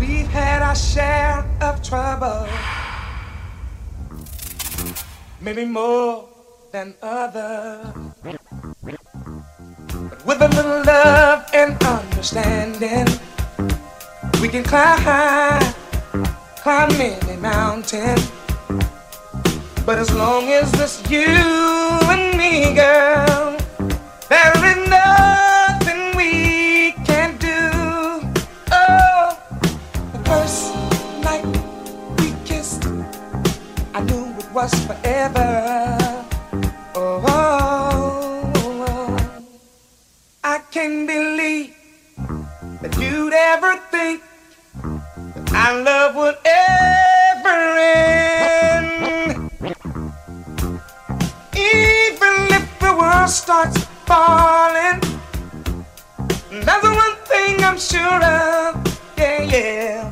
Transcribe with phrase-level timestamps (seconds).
[0.00, 2.48] We've had our share of trouble,
[5.40, 6.28] maybe more
[6.72, 7.86] than others.
[10.10, 13.06] But with a little love and understanding,
[14.40, 15.74] we can climb high,
[16.56, 18.18] climb any mountain.
[19.86, 23.56] But as long as it's you and me, girl,
[24.28, 25.53] there is nothing
[34.54, 35.98] was forever.
[36.94, 38.52] Oh, oh,
[38.86, 39.16] oh.
[40.44, 41.74] I can't believe
[42.80, 44.22] that you'd ever think
[45.34, 49.50] that our love would ever end.
[51.56, 55.00] Even if the world starts falling,
[56.64, 58.70] that's the one thing I'm sure of.
[59.18, 60.10] Yeah, yeah.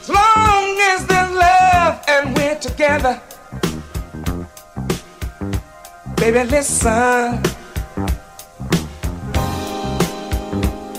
[0.00, 2.33] As long as there's love and
[2.74, 3.20] together,
[6.16, 7.38] baby, listen.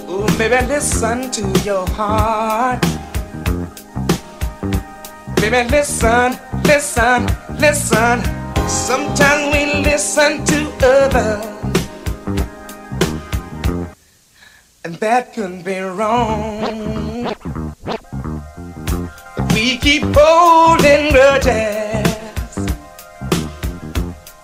[0.09, 2.81] Ooh, baby, listen to your heart.
[5.41, 7.27] Baby, listen, listen,
[7.59, 8.23] listen.
[8.67, 11.45] Sometimes we listen to others,
[14.85, 17.64] and that could be wrong.
[19.55, 22.57] But we keep holding grudges.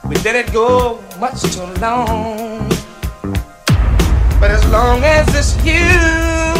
[0.07, 2.69] We let it go much too long.
[4.39, 5.73] But as long as it's you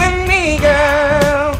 [0.04, 1.56] and me, girl,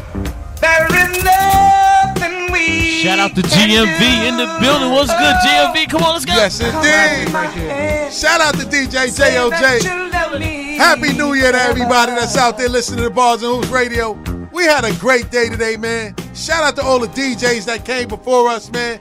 [0.60, 4.28] there is nothing we Shout out to GMV do.
[4.28, 4.90] in the building.
[4.90, 5.88] What's good, GMV?
[5.88, 6.34] Come on, let's go.
[6.34, 8.12] Yes, indeed.
[8.12, 10.76] Shout out to DJ JOJ.
[10.76, 14.41] Happy New Year to everybody that's out there listening to Bars and Hoops Radio.
[14.52, 16.14] We had a great day today, man.
[16.34, 19.00] Shout out to all the DJs that came before us, man.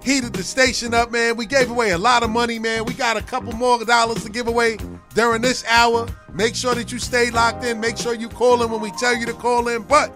[0.00, 1.36] Heated the station up, man.
[1.36, 2.84] We gave away a lot of money, man.
[2.84, 4.76] We got a couple more dollars to give away
[5.14, 6.06] during this hour.
[6.32, 7.80] Make sure that you stay locked in.
[7.80, 9.82] Make sure you call in when we tell you to call in.
[9.82, 10.12] But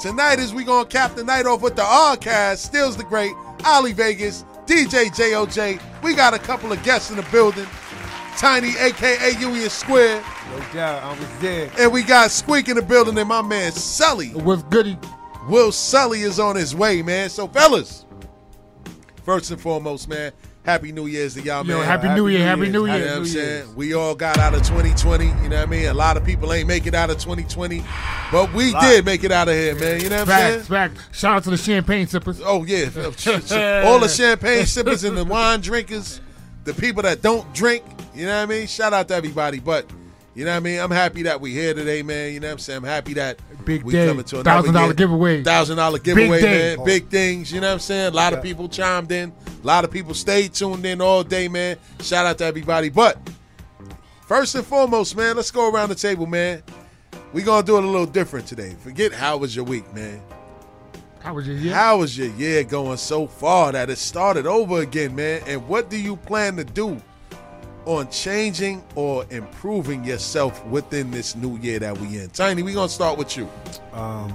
[0.00, 3.32] tonight is we gonna cap the night off with the R-Cast, Stills the Great,
[3.64, 5.80] Ali Vegas, DJ JOJ.
[6.02, 7.66] We got a couple of guests in the building.
[8.36, 10.22] Tiny, aka Union Square.
[10.50, 11.70] No doubt, I was there.
[11.78, 14.34] And we got Squeak in the building and my man Sully.
[14.34, 14.98] With Goody.
[15.48, 17.30] Will Sully is on his way, man.
[17.30, 18.04] So, fellas,
[19.24, 20.32] first and foremost, man,
[20.62, 21.86] Happy New Year's to y'all, Yo, man.
[21.86, 22.98] Happy New Year, Happy New Year.
[22.98, 23.12] You know Year.
[23.12, 23.74] what I'm saying?
[23.76, 25.86] We all got out of 2020, you know what I mean?
[25.86, 27.82] A lot of people ain't make it out of 2020,
[28.30, 30.02] but we did make it out of here, man.
[30.02, 30.60] You know what I'm saying?
[30.60, 30.68] Facts,
[31.00, 31.18] facts.
[31.18, 32.42] Shout out to the champagne sippers.
[32.44, 32.90] Oh, yeah.
[33.86, 36.20] all the champagne sippers and the wine drinkers,
[36.64, 37.82] the people that don't drink,
[38.14, 38.66] you know what I mean?
[38.66, 39.60] Shout out to everybody.
[39.60, 39.86] But,
[40.34, 40.80] you know what I mean?
[40.80, 42.32] I'm happy that we here today, man.
[42.32, 42.78] You know what I'm saying?
[42.78, 44.06] I'm happy that Big we day.
[44.06, 44.94] coming to another $1,000 year.
[44.94, 45.42] giveaway.
[45.42, 46.78] Thousand dollar giveaway, man.
[46.80, 46.84] Oh.
[46.84, 48.12] Big things, you know what I'm saying?
[48.12, 49.32] A lot of people chimed in.
[49.62, 51.76] A lot of people stayed tuned in all day, man.
[52.00, 52.88] Shout out to everybody.
[52.88, 53.18] But
[54.26, 56.62] first and foremost, man, let's go around the table, man.
[57.32, 58.74] we gonna do it a little different today.
[58.80, 60.22] Forget how was your week, man.
[61.20, 61.74] How was your year?
[61.74, 65.42] How was your year going so far that it started over again, man?
[65.46, 67.00] And what do you plan to do
[67.86, 72.30] on changing or improving yourself within this new year that we in?
[72.30, 73.48] Tiny, we gonna start with you.
[73.92, 74.32] Um,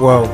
[0.00, 0.24] well,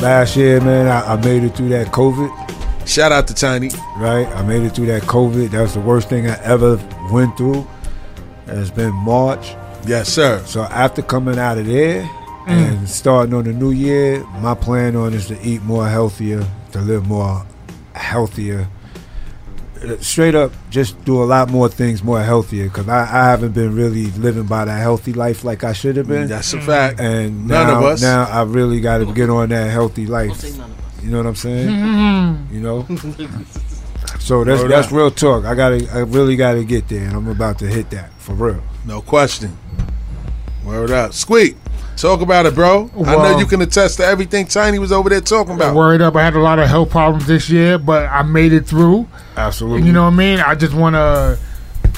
[0.00, 2.86] last year, man, I, I made it through that COVID.
[2.86, 3.70] Shout out to Tiny.
[3.96, 5.50] Right, I made it through that COVID.
[5.50, 6.76] That was the worst thing I ever
[7.10, 7.66] went through.
[8.46, 9.54] It's been March.
[9.86, 10.42] Yes, sir.
[10.46, 12.08] So after coming out of there
[12.46, 16.80] and starting on the new year, my plan on is to eat more healthier, to
[16.80, 17.44] live more
[17.94, 18.68] healthier.
[20.00, 23.74] Straight up, just do a lot more things more healthier because I, I haven't been
[23.74, 26.28] really living by that healthy life like I should have been.
[26.28, 27.00] That's a fact.
[27.00, 28.02] And None now, of us.
[28.02, 30.42] now I really got to get on that healthy life.
[31.02, 32.48] You know what I'm saying?
[32.52, 32.86] You know.
[34.18, 35.44] So that's that's real talk.
[35.44, 38.62] I gotta, I really gotta get there, and I'm about to hit that for real.
[38.86, 39.56] No question.
[40.64, 41.12] Word up.
[41.12, 41.56] Squeak.
[42.02, 42.90] Talk about it, bro.
[43.06, 45.76] I know you can attest to everything Tiny was over there talking about.
[45.76, 48.66] Worried up, I had a lot of health problems this year, but I made it
[48.66, 49.06] through.
[49.36, 49.86] Absolutely.
[49.86, 50.40] You know what I mean?
[50.40, 51.38] I just want to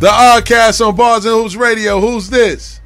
[0.00, 2.00] The Oddcast on Bars and Hoops Radio.
[2.00, 2.80] Who's this?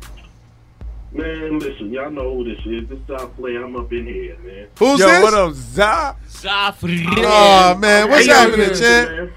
[1.12, 2.88] Man, listen, y'all know who this is.
[2.88, 3.56] This South Play.
[3.56, 4.66] I'm up in here, man.
[4.78, 5.22] Who's Yo, this?
[5.22, 6.16] what up, Za?
[6.28, 7.04] Zafri.
[7.16, 9.10] Oh man, what's Hey, happening, yo, champ?
[9.10, 9.32] Man,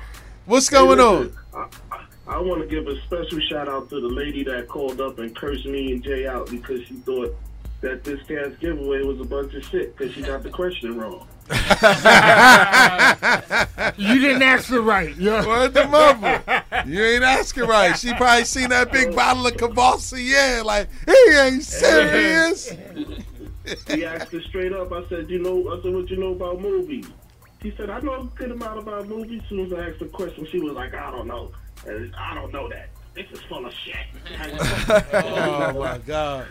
[0.45, 1.33] What's hey, going on?
[1.53, 4.99] I, I, I want to give a special shout out to the lady that called
[4.99, 7.33] up and cursed me and Jay out because she thought
[7.81, 11.25] that this cat's giveaway was a bunch of shit because she got the question wrong.
[13.97, 15.15] You didn't answer right.
[15.17, 15.45] Yo.
[15.47, 16.43] Word the mother.
[16.85, 17.97] You ain't asking right.
[17.97, 20.63] She probably seen that big bottle of Courvoisier.
[20.63, 22.71] Like, he ain't serious.
[23.87, 24.91] He asked her straight up.
[24.91, 27.05] I said, you know, I said, what you know about movies?
[27.61, 29.41] She said, I know a good amount about movies.
[29.43, 31.51] As soon as I asked the question, she was like, I don't know.
[31.85, 32.89] And I don't know that.
[33.15, 33.95] This is full of shit.
[35.13, 36.47] Oh my God.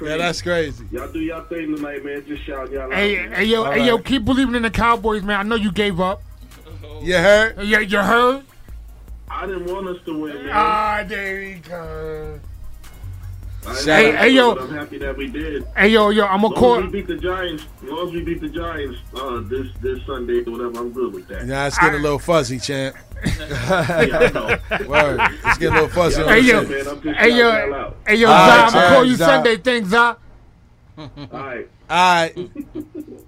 [0.00, 0.84] Yeah, that's crazy.
[0.90, 2.24] Y'all do y'all thing tonight, man.
[2.26, 2.92] Just shout y'all out.
[2.92, 3.32] Hey, man.
[3.32, 5.40] hey, yo, hey, yo, keep believing in the Cowboys, man.
[5.40, 6.22] I know you gave up.
[7.02, 7.62] You heard?
[7.62, 8.44] You, you heard?
[9.30, 10.50] I didn't want us to win, man.
[10.52, 12.40] Ah, there he comes.
[13.68, 14.54] I didn't Hey, hey, yo.
[14.56, 15.64] I'm happy that we did.
[15.76, 16.78] Hey, yo, yo, I'm going to call.
[16.78, 20.04] as we beat the Giants, as long as we beat the Giants uh, this this
[20.06, 21.46] Sunday or whatever, I'm good with that.
[21.46, 22.96] Yeah, it's getting a little fuzzy, champ.
[23.26, 24.58] Yeah, I know.
[24.86, 25.20] Word.
[25.44, 26.22] It's getting a little fuzzy.
[26.22, 26.62] on Hey, yo.
[26.62, 26.86] shit.
[26.86, 27.96] man, I'm Hey, yo, out.
[28.06, 29.26] hey, yo, All Zah, right, I'm gonna call you Zah.
[29.26, 29.56] Sunday.
[29.56, 30.16] Thanks, Zah.
[30.98, 31.66] All right.
[31.90, 32.34] All right.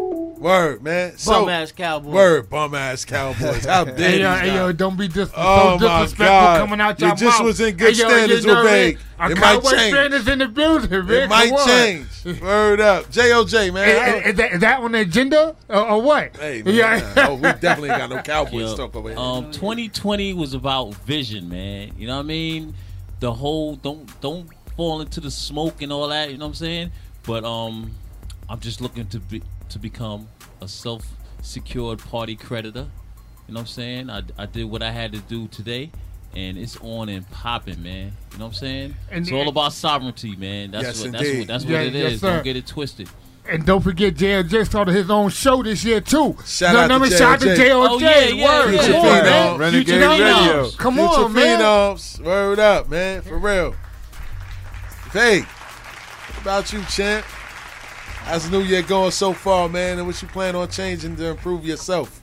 [0.00, 1.16] Word, man.
[1.16, 2.10] So, Bum ass cowboy.
[2.10, 3.64] word, bum ass Cowboys.
[3.64, 4.22] How dare Hey, you?
[4.22, 6.58] yo, hey, yo, don't be dis- Oh, so my disrespectful God.
[6.60, 8.72] coming out You your just was in good hey, yo, standards you know with what
[8.72, 8.94] I mean?
[8.94, 8.98] Big.
[9.18, 9.94] A It might change.
[9.94, 11.10] fan is in the building, man.
[11.10, 11.66] It might on.
[11.66, 12.40] change.
[12.42, 13.06] Word up.
[13.06, 13.88] JOJ, man.
[13.88, 16.36] Is, is- is that, is that on the agenda or, or what?
[16.36, 16.74] Hey, man.
[16.74, 17.14] Yeah.
[17.28, 19.18] oh, we definitely got no Cowboys Yo, talk over here.
[19.18, 21.92] Um, 2020 was about vision, man.
[21.96, 22.74] You know what I mean?
[23.20, 26.30] The whole don't don't fall into the smoke and all that.
[26.30, 26.92] You know what I'm saying?
[27.22, 27.92] But um,
[28.50, 30.28] I'm just looking to be to become
[30.60, 31.06] a self
[31.42, 32.86] secured party creditor.
[33.48, 34.10] You know what I'm saying?
[34.10, 35.90] I, I did what I had to do today,
[36.34, 38.12] and it's on and popping, man.
[38.32, 38.94] You know what I'm saying?
[39.10, 40.72] And- it's all about sovereignty, man.
[40.72, 41.38] That's Yes, what that's indeed.
[41.40, 42.20] what that's Yeah, what it yes, is.
[42.20, 42.34] sir.
[42.34, 43.08] Don't get it twisted.
[43.48, 46.36] And don't forget, JLJ started his own show this year too.
[46.44, 47.56] Shout no, out no, to I mean, shout out to JLJ.
[47.56, 47.88] JLJ.
[47.88, 48.80] Oh, yeah, yeah, Word, yeah.
[48.80, 49.58] come Future on, man.
[49.58, 50.46] Renegade Future Phenom.
[50.46, 50.70] Radio.
[50.76, 51.60] Come Future on, man.
[51.60, 52.20] Phenoms.
[52.24, 53.22] Word up, man.
[53.22, 53.74] For real.
[55.12, 57.24] Hey, what about you, champ?
[58.26, 59.98] How's the new year going so far, man?
[59.98, 62.20] And what you plan on changing to improve yourself?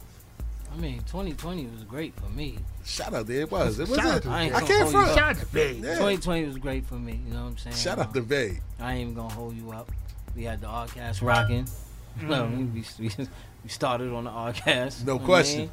[0.73, 2.57] I mean, 2020 was great for me.
[2.83, 3.41] Shout out there.
[3.41, 3.79] It was.
[3.79, 4.23] It was Shout out it.
[4.23, 5.07] to I I can't front.
[5.15, 5.77] Shout out to Big.
[5.77, 5.93] Yeah.
[5.93, 7.21] 2020 was great for me.
[7.25, 7.75] You know what I'm saying?
[7.77, 8.59] Shout out Uh, to Vay.
[8.81, 9.89] I ain't even gonna hold you up.
[10.35, 11.67] We had the Rcast rocking.
[12.21, 12.65] No, we,
[12.99, 13.09] we,
[13.63, 15.03] we started on the Rcast.
[15.03, 15.59] No you know what I question.
[15.61, 15.71] mean?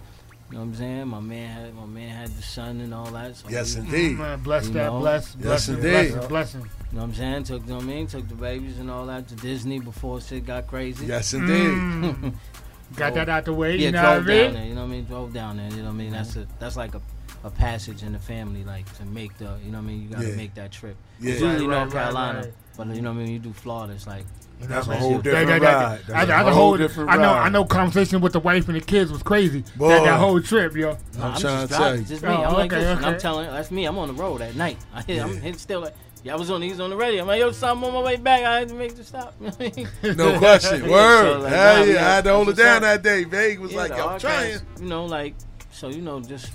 [0.50, 1.06] You know what I'm saying?
[1.08, 3.36] My man had my man had the son and all that.
[3.36, 4.18] So Yes, we- indeed.
[4.18, 4.98] Man, bless You that, know?
[4.98, 5.82] bless, Yes, bless, indeed.
[5.82, 6.60] blessing, blessing.
[6.62, 7.44] You know what I'm saying?
[7.44, 8.06] Took you know what I mean?
[8.08, 11.06] Took the babies and all that to Disney before shit got crazy.
[11.06, 11.54] Yes, indeed.
[11.70, 12.34] Mm.
[12.96, 13.76] Got that out the way.
[13.76, 14.64] Yeah, you know what I drove down there.
[14.66, 15.04] You know what I mean?
[15.04, 15.70] Drove down there.
[15.70, 16.10] You know what I mean?
[16.10, 17.00] That's a that's like a,
[17.44, 19.56] a passage in the family, like to make the.
[19.64, 20.02] You know what I mean?
[20.02, 20.34] You got to Yeah.
[20.34, 20.96] make that trip.
[21.20, 21.30] Yeah.
[21.34, 22.52] It's usually Right, North right, Carolina, right.
[22.76, 23.32] but you know what I mean?
[23.34, 24.26] You do Florida, it's like
[24.68, 26.00] That's a whole different That- that- ride.
[26.06, 27.22] That's I- I- a the whole whole- different I know.
[27.32, 27.46] ride.
[27.46, 27.64] I know.
[27.64, 29.64] Conversation with the wife and the kids was crazy.
[29.76, 29.88] Boy.
[29.88, 30.90] That, that whole trip, yo.
[30.90, 32.02] Nah, I'm I'm, trying just to tell you.
[32.02, 32.28] Just me.
[32.28, 33.84] Oh, I'm like okay, I'm telling that's me.
[33.86, 34.76] I'm on the road at night.
[34.94, 37.22] I hit, I'm hit still like yeah, I was on he's on the radio.
[37.22, 38.44] I'm like, yo, son, I'm on my way back.
[38.44, 39.34] I had to make the stop.
[39.40, 40.16] You know what I mean?
[40.18, 40.84] No question.
[40.84, 41.32] Yeah, Word.
[41.32, 41.96] so, like, Hell nah, we yeah.
[41.96, 43.24] I had- had to hold it down that day.
[43.24, 44.58] Vague was Yeah, like, the I'm Rcast, trying.
[44.82, 45.34] You know, like
[45.72, 45.88] so.
[45.88, 46.46] You know, just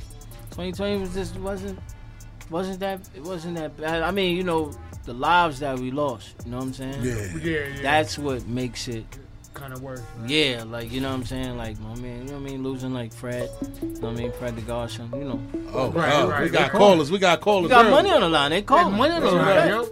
[0.51, 1.79] 2020 was just wasn't
[2.49, 4.01] wasn't that it wasn't that bad.
[4.03, 4.71] I mean, you know,
[5.05, 6.35] the lives that we lost.
[6.45, 7.03] You know what I'm saying?
[7.03, 7.27] Yeah.
[7.41, 7.81] Yeah, yeah.
[7.81, 9.05] That's what makes it.
[9.53, 10.01] kind of worse.
[10.19, 10.29] man.
[10.29, 11.57] Yeah, like you know what I'm saying.
[11.57, 12.63] Like my man, you know what I mean.
[12.63, 13.49] Losing like Fred.
[13.81, 14.31] You know what I mean?
[14.33, 15.09] Fred the Godson.
[15.15, 15.41] You know,
[15.73, 16.43] Oh, Right, oh, right.
[16.43, 17.11] we got They callers.
[17.11, 17.63] We got callers.
[17.63, 17.91] We got early.
[17.91, 18.51] money on the line.
[18.51, 19.67] They call Hey, money on the line, right.
[19.69, 19.87] yo.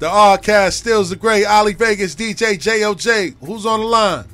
[0.00, 3.34] The R-Cast stills the great Ali Vegas DJ JOJ.
[3.44, 4.24] Who's on the line?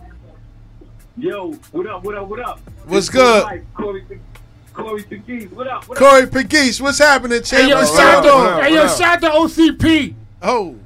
[1.16, 2.60] Yo, what up, what up, what up?
[2.86, 3.44] What's It's good?
[3.46, 4.04] Mike, Corey,
[4.74, 5.50] Corey Pegues.
[5.52, 5.98] What up, what?
[5.98, 7.62] Corey Pegues, what's happening, Champ?
[7.62, 7.70] Hey, champ?
[7.70, 8.62] yo, What's shout going out, on?
[8.64, 8.98] hey, yo, What up?
[8.98, 10.14] shout to OCP.
[10.42, 10.76] Oh,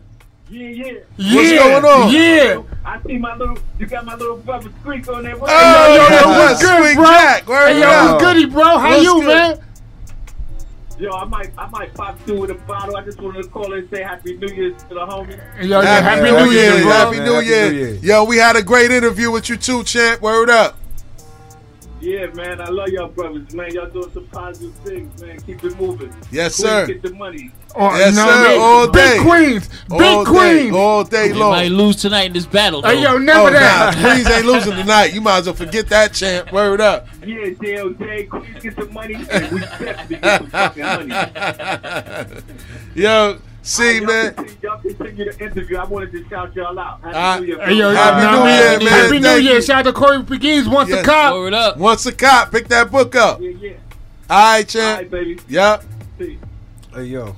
[0.51, 0.93] Yeah, yeah.
[1.17, 2.11] Yeah, going on?
[2.13, 2.63] Yeah.
[2.85, 5.37] I see my little, you got my little brother Squeak on there.
[5.37, 5.89] What oh, up?
[5.89, 7.05] yo, yo, oh, yeah, what's good, Sweet bro?
[7.07, 7.47] Jack.
[7.49, 8.11] Word Hey, yo, up.
[8.13, 8.65] what's goody, bro?
[8.79, 9.27] How What's you, good?
[9.27, 9.61] man?
[10.99, 12.97] Yo, I might, I might pop through with a bottle.
[12.97, 15.39] I just wanted to call and say Happy New Year to the homie.
[15.65, 16.91] Yo, Happy, yeah, Happy New New Year, Year, bro.
[16.93, 17.25] Happy man.
[17.27, 17.71] New Happy Year.
[17.71, 17.95] New Year.
[18.03, 20.21] Yo, we had a great interview with you too, champ.
[20.21, 20.77] Word up.
[22.01, 23.75] Yeah, man, I love y'all brothers, man.
[23.75, 25.41] Y'all doing some positive things, man.
[25.41, 26.15] Keep it moving.
[26.31, 26.87] Yes, Queens sir.
[26.87, 27.51] Get the money.
[27.75, 28.61] Oh, Yes, you know sir, mean?
[28.61, 29.17] all day.
[29.19, 29.69] Big Queens.
[29.91, 30.77] All Big day, Queens.
[30.77, 32.83] all day They might lose tonight in this battle.
[32.83, 32.89] Though.
[32.89, 33.97] Hey, yo, Oh, never nah, that.
[33.97, 35.13] Queens ain't losing tonight.
[35.13, 36.53] You might as well forget that, champ.
[36.53, 37.09] Word up.
[37.27, 39.15] Yeah, DLJ, Queens get the money.
[39.31, 41.15] And we definitely get some fucking money.
[42.95, 43.39] Yo,
[43.69, 44.33] See, y'all man.
[44.35, 45.77] Continue, y'all continue the interview.
[45.77, 47.03] I wanted to shout y'all out.
[47.03, 48.81] Happy Uh, New Year, Hey, yo, Happy nah, New man.
[48.81, 49.03] Year, man.
[49.05, 49.61] Happy New Thank Year.
[49.61, 51.03] Shout out to Corey Pegues once Yes.
[51.03, 51.33] a cop.
[51.33, 51.77] Forward up.
[51.77, 53.43] Once a cop, pick that book up.
[53.43, 53.73] Yeah, yeah.
[54.31, 55.01] All right, All champ.
[55.01, 55.39] right, baby.
[55.49, 55.85] Yep.
[56.19, 56.39] See.
[56.95, 57.37] Hey yo,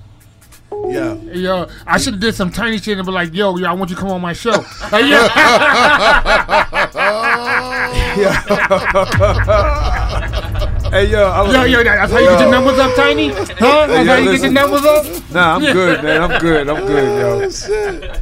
[0.89, 1.15] Yeah.
[1.15, 3.91] Yo, I should have did some tiny shit and be like, yo, yo, I want
[3.91, 4.53] you to come on my show.
[4.93, 5.05] Like,
[8.17, 10.71] yeah.
[10.90, 13.28] hey yo, I, yo, yo, that's how you get your numbers up, Tiny?
[13.28, 13.87] Huh?
[13.87, 15.30] That's how yo, you get your numbers up?
[15.32, 16.23] Nah, I'm good, man.
[16.23, 16.68] I'm good.
[16.68, 18.14] I'm good, yo.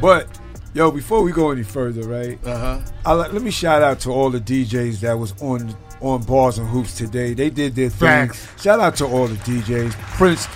[0.00, 0.28] But
[0.74, 2.38] yo, before we go any further, right?
[2.44, 3.14] Uh huh.
[3.14, 6.96] Let me shout out to all the DJs that was on on bars and hoops
[6.96, 7.34] today.
[7.34, 8.28] They did their thing.
[8.28, 8.62] Facts.
[8.62, 9.92] Shout out to all the DJs.
[9.92, 10.46] Prince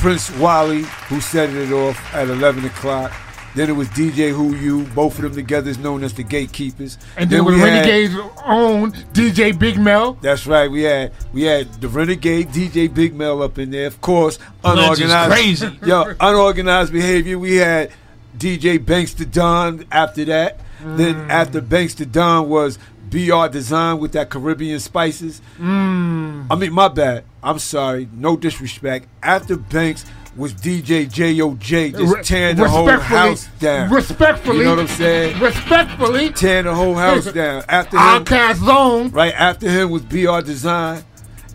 [0.00, 3.12] Prince Wally who set it off at 11 o'clock.
[3.54, 4.84] Then it was DJ Who You.
[4.94, 6.98] Both of them together is known as the Gatekeepers.
[7.16, 8.14] And then with we had- Renegade's
[8.46, 10.14] own DJ Big Mel.
[10.22, 10.70] That's right.
[10.70, 13.86] We had we had the Renegade DJ Big Mel up in there.
[13.86, 15.32] Of course, unorganized.
[15.32, 15.78] crazy.
[15.84, 17.38] Yo, unorganized behavior.
[17.38, 17.90] We had
[18.38, 20.60] DJ Banks to Don after that.
[20.82, 22.78] Then after Banks to Don was
[23.10, 25.42] BR Design with that Caribbean spices.
[25.58, 26.46] Mm.
[26.50, 27.24] I mean, my bad.
[27.42, 28.08] I'm sorry.
[28.14, 29.08] No disrespect.
[29.22, 30.04] After Banks
[30.36, 31.90] was DJ J.O.J.
[31.90, 33.90] just tearing the whole house down.
[33.90, 34.58] Respectfully.
[34.58, 35.40] You know what I'm saying?
[35.40, 36.30] Respectfully.
[36.30, 37.64] Tearing the whole house down.
[37.68, 39.10] After him, Outcast Zone.
[39.10, 41.04] Right after him was BR Design,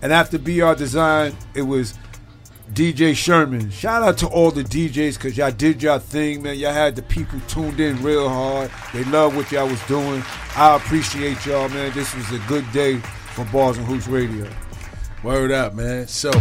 [0.02, 1.98] and after BR Design, it was
[2.74, 3.70] DJ Sherman.
[3.70, 6.58] Shout out to all the DJs because y'all did y'all thing, man.
[6.58, 8.72] Y'all had the people tuned in real hard.
[8.94, 10.24] They love what y'all was doing.
[10.56, 11.94] I appreciate y'all, man.
[11.94, 14.50] This was a good day for Bars and Hoops Radio.
[15.24, 16.08] Word up, man.
[16.08, 16.32] So,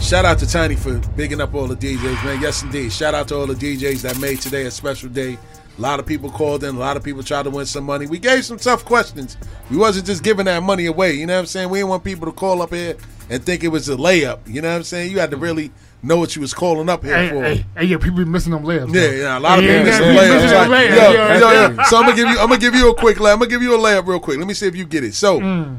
[0.00, 2.40] shout out to Tiny for bigging up all the DJs, man.
[2.40, 2.92] Yes, indeed.
[2.92, 5.38] Shout out to all the DJs that made today a special day.
[5.78, 6.74] A lot of people called in.
[6.74, 8.06] A lot of people tried to win some money.
[8.06, 9.36] We gave some tough questions.
[9.70, 11.12] We wasn't just giving that money away.
[11.14, 11.68] You know what I'm saying?
[11.68, 12.96] We didn't want people to call up here
[13.28, 14.38] and think it was a layup.
[14.46, 15.10] You know what I'm saying?
[15.10, 15.70] You had to really
[16.02, 17.42] know what you was calling up here Hey, for.
[17.42, 18.94] hey, hey, yeah, people be missing them layups.
[18.94, 20.52] Yeah, yeah, a lot of Yeah, people yeah, missing layups.
[20.54, 21.68] Like, layups, yo, yeah, yo, yeah.
[21.76, 21.82] yo.
[21.84, 23.32] So I'm gonna give you, I'm gonna give you a quick layup.
[23.32, 24.38] I'm gonna give you a layup real quick.
[24.38, 25.14] Let me see if you get it.
[25.14, 25.76] So, Mm.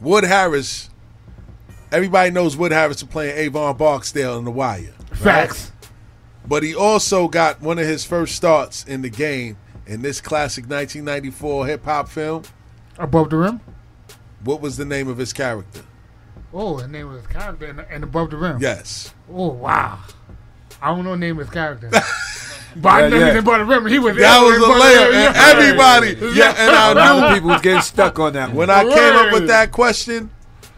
[0.00, 0.90] Wood Harris.
[1.94, 5.70] Everybody knows Wood Harris is playing Avon Barksdale in The Wire, Facts.
[6.44, 10.64] but he also got one of his first starts in the game in this classic
[10.64, 12.42] 1994 hip hop film.
[12.98, 13.60] Above the rim.
[14.42, 15.82] What was the name of his character?
[16.52, 18.58] Oh, his name was character and, and above the rim.
[18.60, 19.14] Yes.
[19.32, 20.00] Oh wow.
[20.82, 21.90] I don't know the name of his character.
[22.76, 23.30] but I Yeah, know yeah.
[23.30, 23.86] he's above the rim.
[23.86, 27.82] He was That was a layup, and everybody, yeah, and I knew people was getting
[27.82, 28.68] stuck on that When.
[28.68, 30.30] I came up with that question,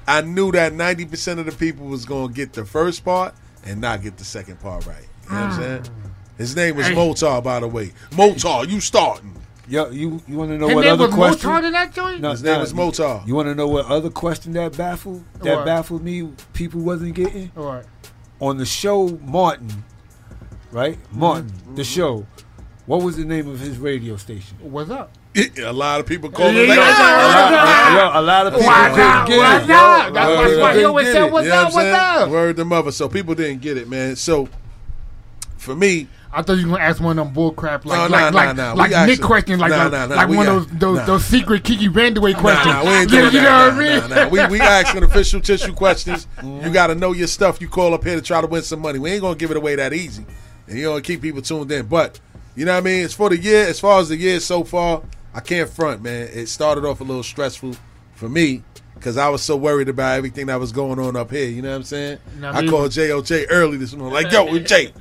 [0.06, 3.34] I knew that 90% of the people was going to get the first part
[3.64, 5.02] and not get the second part right.
[5.24, 5.56] You know what I'm ah.
[5.56, 5.84] saying?
[6.38, 6.94] His name was Hey.
[6.94, 7.92] Motaw, by the way.
[8.10, 9.34] Motaw, you starting.
[9.68, 11.48] Yo, you you want to know His what name other was question?
[11.50, 12.20] Mozart in that joint?
[12.20, 13.26] No, His name nah, was Motaw.
[13.26, 15.64] You want to know what other question that baffled that What?
[15.64, 16.30] baffled me?
[16.52, 17.84] People wasn't getting All right.
[18.40, 19.84] on the show Martin,
[20.70, 20.98] right?
[21.10, 21.82] Martin, the mm-hmm.
[21.82, 22.26] show.
[22.84, 24.56] What was the name of his radio station?
[24.60, 25.10] What's up?
[25.64, 27.90] A lot of people call Yeah, it yeah, that.
[27.92, 28.12] yeah.
[28.14, 29.26] Yo, a lot of people Why couldn't not?
[29.28, 29.66] get Why it.
[29.68, 30.06] not?
[30.08, 30.12] yo.
[30.14, 31.64] That's Word, why he always get said, "What's You know up?
[31.64, 32.22] What's I'm saying?
[32.24, 32.92] up?" Word the mother.
[32.92, 34.16] So people didn't get it, man.
[34.16, 34.48] So
[35.58, 38.06] for me, I thought you were gonna ask one of them bull crap like No,
[38.16, 38.72] like nah, like, nah, nah.
[38.74, 40.14] like We Nick actually- questions like nah, like, nah, nah.
[40.16, 41.04] like We one got- of those those, nah.
[41.06, 42.66] those secret Kiki Vandeweghe questions.
[42.66, 43.42] Nah, nah, we ain't yeah, doing you that.
[43.42, 44.10] know Nah, what I mean?
[44.10, 44.28] nah, nah.
[44.50, 46.26] We, we asking official tissue questions.
[46.38, 46.66] Mm-hmm.
[46.66, 47.60] You got to know your stuff.
[47.60, 48.98] You call up here to try to win some money.
[48.98, 50.24] We ain't going to give it away that easy.
[50.68, 51.86] And you know, keep people tuned in.
[51.86, 52.20] But,
[52.54, 53.04] you know what I mean?
[53.04, 55.02] As for the year, as far as the year so far,
[55.36, 56.30] I can't front, man.
[56.32, 57.76] It started off a little stressful
[58.14, 58.62] for me
[58.94, 61.46] because I was so worried about everything that was going on up here.
[61.46, 62.18] You know what I'm saying?
[62.38, 64.14] Nah, I me- called JOJ early this morning.
[64.14, 64.94] Like, yo, Jay,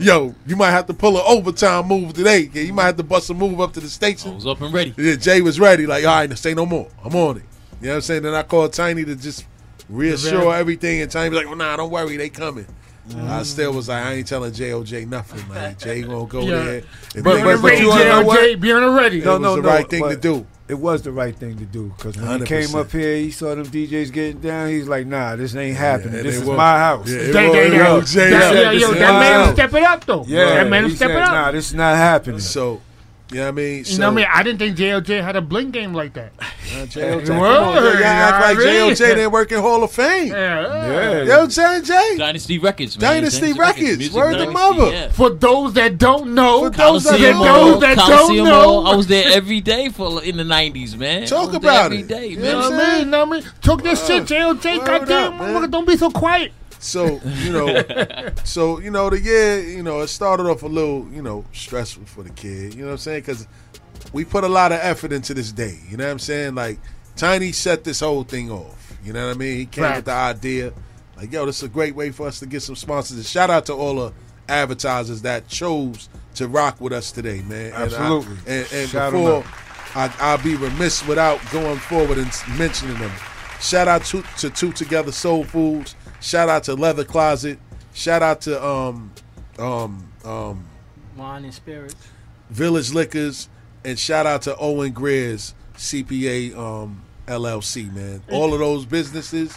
[0.00, 2.50] yo, you might have to pull an overtime move today.
[2.52, 4.32] You might have to bust a move up to the station.
[4.32, 4.92] I was up and ready.
[4.98, 5.86] Yeah, Jay was ready.
[5.86, 6.88] Like, all right, say no more.
[7.04, 7.44] I'm on it.
[7.80, 8.22] You know what I'm saying?
[8.24, 9.46] Then I called Tiny to just
[9.88, 12.66] reassure everything, and Tiny was like, well, nah, don't worry, they coming.
[13.08, 13.30] Mm-hmm.
[13.30, 15.48] I still was like, I ain't telling JOJ nothing.
[15.48, 16.64] Like, Jay gonna go Yeah.
[16.64, 16.82] there.
[17.14, 18.40] And But- Be make on it the but ready, you wanna know what?
[18.40, 18.60] JLJ.
[18.60, 19.18] Be on the ready.
[19.20, 20.46] It was the right thing to do.
[20.68, 22.46] It was the right thing to do because when he 100%.
[22.48, 24.68] came up here, he saw them DJs getting down.
[24.68, 26.16] He's like, "Nah, this ain't happening.
[26.16, 26.56] and this it is was.
[26.56, 29.20] my house." Yeah, Yeah, it That, was- that, it that, that, yo, yo, that my
[29.20, 29.46] man house.
[29.46, 30.24] was stepping up though.
[30.26, 31.30] Yeah, that man was he stepping said, up.
[31.32, 32.80] "Nah, this is not happening." So,
[33.30, 33.84] you know what I mean?
[33.84, 34.26] So, you know what I mean?
[34.32, 36.32] I didn't think JLJ had a bling game like that.
[36.66, 38.90] Uh, JOJ, come Word, on, y'all act like I mean.
[38.92, 40.26] JOJ didn't work in Hall of Fame.
[40.32, 41.22] Yeah.
[41.22, 42.16] yeah, Yo, Jay, Jay.
[42.18, 43.12] Dynasty Records, man.
[43.14, 43.98] Dynasty Records.
[43.98, 44.90] Music Word the Dynasty, mother.
[44.90, 45.08] yeah.
[45.12, 48.84] For those that don't know, For those that Coliseum don't Mall, that don't Coliseum know.
[48.84, 51.24] I was there every day for in the nineties, man.
[51.26, 52.08] Talk I was there about every it.
[52.08, 52.44] day, You man.
[52.46, 53.10] know know what what I mean?
[53.10, 53.50] Know what I mean?
[53.62, 54.84] Took this shit, JLJ.
[54.84, 56.50] Goddamn, motherfucker, don't be so quiet.
[56.86, 61.06] So you know, so you know the year, you know, it started off a little,
[61.10, 62.74] you know, stressful for the kid.
[62.74, 63.20] You know what I'm saying?
[63.20, 63.46] Because
[64.12, 65.78] we put a lot of effort into this day.
[65.88, 66.54] You know what I'm saying?
[66.54, 66.78] Like
[67.16, 68.98] Tiny set this whole thing off.
[69.02, 69.58] You know what I mean?
[69.58, 70.72] He came with the idea.
[71.16, 73.16] like, yo, this is a great way for us to get some sponsors.
[73.16, 74.12] And shout out to all the
[74.48, 77.72] advertisers that chose to rock with us today, man.
[77.72, 78.36] Absolutely.
[78.46, 79.44] And, I, and, and before.
[79.94, 83.12] I, I'll be remiss without going forward and mentioning them.
[83.60, 85.96] Shout out to, to Two Together Soul Foods.
[86.20, 87.58] Shout out to Leather Closet.
[87.94, 89.12] Shout out to um
[89.58, 90.64] um um
[91.16, 91.94] Wine and spirits.
[92.50, 93.48] Village Liquors,
[93.84, 98.22] and shout out to Owen Greer's CPA um, LLC, man.
[98.30, 99.56] All of those businesses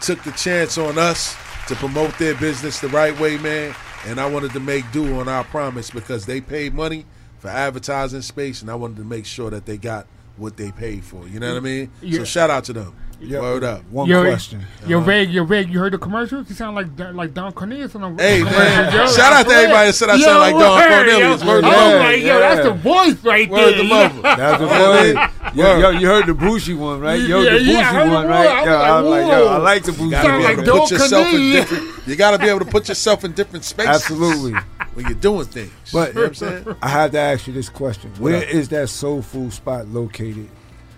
[0.00, 1.36] took the chance on us
[1.68, 3.74] to promote their business the right way, man.
[4.06, 7.06] And I wanted to make due on our promise because they paid money
[7.38, 11.04] for advertising space, and I wanted to make sure that they got what they paid
[11.04, 11.26] for.
[11.26, 11.90] You know what I mean?
[12.02, 12.18] Yeah.
[12.18, 12.94] So shout out to them.
[13.26, 13.40] Yeah.
[13.40, 13.82] Word up.
[13.90, 14.64] One Yo, question.
[14.86, 16.48] Yo, Veg, yo, Veg, you heard the commercials?
[16.48, 18.92] You sound like Don- like Don Cornelius on the Hey, commercial, man.
[18.92, 19.06] yo.
[19.08, 21.42] Shout out to Yo, everybody that said I sound like Don Cornelius.
[21.42, 21.48] yo.
[21.48, 21.98] Word I to was mother.
[21.98, 23.72] like, yo, that's the voice right Word there.
[23.72, 24.22] to you mother.
[24.22, 25.14] That's the voice.
[25.14, 25.60] boy.
[25.62, 27.20] Yo, yo, you heard the Bushi one, right?
[27.20, 28.64] Yo, Yeah, the Bushi yeah, I heard one, the right?
[28.66, 29.52] Yo, I I was was like, like, yo, whoa.
[29.52, 30.40] I like the Bushi You gotta be one.
[30.42, 32.06] able like to put yourself in different.
[32.06, 33.88] You gotta be able to put yourself in different spaces.
[33.94, 34.52] Absolutely.
[34.94, 35.72] When you're doing things.
[35.92, 36.76] But you know what I'm saying?
[36.82, 40.48] I have to ask you this question: Where is that soul food spot located?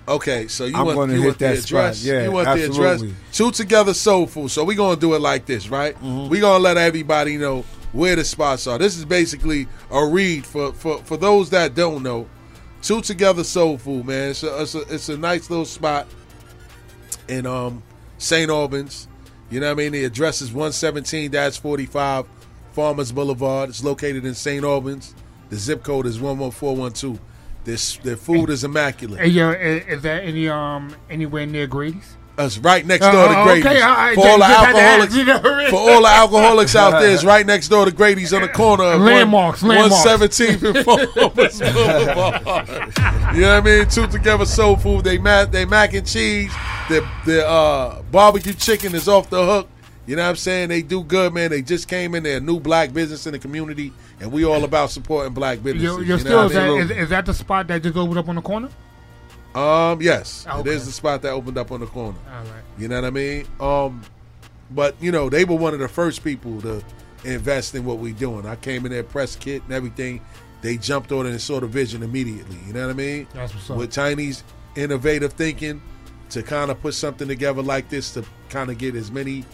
[0.08, 1.68] Okay, so you I'm want, you hit want the that spot.
[1.70, 2.04] address?
[2.04, 3.08] Yeah, you want the absolutely.
[3.08, 3.18] address?
[3.32, 4.50] Two together soul food.
[4.50, 5.96] So we're gonna do it like this, right?
[5.96, 6.28] Mm-hmm.
[6.28, 8.78] We're gonna let everybody know where the spots are.
[8.78, 12.28] This is basically a read for for, for those that don't know.
[12.82, 14.30] Two together soul food, man.
[14.30, 16.06] It's a, it's a it's a nice little spot
[17.26, 17.82] in um
[18.18, 18.48] St.
[18.48, 19.08] Albans.
[19.50, 19.92] You know what I mean?
[19.92, 22.26] The address is 117-45
[22.72, 23.70] Farmers Boulevard.
[23.70, 24.64] It's located in St.
[24.64, 25.14] Albans.
[25.50, 27.20] The zip code is 11412.
[27.66, 29.20] This their food is immaculate.
[29.20, 32.16] Hey, yo, is, is that any um anywhere near Grady's?
[32.38, 33.64] Us right next door to Oh, Grady's.
[33.66, 35.70] okay, all right, for all the just had to alcoholics, you know.
[35.70, 38.84] for all the alcoholics out there, it's right next door to Grady's on the corner
[38.84, 40.38] of Landmarks, one, landmarks.
[40.38, 43.34] 117th and Farmers Boulevard.
[43.34, 43.88] You know what I mean?
[43.88, 45.04] Two together soul food.
[45.04, 46.52] They mac, they mac and cheese.
[46.90, 49.68] Their their uh, barbecue chicken is off the hook.
[50.06, 50.68] You know what I'm saying?
[50.68, 51.50] They do good, man.
[51.50, 52.22] They just came in.
[52.22, 55.82] They're new black business in the community, and we all about supporting black businesses.
[55.84, 56.80] Yo, yo, you know still, is I mean?
[56.82, 58.68] is, is that the spot that just opened up on the corner?
[59.54, 60.60] Um, yes, Okay.
[60.60, 62.18] it is the spot that opened up on the corner.
[62.30, 62.62] All right.
[62.78, 63.46] You know what I mean?
[63.58, 64.02] Um,
[64.70, 66.84] but you know, they were one of the first people to
[67.24, 68.46] invest in what we're doing.
[68.46, 70.20] I came in there, press kit and everything.
[70.62, 72.58] They jumped on it and saw the vision immediately.
[72.66, 73.26] You know what I mean?
[73.34, 73.76] That's what's up.
[73.78, 74.44] With Tiny's
[74.76, 75.80] innovative thinking
[76.30, 79.44] to kind of put something together like this to kind of get as many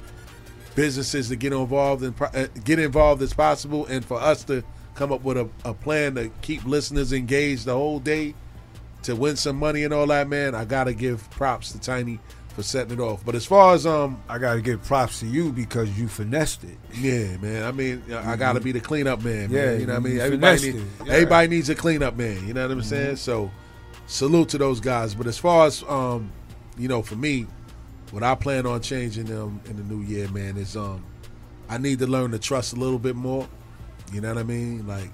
[0.74, 5.12] businesses to get involved and uh, get involved as possible, and for us to come
[5.12, 8.34] up with a, a plan to keep listeners engaged the whole day
[9.02, 10.28] to win some money and all that.
[10.28, 12.20] Man, I gotta give props to Tiny
[12.54, 13.24] for setting it off.
[13.24, 16.78] But as far as um, I gotta give props to you because you finessed it.
[16.94, 17.64] yeah, man.
[17.64, 19.50] I mean, I gotta be the cleanup man.
[19.50, 19.80] Yeah, man.
[19.80, 20.20] you know what I mean.
[20.20, 21.12] Everybody, need, yeah.
[21.12, 22.46] everybody needs a cleanup man.
[22.46, 23.16] You know what I'm saying?
[23.16, 23.50] So,
[24.06, 25.14] salute to those guys.
[25.14, 26.30] But as far as um,
[26.76, 27.46] you know, for me,
[28.12, 31.04] what I plan on changing them in the new year, man, is um,
[31.68, 33.48] I need to learn to trust a little bit more.
[34.12, 34.86] You know what I mean?
[34.86, 35.10] Like,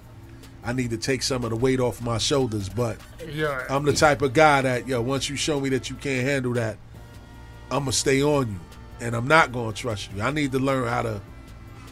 [0.65, 2.99] I need to take some of the weight off my shoulders, but.
[3.33, 3.65] Yeah.
[3.71, 6.53] I'm the type of guy that yo, once you show me that you can't handle
[6.55, 6.77] that,
[7.71, 8.61] I'm gonna stay on you,
[9.01, 10.21] and I'm not gonna trust you.
[10.21, 11.21] I need to learn how to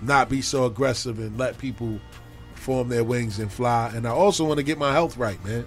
[0.03, 2.01] not be so aggressive and let people
[2.55, 3.93] form their wings and fly.
[3.95, 5.65] And I also want to get my health right, man.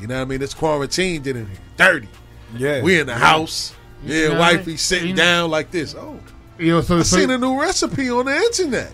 [0.00, 0.42] You know what I mean?
[0.42, 2.08] It's quarantined in here, dirty.
[2.56, 3.72] Yeah, We in the house.
[4.04, 5.94] Yeah, know, wifey sitting you- down like this.
[5.94, 6.18] Oh,
[6.58, 8.90] Yo, so, I so seen a new recipe on the internet.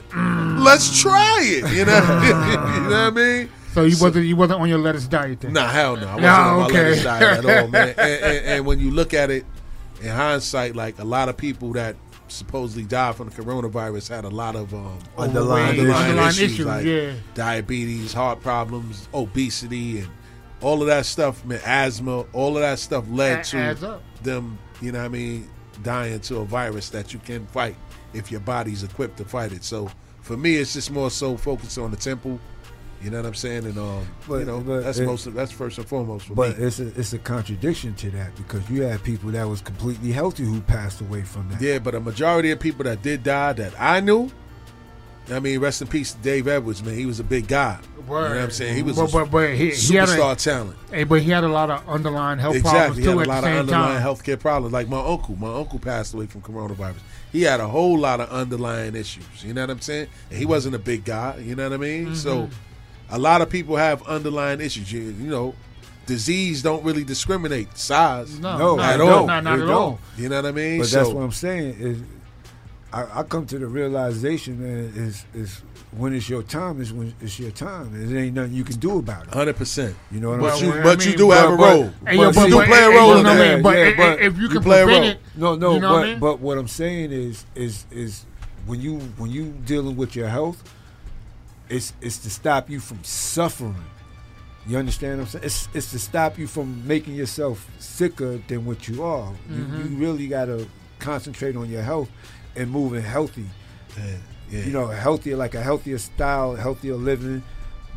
[0.61, 1.71] Let's try it.
[1.77, 3.49] You know, you know what I mean?
[3.73, 5.53] so you wasn't you wasn't on your lettuce diet then?
[5.53, 6.03] Nah, hell no.
[6.09, 6.83] I wasn't No, on my okay.
[6.89, 7.89] lettuce diet at all, man.
[7.99, 9.47] And, and, and when you look at it
[10.01, 11.95] in hindsight, like a lot of people that
[12.27, 15.79] supposedly died from the coronavirus had a lot of um, Underlying Overweight, issues.
[15.79, 17.13] underlying underlying issues, issues, like yeah.
[17.35, 20.09] diabetes, heart problems, obesity, and
[20.63, 24.93] all of that stuff, man, asthma, all of that stuff led A- to them, you
[24.93, 25.49] know what I mean,
[25.83, 27.77] dying to a virus that you can fight
[28.13, 29.65] if your body's equipped to fight it.
[29.65, 29.91] So
[30.21, 32.39] for me, it's just more so focused on the temple.
[33.03, 33.65] You know what I'm saying?
[33.65, 36.35] And um, you But- know, but that's it- most of, that's first and foremost for
[36.35, 36.67] But me.
[36.67, 40.45] it's a it's a contradiction to that because you had people that was completely healthy
[40.45, 41.61] who passed away from that.
[41.61, 44.31] Yeah, but a majority of people that did die that I knew,
[45.31, 46.95] I mean, rest in peace Dave Edwards, man.
[46.95, 47.79] He was a big guy.
[47.97, 48.75] You know what I'm saying?
[48.75, 50.77] He was but, a but, but he, he had superstar a, talent.
[50.91, 52.99] hey, but he had a lot of underlying health problems.
[52.99, 53.03] Exactly.
[53.03, 54.15] He had problems a lot of underlying time.
[54.17, 54.73] healthcare problems.
[54.73, 55.37] Like my uncle.
[55.37, 56.97] My uncle passed away from coronavirus.
[57.31, 59.25] He had a whole lot of underlying issues.
[59.43, 60.09] You know what I'm saying?
[60.31, 61.39] And he wasn't a big guy.
[61.39, 62.07] You know what I mean?
[62.07, 62.15] Mm-hmm.
[62.15, 62.51] So
[63.09, 64.93] a lot of people have underlying issues.
[64.93, 65.55] You, you know,
[66.07, 68.39] disease don't really discriminate size.
[68.39, 69.11] No, No, not at all.
[69.11, 69.27] all.
[69.27, 70.01] Not, not at all.
[70.19, 70.81] You know what I mean?
[70.81, 72.03] But so, that's what I'm saying is,
[72.93, 75.63] I, I come to the realization, man, is is
[75.97, 77.91] when it's your time is when it's your time.
[77.93, 79.35] There ain't nothing you can do about it.
[79.35, 79.95] Hundred percent.
[80.11, 80.81] You know what But I'm you, saying?
[80.81, 81.85] I but you mean, do have a but- role.
[82.07, 83.55] Hey, But but, you but, play a role you in know what I that.
[83.55, 83.63] mean?
[83.63, 85.03] But Yeah, but if you you can play a role.
[85.05, 86.19] it, No, no, You know but what I mean?
[86.21, 88.25] but what I'm saying is is is
[88.67, 90.63] when you when you dealing with your health,
[91.69, 93.77] it's it's to stop you from suffering.
[94.67, 95.45] You understand what I'm saying?
[95.45, 99.33] It's it's to stop you from making yourself sicker than what you are.
[99.51, 99.77] You, mm-hmm.
[99.95, 100.67] you really gotta
[100.99, 102.09] concentrate on your health
[102.57, 103.45] and moving healthy.
[103.99, 104.05] Yeah,
[104.51, 104.61] yeah.
[104.65, 107.43] You know, healthier like a healthier style, healthier living.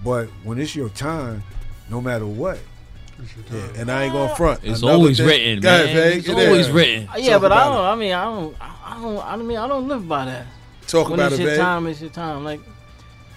[0.04, 1.44] But when it's your time,
[1.90, 2.60] no matter what,
[3.52, 4.60] Yeah, and I ain't gonna front.
[4.64, 5.96] It's Another always thing- written, Go ahead, man.
[5.96, 6.18] Vague.
[6.20, 6.48] It's It is.
[6.48, 7.10] always written.
[7.18, 7.86] Yeah, Talk but I don't.
[7.86, 8.56] I mean, I don't.
[8.62, 9.26] I don't.
[9.26, 10.48] I mean, I don't live by that.
[10.88, 11.60] Talk when about it's it, your Vague.
[11.62, 12.44] time, it's your time.
[12.44, 12.60] Like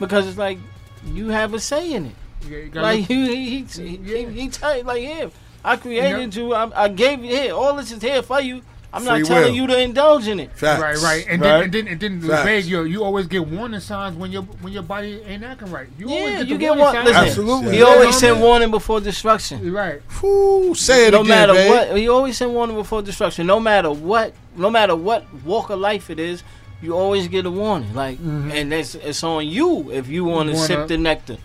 [0.01, 0.59] because it's like
[1.07, 2.15] you have a say in it.
[2.49, 5.31] you Like look- he he he, he, he tell you like here.
[5.65, 6.43] I created Yeah.
[6.43, 6.55] you.
[6.55, 7.53] I, I gave you here.
[7.55, 8.63] All this is here for you.
[8.91, 9.55] I'm Free not telling will.
[9.55, 10.51] you to indulge in it.
[10.55, 10.81] Facts.
[10.81, 11.71] Right, right, and Right.
[11.71, 12.45] then and then and then Facts.
[12.45, 15.89] vague, you you always get warning signs when your when your body ain't acting right.
[15.99, 16.95] You always Yeah, get you the get warning one.
[16.95, 17.07] signs.
[17.09, 17.73] Listen, Absolutely.
[17.73, 17.85] he Yeah.
[17.85, 19.73] always You know send warning before destruction.
[19.73, 20.01] Right.
[20.21, 21.71] Whew, say it no again, matter Vague.
[21.71, 23.47] what, he always send warning before destruction.
[23.47, 26.43] No matter what, no matter what walk of life it is,
[26.81, 27.93] you always get a warning.
[27.95, 31.37] Like, and it's it's on you if you want to sip the nectar.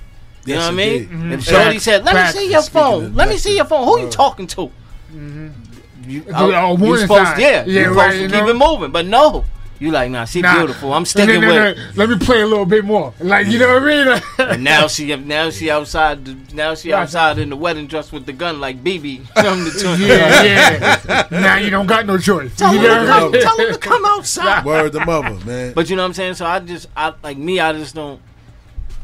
[0.45, 0.93] You Yes, know what I mean?
[1.03, 1.09] indeed.
[1.11, 1.31] Mhm.
[1.33, 2.35] If Shorty said, "Let facts.
[2.35, 3.05] me see your phone.
[3.05, 3.83] of Let me see your phone.
[3.85, 4.71] Who you talking to?"
[6.07, 8.37] You, Do- I- oh, you warning supposed, yeah, Yeah, you supposed right, to you keep
[8.43, 8.49] know?
[8.49, 8.91] it moving.
[8.91, 9.45] But no,
[9.79, 10.57] you like, nah, she Nah.
[10.57, 10.93] beautiful.
[10.93, 11.55] I'm No, sticking no, with.
[11.55, 11.77] no, it.
[11.77, 11.83] no.
[11.95, 13.13] Let me play a little bit more.
[13.19, 14.21] Like you know what I mean?
[14.53, 16.53] And now she, now she outside.
[16.53, 20.01] Now she outside in the wedding dress with the gun, like BB from the tune.
[20.07, 21.27] yeah, yeah.
[21.31, 22.55] now you don't got no choice.
[22.55, 24.65] Tell you him, know to come, tell him to come outside.
[24.65, 25.73] Word the mother, man.
[25.73, 26.35] But you know what I'm saying?
[26.35, 27.59] So I just, I like me.
[27.59, 28.19] I just don't.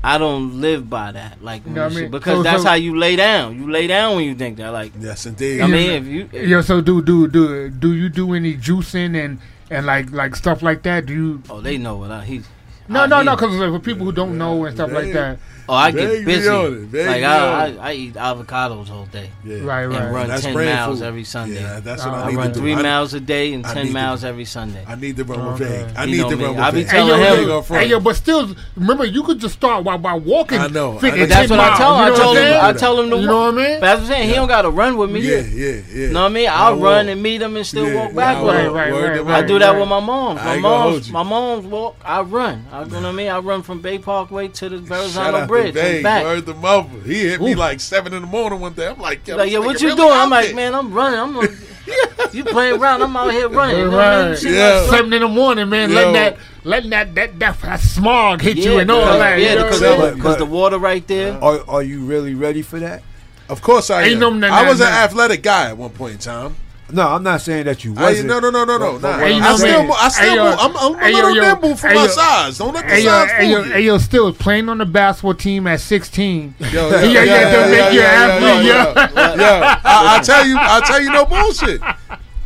[0.04, 2.12] I don't live by that, like You know what I shit, mean?
[2.12, 3.58] because So- that's so- how you lay down.
[3.60, 4.70] You lay down when you think that.
[4.72, 5.62] Like yes, indeed.
[5.62, 9.16] I mean, if you, if, Yo, so do do do do you do any juicing
[9.24, 11.06] and and like like stuff like that?
[11.06, 11.44] Do you?
[11.50, 12.42] oh, they know what I he.
[12.88, 13.36] No, I no, need- no.
[13.36, 15.38] Because for people who don't know and stuff like that,
[15.70, 16.50] Oh, I Vague get be busy.
[16.50, 17.78] on it, Like be I, on I, it.
[17.80, 19.60] I eat avocados all day Yeah.
[19.64, 20.12] right, and right.
[20.12, 21.06] run That's ten brain miles food.
[21.06, 21.62] every Sunday.
[21.62, 22.60] Yeah, that's what Uh, I I need run to do.
[22.60, 24.84] three I- miles a day and I ten need to- miles every Sunday.
[24.88, 25.84] I need to run with Okay.
[25.86, 25.96] Vague.
[25.96, 26.88] I You need to run with I be Vague.
[26.90, 29.84] Hey telling yo, him- Vague yo, hey yo, but still, remember you could just start
[29.84, 30.60] by, by walking.
[30.60, 31.00] I know, I know.
[31.02, 32.02] But that's what I tell him.
[32.06, 32.60] I know told him.
[32.66, 33.80] I tell him to You know what I mean?
[33.80, 34.30] That's what I'm saying.
[34.30, 35.20] He don't got to run with me.
[35.22, 35.82] Yeah, yeah, yeah.
[35.94, 36.50] You know what I mean?
[36.50, 38.56] I I'll run and meet him and still walk back with walk.
[38.64, 38.74] him.
[38.74, 39.44] Right, right, right.
[39.44, 40.40] I do that with my moms.
[40.42, 41.96] I My ain't mom's, my mom's walk.
[42.04, 42.66] I run.
[42.72, 43.30] I, you know what I mean?
[43.30, 46.04] I run from Bay Parkway to the Shout Verrazano Bridge to and Vague.
[46.04, 46.24] back.
[46.24, 46.90] Word the mother.
[47.06, 48.88] He hit me like seven in the morning one day.
[48.88, 50.12] I'm like, yo, Like, this yo, what you really doing?
[50.14, 50.56] I'm like, there.
[50.56, 51.20] man, I'm running.
[51.20, 51.52] I'm like,
[52.34, 53.02] you playing around.
[53.02, 53.78] I'm out here running.
[53.78, 54.44] You know what Right.
[54.44, 54.52] Yeah.
[54.52, 55.90] my son- Seven in the morning, man.
[55.90, 55.96] Yo.
[55.96, 59.40] Letting that, letting that, that, that, that smog hit you Yeah, and all that.
[59.40, 61.34] Yeah, because what I'm But- because the water right there.
[61.44, 63.02] Are are you really ready for that?
[63.48, 64.20] Of course I Ain't am.
[64.20, 66.56] no- no, I no, was an athletic guy at one point in time.
[66.92, 68.28] No, I'm not saying that you wasn't.
[68.28, 69.00] no, no, no, no, no.
[69.00, 69.20] But- nah.
[69.20, 70.38] but you I'm know I what still, I'm mo- I still, saying?
[70.50, 70.56] move.
[70.60, 72.58] I'm, I'm Hey, a yo, little yo, nimble for hey, my size.
[72.58, 73.92] Don't let the Hey yo, size hey yo, fool hey you.
[73.92, 76.56] yo, still playing on the basketball team at 16.
[76.60, 79.36] Yo, Yeah, yeah, to make you an athlete, yeah.
[79.36, 79.82] yeah.
[79.84, 81.82] I, I tell you, I tell you no bullshit.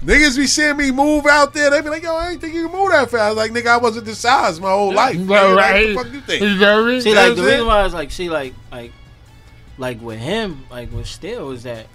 [0.03, 1.69] Niggas be seeing me move out there.
[1.69, 3.77] They be like, "Yo, I ain't think you can move that fast." Like, nigga, I
[3.77, 5.15] wasn't this size my whole life.
[5.17, 5.95] Well, Nigga, like, right.
[5.95, 6.41] What the fuck you think?
[6.41, 7.01] You know what I mean?
[7.01, 8.91] See, like the reason why I was like, see, like, like,
[9.77, 11.85] like with him, like with Still, is that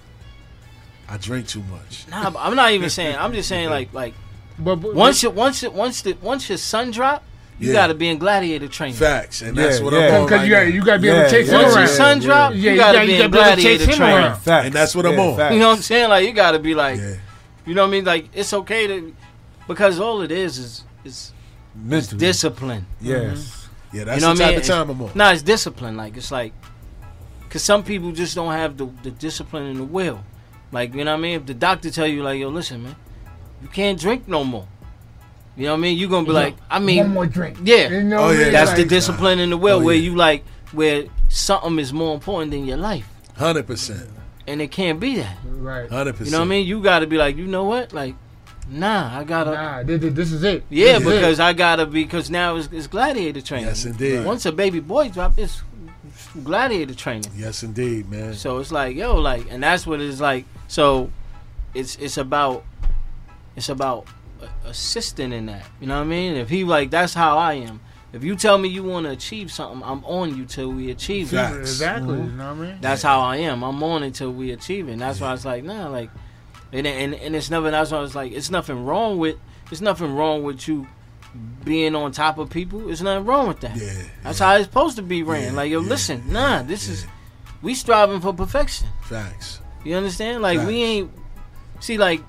[1.08, 2.06] I drink too much.
[2.10, 2.32] nah.
[2.38, 3.16] I'm not even saying.
[3.18, 4.14] I'm just saying, like, like
[4.58, 7.24] But, but once you, once you, once the, once your sun drop,
[7.58, 7.72] you Yeah.
[7.74, 8.94] got to be in gladiator training.
[8.96, 9.98] Facts, and that's Yeah, what yeah.
[10.08, 11.62] I'm on because right you got you got to be able to chase yeah, him
[11.62, 11.86] Once around.
[11.86, 12.26] your sun yeah.
[12.26, 14.34] drop, Yeah, you you got to be in gotta be able to chase gladiator training.
[14.40, 14.66] Facts.
[14.66, 15.36] And that's what I'm on.
[15.36, 15.54] facts.
[15.54, 16.08] You know what I'm saying?
[16.10, 17.14] Like you got to be like, Yeah.
[17.66, 18.04] you know what I mean?
[18.04, 19.14] Like it's okay to,
[19.66, 21.32] because all it is is is
[21.74, 22.18] Mentally.
[22.20, 22.86] discipline.
[23.00, 23.16] Yes.
[23.90, 23.96] Mm-hmm.
[23.96, 24.60] Yeah, that's You know the what I type mean?
[24.60, 25.10] of time I'm on.
[25.14, 25.96] Nah, it's discipline.
[25.96, 26.52] Like it's like,
[27.50, 30.22] cause some people just don't have the, the discipline and the will.
[30.72, 31.36] Like you know what I mean?
[31.40, 32.96] If the doctor tell you like, yo, listen, man,
[33.62, 34.66] you can't drink no more.
[35.56, 35.98] You know what I mean?
[35.98, 37.58] You're gonna be like, I mean, One more drink.
[37.64, 39.94] yeah, You know Oh, what yeah, that's Like, the discipline in the will, Oh, where
[39.96, 40.02] yeah.
[40.10, 44.08] you like, where something is more important than your life, Hundred percent,
[44.46, 45.36] and it can't be that.
[45.44, 45.88] Right.
[45.90, 46.26] hundred percent.
[46.26, 46.66] You know what I mean?
[46.66, 47.92] You got to be like, you know what?
[47.92, 48.14] Like,
[48.68, 49.50] nah, I gotta.
[49.52, 50.62] Nah, this, this is it.
[50.70, 51.14] Yeah, This is it.
[51.16, 53.66] because I gotta because now it's, it's gladiator training.
[53.66, 54.24] Yes, indeed.
[54.24, 55.62] Once a baby boy drop, it's
[56.44, 57.30] gladiator training.
[57.36, 58.34] Yes, indeed, man.
[58.34, 60.44] So it's like, yo, like, and that's what it's like.
[60.68, 61.10] So
[61.74, 62.64] it's it's about
[63.56, 64.06] it's about
[64.64, 65.66] assisting in that.
[65.80, 66.36] You know what I mean?
[66.36, 67.80] If he like, that's how I am.
[68.12, 71.32] If you tell me you want to achieve something, I'm on you till we achieve
[71.32, 71.36] it.
[71.36, 71.58] Facts.
[71.58, 72.16] Exactly.
[72.16, 72.30] Mm-hmm.
[72.30, 72.78] You know what I mean?
[72.80, 73.62] That's how I am.
[73.62, 74.92] I'm on it till we achieve it.
[74.92, 76.10] And that's why it's like, nah, like,
[76.72, 77.72] and and and it's nothing.
[77.72, 79.36] That's why it's like, it's nothing wrong with.
[79.70, 80.88] It's nothing wrong with you
[81.64, 82.80] being on top of people.
[82.80, 83.76] There's nothing wrong with that.
[83.76, 85.42] Yeah, That's how it's supposed to be ran.
[85.52, 87.06] Yeah, like, yo, yeah, listen, nah, this is
[87.62, 88.88] we striving for perfection.
[89.02, 89.60] facts.
[89.84, 90.42] You understand?
[90.42, 91.10] Like we ain't
[91.80, 92.20] see like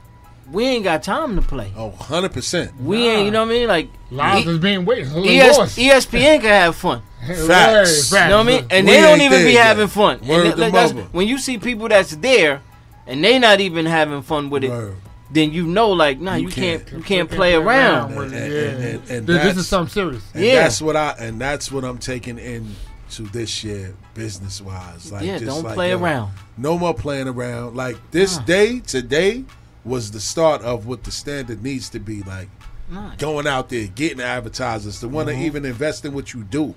[0.52, 1.72] we ain't got time to play.
[1.76, 2.80] Oh, 100 percent.
[2.82, 3.68] We ain't, you know what I mean?
[3.68, 5.08] Like Lives E- is being waited.
[5.08, 7.02] ES, ESPN can have fun.
[7.28, 8.12] Facts.
[8.12, 8.66] You know what I mean?
[8.72, 10.20] And We they don't even be there having fun.
[10.26, 12.62] Word and to that- when you see people that's there
[13.06, 14.96] and they not even having fun with it, Word.
[15.32, 16.98] Then you know like, nah, you, You can't, can't.
[16.98, 18.16] you can't play around.
[18.16, 18.90] with And- it, and- yeah.
[18.90, 20.24] and- and This- this is something serious.
[20.34, 20.64] And Yeah.
[20.64, 25.12] that's what I and that's what I'm taking into this year, business wise.
[25.12, 26.32] Like, yeah, just don't like, play yo, around.
[26.58, 27.76] No more playing around.
[27.76, 29.44] Like this day today
[29.86, 32.22] was the start of what the standard needs to be.
[32.24, 32.50] Like
[32.92, 33.12] Nah.
[33.18, 35.40] going out there, getting advertisers, to want Mm-hmm.
[35.40, 36.74] to even invest in what you do.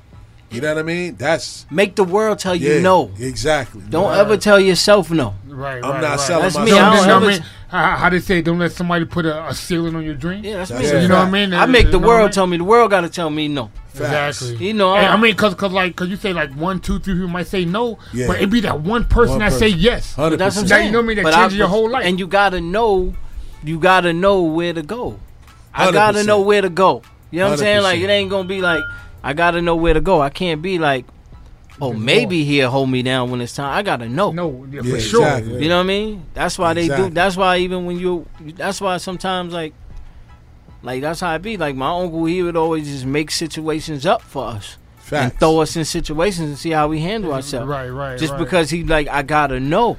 [0.52, 1.16] You know what I mean?
[1.16, 3.10] That's Make the world tell yeah, you no.
[3.18, 3.82] exactly.
[3.88, 5.34] Don't ever tell yourself no.
[5.46, 6.20] Right, I'm right, not right.
[6.20, 6.70] selling That's myself.
[6.70, 6.72] me.
[6.78, 9.48] I Don't, don't you ever- what How, how they say, don't let somebody put a,
[9.48, 10.44] a ceiling on your dream.
[10.44, 10.98] Yeah, that's, That's me.
[10.98, 11.02] it.
[11.02, 11.54] You know what I mean?
[11.54, 12.32] I make the You know what I world mean?
[12.32, 12.56] tell me.
[12.58, 13.70] The world got to tell me no.
[13.88, 14.42] Facts.
[14.42, 14.66] Exactly.
[14.66, 16.98] You know, Hey, I- I mean, cause, cause like, cause you say like one, two,
[16.98, 18.26] three people might say no, Yeah.
[18.26, 20.14] but it be that one person One that say yes.
[20.14, 20.68] Hundred That's what I'm percent.
[20.68, 20.86] That saying.
[20.86, 21.16] you know what I mean?
[21.16, 22.04] That But changes your whole life.
[22.04, 23.14] And you gotta know,
[23.64, 25.18] you gotta know where to go.
[25.74, 27.02] I gotta know where to go.
[27.30, 27.82] You know what I'm saying?
[27.82, 28.82] Like it ain't gonna be like
[29.22, 30.20] I gotta know where to go.
[30.20, 31.06] I can't be like,
[31.80, 33.72] oh maybe he'll hold me down when it's time.
[33.72, 34.32] I gotta know.
[34.32, 35.22] No, yeah, for sure.
[35.22, 35.62] exactly.
[35.62, 36.26] You know what I mean?
[36.34, 37.10] That's why they do.
[37.10, 39.74] That's why even when you, that's why sometimes like,
[40.82, 41.56] like that's how it be.
[41.56, 44.76] Like my uncle, he would always just make situations up for us
[45.10, 47.68] and throw us in situations and see how we handle ourselves.
[47.68, 48.18] Right, right.
[48.18, 48.38] Just right.
[48.38, 49.98] because he like, I gotta know.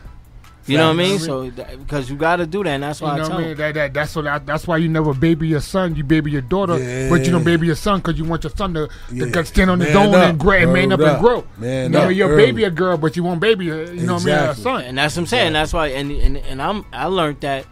[0.65, 1.19] You know what I mean?
[1.19, 3.43] So because you gotta do that, and that's You why know I what tell I
[3.47, 3.57] mean?
[3.57, 6.41] That, that, that's what I, that's why you never baby your son, you baby your
[6.41, 6.75] daughter,
[7.09, 9.25] but you don't baby your son because you want your son to, Yeah.
[9.29, 10.29] to stand on his Man own up.
[10.29, 11.43] and grow and man Word up, and grow.
[11.57, 12.45] Man you know, up you're early.
[12.45, 14.35] baby a girl, but you won't baby a, you know what I mean?
[14.35, 15.53] A son, and that's what I'm saying.
[15.53, 17.65] That's why, and and and I'm I learned that.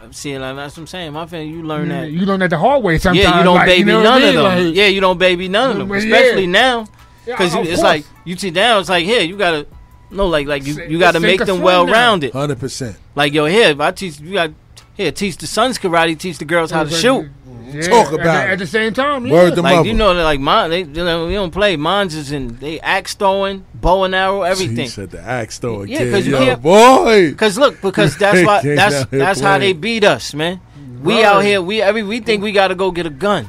[0.00, 1.12] I'm seeing like that's what I'm saying.
[1.12, 2.10] My family, you learn that.
[2.10, 3.22] You learn that the hard way sometimes.
[3.24, 4.42] Yeah, you don't like, baby know none I of them.
[4.66, 6.16] Like, yeah, you don't baby none of them, Well, yeah.
[6.16, 6.86] especially now.
[7.24, 7.82] Because of it's course.
[7.82, 9.64] like you sit down, it's like here you gotta
[10.12, 12.32] no like like you you gotta make them well rounded.
[12.32, 12.96] Hundred percent.
[13.14, 14.50] Like yo, here if I teach you got
[14.94, 17.28] here teach the sons karate, teach the girls how to shoot.
[17.72, 18.52] Yeah, Talk at about the, it.
[18.52, 19.24] at the same time.
[19.26, 19.32] Yeah.
[19.32, 19.88] Word to Like mother.
[19.88, 21.76] you know, like mine, they, they don't- we don't play.
[21.76, 24.88] Mine's is in they axe throwing, bow and arrow, He everything.
[24.88, 26.12] said the axe throwing Yeah, kid.
[26.12, 27.32] 'cause you Yo, can't- boy.
[27.34, 30.60] Cause look, because that's why Came that's down here that's how they beat us, man.
[31.02, 31.24] We Right.
[31.24, 33.48] out here, we every we think we gotta go get a gun.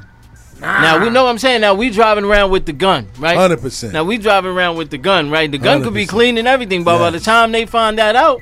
[0.63, 1.61] Now we know what I'm saying.
[1.61, 3.35] Now we driving around with the gun, right?
[3.37, 3.93] Hundred percent.
[3.93, 5.51] Now we driving around with the gun, right?
[5.51, 6.09] The gun could be 100%.
[6.09, 8.41] clean and everything, but by the time they find that out,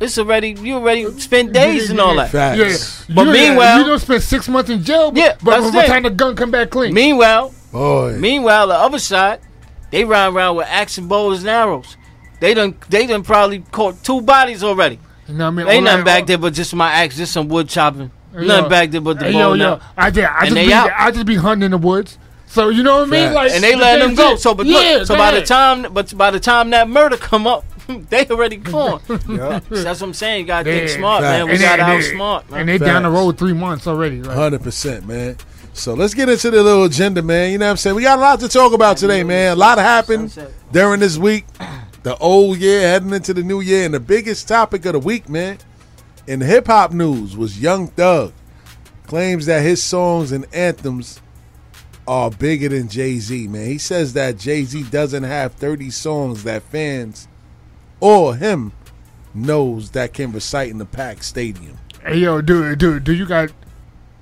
[0.00, 2.30] it's already you already spent days and all that.
[2.30, 3.04] Facts.
[3.08, 3.14] Yeah.
[3.14, 5.10] But you, meanwhile- you don't spend six months in jail.
[5.10, 8.16] But, Yeah, but by the time the gun come back clean, Meanwhile, Boy.
[8.18, 9.40] meanwhile, the other side,
[9.90, 11.96] they ride around with axe and bows and arrows.
[12.40, 14.98] They done they done probably caught two bodies already.
[15.28, 15.68] you know what I mean?
[15.68, 18.10] Ain't nothing that- back there but just my axe, just some wood chopping.
[18.32, 18.68] Hey, nothing yo.
[18.70, 19.80] back there but the Hey, bow yo, and yo.
[19.96, 20.90] I just, I And just be, out.
[20.96, 22.18] I just be hunting in the woods.
[22.46, 23.22] So you know what I mean?
[23.28, 23.34] Facts.
[23.34, 24.28] Like, and they the let them go.
[24.30, 24.36] thing.
[24.38, 27.16] So, but yeah, look, so go by the time, but by the time that murder
[27.16, 27.64] come up,
[28.08, 29.00] they already gone.
[29.28, 29.60] Yeah.
[29.68, 30.40] That's what I'm saying.
[30.40, 30.96] You gotta think Yeah.
[30.96, 31.46] smart, man.
[31.46, 31.62] We Facts.
[31.62, 32.60] gotta and outsmart, they, man.
[32.60, 34.22] and they down the road three months already.
[34.22, 35.36] Like, Hundred percent, man.
[35.72, 37.52] So let's get into the little agenda, man.
[37.52, 37.94] You know what I'm saying?
[37.94, 39.52] We got a lot to talk about today, man.
[39.52, 40.36] A lot happened
[40.72, 41.44] during this week.
[42.02, 45.28] The old year heading into the new year, and the biggest topic of the week,
[45.28, 45.58] man,
[46.30, 48.32] in hip hop news was Young Thug
[49.04, 51.20] claims that his songs and anthems
[52.06, 53.48] are bigger than Jay Z.
[53.48, 57.26] Man, he says that Jay Z doesn't have 30 songs that fans
[57.98, 58.72] or him
[59.34, 61.76] knows that can recite in the packed stadium.
[62.00, 63.50] Hey yo, dude, dude, do you got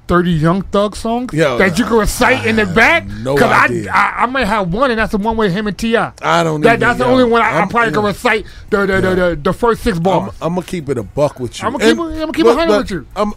[0.08, 3.06] thirty Young Thug songs Yo, that you can recite in the back?
[3.06, 3.92] no I, idea.
[3.92, 5.96] I, I might have one, and that's the one with him and Ti.
[5.96, 6.64] I don't.
[6.64, 9.00] even, that's the yo, only one I, I I'm- probably can yo, recite the the,
[9.00, 10.34] the, the the first six I'm, bars.
[10.42, 11.68] I'm gonna keep it a buck with you.
[11.68, 13.06] I'ma keep it- I'ma it 100 with you.
[13.14, 13.34] Um,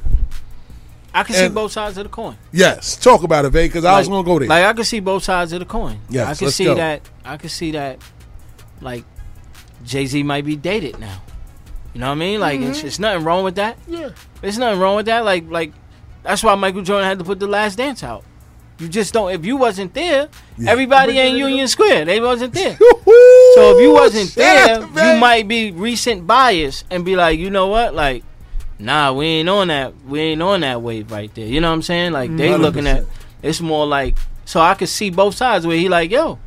[1.13, 2.37] I can see both sides of the coin.
[2.53, 4.47] yes, talk about it, Vay, because I was gonna go there.
[4.47, 5.99] Like I can see both sides of the coin.
[6.09, 6.75] Yes, I can let's see go.
[6.75, 7.01] that.
[7.25, 7.99] I can see that.
[8.79, 9.03] Like
[9.83, 11.21] Jay Z might be dated now.
[11.93, 12.39] You know what I mean?
[12.39, 13.77] Like it's, it's nothing wrong with that.
[13.87, 15.25] yeah, There's nothing wrong with that.
[15.25, 15.73] Like like
[16.23, 18.23] that's why Michael Jordan had to put the Last Dance out.
[18.79, 19.31] You just don't.
[19.31, 20.71] If you wasn't there, Yeah.
[20.71, 22.77] everybody in Union Square they wasn't there.
[23.53, 27.17] So if you wasn't Shout there, out to you might be recent bias and be
[27.17, 28.23] like, you know what, like,
[28.79, 29.93] nah, we ain't on that.
[30.07, 31.45] We ain't on that wave right there.
[31.45, 32.13] You know what I'm saying?
[32.13, 32.61] Like they mm-hmm.
[32.61, 33.03] looking at.
[33.43, 36.39] It's more like so I could see both sides where he like, yo,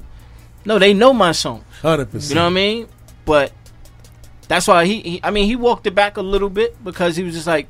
[0.64, 1.64] no, they know my song.
[1.82, 2.30] hundred percent.
[2.30, 2.88] You know what I mean?
[3.24, 3.52] But
[4.48, 7.22] that's why he, he I mean, he walked it back a little bit because he
[7.22, 7.68] was just like,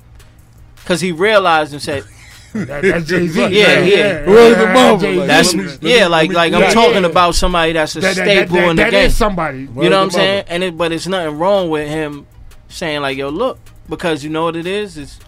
[0.85, 2.05] because he realized and said,
[2.55, 3.41] that, that's Jay Z.
[3.49, 4.27] Yeah, yeah.
[4.29, 5.27] Where's the mother?
[5.27, 7.09] That's let me- let me- yeah, like let me- like I'm yeah, talking yeah.
[7.11, 9.07] about somebody that's a That, that, that, staple that, in the that game.
[9.07, 9.59] is somebody.
[9.61, 10.45] You know what I'm saying?
[10.49, 12.27] And it, but it's nothing wrong with him
[12.69, 14.97] saying like, "Yo, look," because you know what it is.
[14.97, 15.19] It's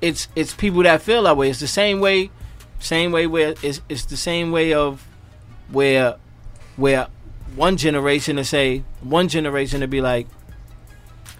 [0.00, 1.50] it's it's people that feel that way.
[1.50, 2.30] It's the same way,
[2.78, 5.06] same way where it's it's the same way of
[5.72, 6.16] where
[6.76, 7.08] where
[7.56, 10.28] one generation to say one generation to be like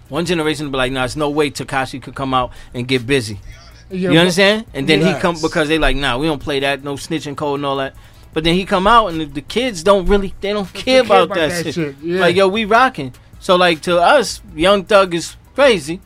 [0.09, 3.05] one generation to be like, "No, it's no way Tekashi could come out and get
[3.07, 3.39] busy."
[3.89, 4.65] Yeah, you understand?
[4.73, 7.59] And then he come because they like, nah, we don't play that, no snitching code
[7.59, 7.95] and all that.
[8.33, 11.29] But then he come out and the, the kids don't really, they don't care, about,
[11.29, 11.95] that, shit.
[12.01, 12.19] Yeah.
[12.21, 13.13] Like yo, we rocking.
[13.39, 16.01] So like to us, Young Thug is crazy.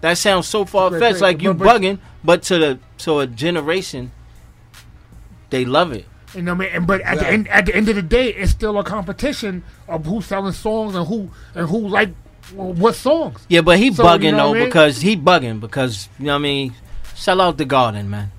[0.00, 1.98] That sounds so far fetched, like you but- but- bugging.
[2.24, 4.10] But to the to a generation,
[5.50, 6.04] they love it.
[6.34, 6.76] You know what I mean?
[6.76, 9.62] And, but at the end, at the end of the day, it's still a competition
[9.86, 12.10] of who's selling songs and who and who like
[12.52, 13.44] what songs.
[13.48, 14.64] Yeah, but he So, you bugging know though I mean?
[14.68, 16.74] because he bugging because you know what I mean.
[17.18, 18.30] Sell out the garden, man.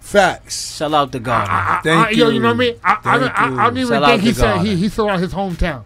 [0.00, 0.54] Facts.
[0.56, 1.48] Sell out the garden.
[1.54, 2.74] I, I, Thank I, yo, you know what I mean?
[2.82, 4.54] I, I, Thank don't- I, I don't even Sell out think he the said he,
[4.64, 4.76] garden.
[4.78, 5.84] he sold out his hometown.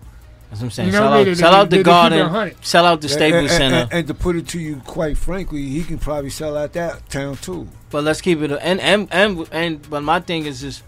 [0.48, 0.86] That's what I'm saying.
[0.88, 1.20] You know sell what I mean?
[1.20, 2.28] out, They- sell they- out they- the they keep it a garden.
[2.30, 2.64] hundred.
[2.64, 3.76] Sell out the Staples and, Center.
[3.76, 7.08] And, and to put it to you, quite frankly, he can probably sell out that
[7.10, 7.68] town too.
[7.90, 8.50] But let's keep it.
[8.62, 9.90] And and and and.
[9.90, 10.82] But my thing is just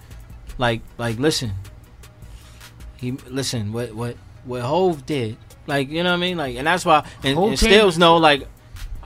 [0.59, 1.52] like like listen.
[2.96, 5.37] He listen what what what Hove did.
[5.66, 6.37] Like you know what I mean.
[6.38, 8.48] Like and that's why and, Hov and came- Stills know like.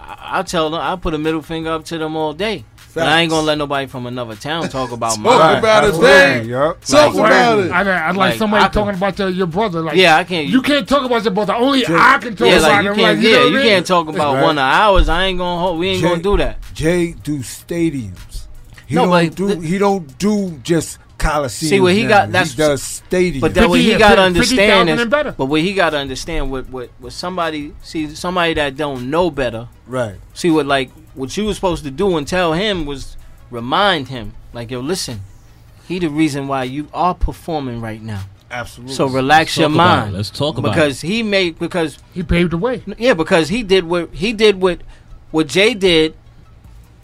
[0.07, 2.64] I, I tell them I put a middle finger up to them all day.
[2.95, 5.31] But I ain't gonna let nobody from another town talk about my.
[5.31, 5.59] Talk mine.
[5.59, 6.49] about it, Absolutely, man.
[6.49, 6.81] yup.
[6.85, 7.71] Talk Like, about it.
[7.73, 9.81] I, I like Like, somebody I can- talking about your, your brother.
[9.81, 10.47] Like, Yeah, I can't.
[10.47, 11.55] you can't talk about your brother.
[11.55, 12.97] Only Jay- I can talk yeah, about like you him.
[12.97, 13.17] can't.
[13.19, 13.62] like, you yeah, know you mean?
[13.67, 14.43] can't talk about Right.
[14.45, 15.09] one of ours.
[15.09, 15.81] I ain't gonna hold.
[15.81, 16.59] We ain't Jay- gonna do that.
[16.73, 18.47] Jay do stadiums.
[18.87, 19.55] He No, don't but do.
[19.57, 21.68] the- he don't do just coliseums.
[21.68, 22.08] See, what he now.
[22.08, 23.40] got- that's- he does stadiums.
[23.40, 25.32] But that what he 50 got to 50,000 understand is, better.
[25.32, 29.30] but what he got to understand, what what what somebody see somebody that don't know
[29.30, 29.68] better.
[29.87, 30.16] right.
[30.34, 33.16] See what like what you was supposed to do and tell him was
[33.50, 35.20] remind him like yo listen,
[35.88, 38.22] he the reason why you are performing right now.
[38.50, 38.94] Absolutely.
[38.94, 40.14] So relax your Talk about mind.
[40.14, 42.82] Let's talk about because he made because He paved the way.
[42.98, 44.80] yeah because he did what he did what
[45.32, 46.14] what Jay did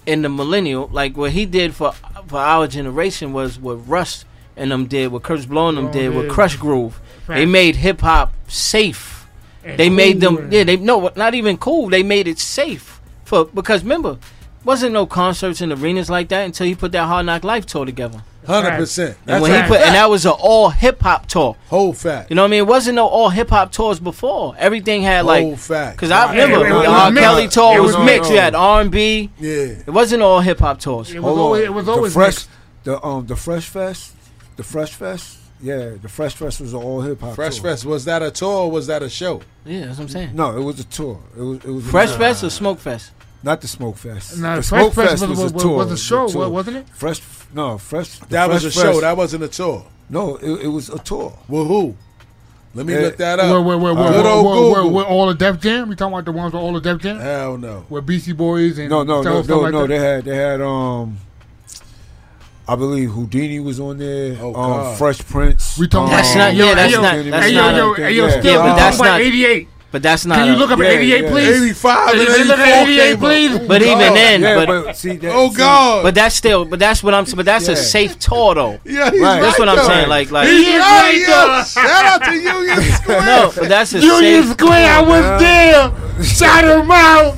[0.06, 1.92] in the millennial like what he did for
[2.26, 4.24] for our generation was what Russ
[4.56, 6.30] and them did what Kurtis Blow and them Oh, did what yeah.
[6.32, 7.00] Krush Groove.
[7.28, 9.26] They made hip hop safe.
[9.64, 11.88] And They made them and- yeah they no not even cool.
[11.90, 14.18] They made it safe for because remember
[14.64, 17.84] wasn't no concerts in arenas like that until he put that Hard Knock Life tour
[17.86, 18.22] together.
[18.46, 19.16] Hundred percent.
[19.18, 21.56] And That's when he put and that was an all hip hop tour.
[21.68, 22.30] whole fact.
[22.30, 22.58] You know what I mean?
[22.60, 24.54] It wasn't no all hip hop tours before.
[24.58, 25.96] Everything had like whole fact.
[25.96, 27.12] because I Yeah, remember it was the R.
[27.12, 28.30] Kelly tour It was was- mixed.
[28.30, 29.30] no, You had R and B.
[29.38, 29.50] yeah.
[29.86, 31.10] It wasn't all hip hop tours.
[31.12, 31.66] It was Hold always, on.
[31.66, 32.48] it was the always fresh, mixed.
[32.84, 34.12] the um, the Fresh Fest,
[34.56, 35.36] the Fresh Fest.
[35.62, 37.34] Yeah, the Fresh Fest was an all hip hop.
[37.34, 37.64] Fresh tour.
[37.70, 39.42] Fest was that a tour or was that a show?
[39.66, 40.30] Yeah, that's what I'm saying.
[40.34, 41.20] No, it was a tour.
[41.36, 41.58] It was.
[41.58, 42.18] It was a Fresh tour.
[42.18, 43.10] Fest or Smoke Fest?
[43.42, 44.38] Not the Smoke Fest.
[44.38, 45.76] Nah, the Fresh Smoke Fest Fest was- was, was- a tour.
[45.76, 46.48] was a show, tour.
[46.50, 46.86] wasn't it?
[46.92, 47.22] Fresh.
[47.54, 48.18] No, Fresh.
[48.18, 49.00] the That was a Fresh show.
[49.00, 49.86] That wasn't a tour.
[50.10, 51.32] No, it, it was a tour.
[51.48, 51.96] Well, who?
[52.74, 53.50] Let me Eh, look that up.
[53.50, 55.88] Where, where, where, where, Good where, old where, where, where all the Def Jam?
[55.88, 57.18] We talking about the ones with all the Def Jam?
[57.18, 57.84] Hell no.
[57.88, 59.80] Where Beastie Boys and No, no, stuff, no, stuff no, like no.
[59.82, 59.88] that?
[59.88, 61.18] They had, they had, um,
[62.68, 64.36] I believe Whodini was on there.
[64.40, 64.98] Oh, um, God.
[64.98, 65.76] Fresh Prince.
[65.78, 67.96] We talking That's about not- yeah, that's yo, not- Hey, that's yo, not yo, a-
[67.96, 68.30] hey, yo, yeah.
[68.40, 69.68] still, Yeah, we that's talking about not- 88.
[69.92, 70.36] But that's not.
[70.38, 71.30] Can you a- look up Yeah, 88, yeah.
[71.30, 71.48] please?
[71.62, 73.58] 85 Hey, and look at 88, please.
[73.66, 74.16] But oh, even God.
[74.16, 75.32] then, Yeah, but but, see that.
[75.34, 76.02] Oh see, God.
[76.04, 76.64] but that's still.
[76.64, 77.24] But that's what I'm.
[77.24, 78.80] But that's a safe tour though.
[78.84, 79.34] yeah, he's Right.
[79.34, 79.40] right.
[79.42, 79.86] That's what I'm though.
[79.88, 80.08] saying.
[80.08, 80.48] Like like.
[80.48, 81.26] He's He right, right, yo.
[81.26, 81.62] though.
[81.64, 83.20] Shout out to Union Square.
[83.26, 84.52] No, but that's a Union safe.
[84.52, 85.92] Square, I was Yeah.
[86.18, 86.24] there.
[86.24, 87.36] Shout him out.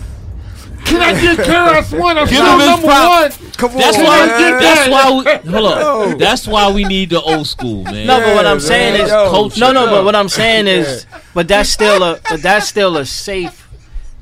[0.92, 2.18] Can I get KRS One?
[2.18, 3.38] I'm Give still number props.
[3.40, 3.50] one.
[3.52, 4.26] Come That's Oh, why.
[4.26, 4.61] man.
[4.61, 5.11] That's why.
[5.11, 6.02] We, hold No.
[6.02, 6.18] on.
[6.18, 8.07] That's why we need the old school, man.
[8.07, 9.61] No, but what I'm saying is, yo, culture.
[9.61, 9.87] no, no.
[9.87, 12.20] But what I'm saying is, but that's still a.
[12.28, 13.59] But that's still a safe.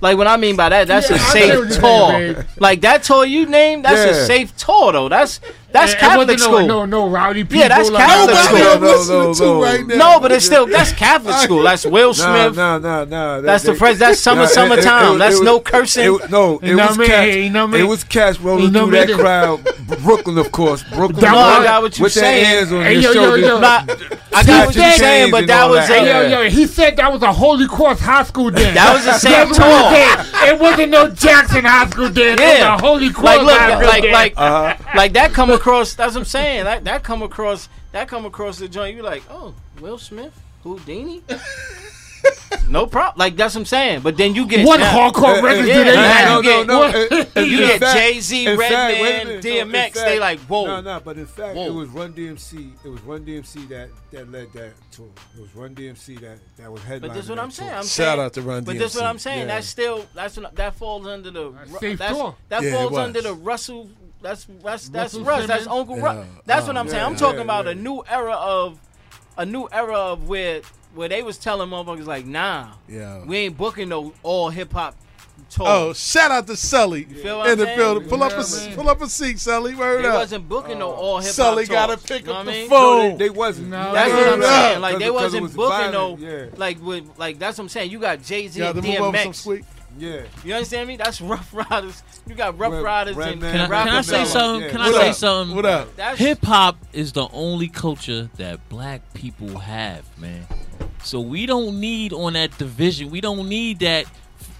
[0.03, 2.13] Like what I mean by that, that's Yeah, a I get what safe you're tour.
[2.13, 2.47] babe.
[2.59, 4.23] Like that tour you named, that's Yeah.
[4.23, 5.09] a safe tour though.
[5.11, 5.41] That's
[5.73, 6.61] that's Catholic wasn't school.
[6.61, 7.59] No, no, no rowdy people.
[7.59, 8.71] Yeah, that's like, Catholic Nobody school.
[8.71, 9.63] I'm No, no, no.
[9.63, 9.87] right.
[9.87, 11.63] No, but it's still that's Catholic school.
[11.63, 12.57] That's Will Smith.
[12.57, 13.43] no, no, no.
[13.43, 13.99] That's the phrase.
[13.99, 15.15] That's summer, Nah, it- it- summertime.
[15.15, 16.15] it- that's it no cursing.
[16.15, 17.35] It, no, it was what cats.
[17.35, 17.45] mean?
[17.45, 17.87] You know what I mean?
[17.87, 19.65] It was cats rolling through what that crowd.
[20.03, 20.83] Brooklyn, of course.
[20.83, 21.21] Brooklyn.
[21.23, 22.45] No, I got what you with saying.
[22.45, 23.61] their hands on Hey, your yo, yo, yo.
[23.61, 23.91] Not-
[24.33, 27.23] I got what you're saying, but that was a, yo, yo, he said that was
[27.23, 28.75] a Holy Cross High School dance.
[28.75, 30.30] That was a That's safe tour.
[30.41, 30.55] Said.
[30.55, 32.41] It wasn't no Jackson High School dance.
[32.41, 32.73] It Yeah.
[32.75, 34.13] was a Holy Cross like look, High School like dance.
[34.15, 34.77] like Uh-huh.
[34.97, 35.95] like that come across.
[35.95, 36.65] That's what I'm saying.
[36.65, 37.69] That that come across.
[37.93, 38.97] That come across the joint.
[38.97, 40.33] You like, oh, Will Smith,
[40.65, 41.23] Whodini.
[42.69, 43.19] no problem.
[43.19, 44.01] Like that's what I'm saying.
[44.01, 46.45] But then you get what now- hardcore Uh, records yeah, do they man, have?
[46.45, 46.79] no, no, no.
[46.81, 50.67] What- uh, uh, You get Jay-Z, Redman, wait no, DMX, fact- they like, whoa.
[50.67, 51.67] No, no, but in fact, Whoa.
[51.67, 52.73] it was Run DMC.
[52.85, 55.09] It was Run DMC that that led that tour.
[55.37, 57.01] It was Run DMC that that was headlining.
[57.03, 57.71] But this is what I'm saying.
[57.71, 58.67] I'm Shout saying, out to Run DMC.
[58.67, 59.39] But this is what I'm saying.
[59.41, 59.47] Yeah.
[59.55, 62.35] That's still that's what, that falls under the safe that's, tour.
[62.49, 63.89] that Yeah, falls under the Russell.
[64.23, 65.47] That's that's that's Russell Russ.
[65.47, 66.03] That's Uncle Yeah.
[66.05, 66.27] Russ.
[66.45, 67.05] That's what Uh, I'm saying.
[67.05, 68.79] I'm talking about a new era of
[69.39, 70.61] a new era of where
[70.95, 73.25] where they was telling motherfuckers like, nah, Yeah.
[73.25, 74.97] we ain't booking no all hip hop
[75.49, 75.67] tour.
[75.69, 77.79] Oh, shout out to Sully feel what in I'm the saying?
[77.79, 78.09] building.
[78.09, 79.75] Pull up a pull up a seat, Sully.
[79.75, 80.15] Word they up.
[80.15, 82.69] wasn't booking no all hip hop Sully gotta pick up the mean?
[82.69, 82.99] phone.
[82.99, 83.69] No, they, they wasn't.
[83.69, 84.47] No, That's what I'm up.
[84.47, 84.81] saying.
[84.81, 86.47] Like they wasn't was booking violent, no yeah.
[86.57, 87.91] like with like that's what I'm saying.
[87.91, 89.65] You got Jay Z Yeah, and to move some DMX.
[89.97, 90.09] Sweet.
[90.09, 90.23] Yeah.
[90.45, 90.97] You understand me?
[90.97, 92.03] That's Ruff Ryders.
[92.27, 94.63] You got Rough Red- Riders Red and Man, Can I, can I say something?
[94.63, 94.71] Yeah.
[94.71, 95.57] Can I What say something?
[95.57, 95.99] What up?
[96.17, 100.47] Hip hop is the only culture that black people have, man.
[101.03, 103.11] So we don't need on that division.
[103.11, 104.05] We don't need that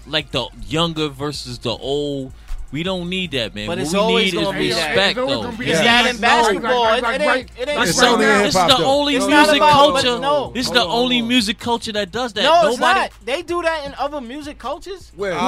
[0.07, 2.33] like the younger versus the old.
[2.71, 3.67] We don't need that, man.
[3.67, 4.87] But what it's we always need is gonna be that.
[4.87, 5.43] respect, It's always though.
[5.43, 5.83] gonna be It's Yeah.
[5.83, 6.81] that Like, in like, basketball.
[6.83, 7.25] like, It, it ain't.
[7.27, 7.89] right- It ain't.
[7.89, 8.89] It's right only in This is hip-hop, the though.
[8.89, 10.11] only It's not music about- culture.
[10.13, 10.51] but no.
[10.53, 11.27] This is Hold the on, only on.
[11.27, 12.43] music culture that does that.
[12.43, 12.99] No, it's Nobody.
[13.01, 13.11] not.
[13.25, 15.11] They do that in other music cultures.
[15.17, 15.33] Where?
[15.37, 15.39] Ah,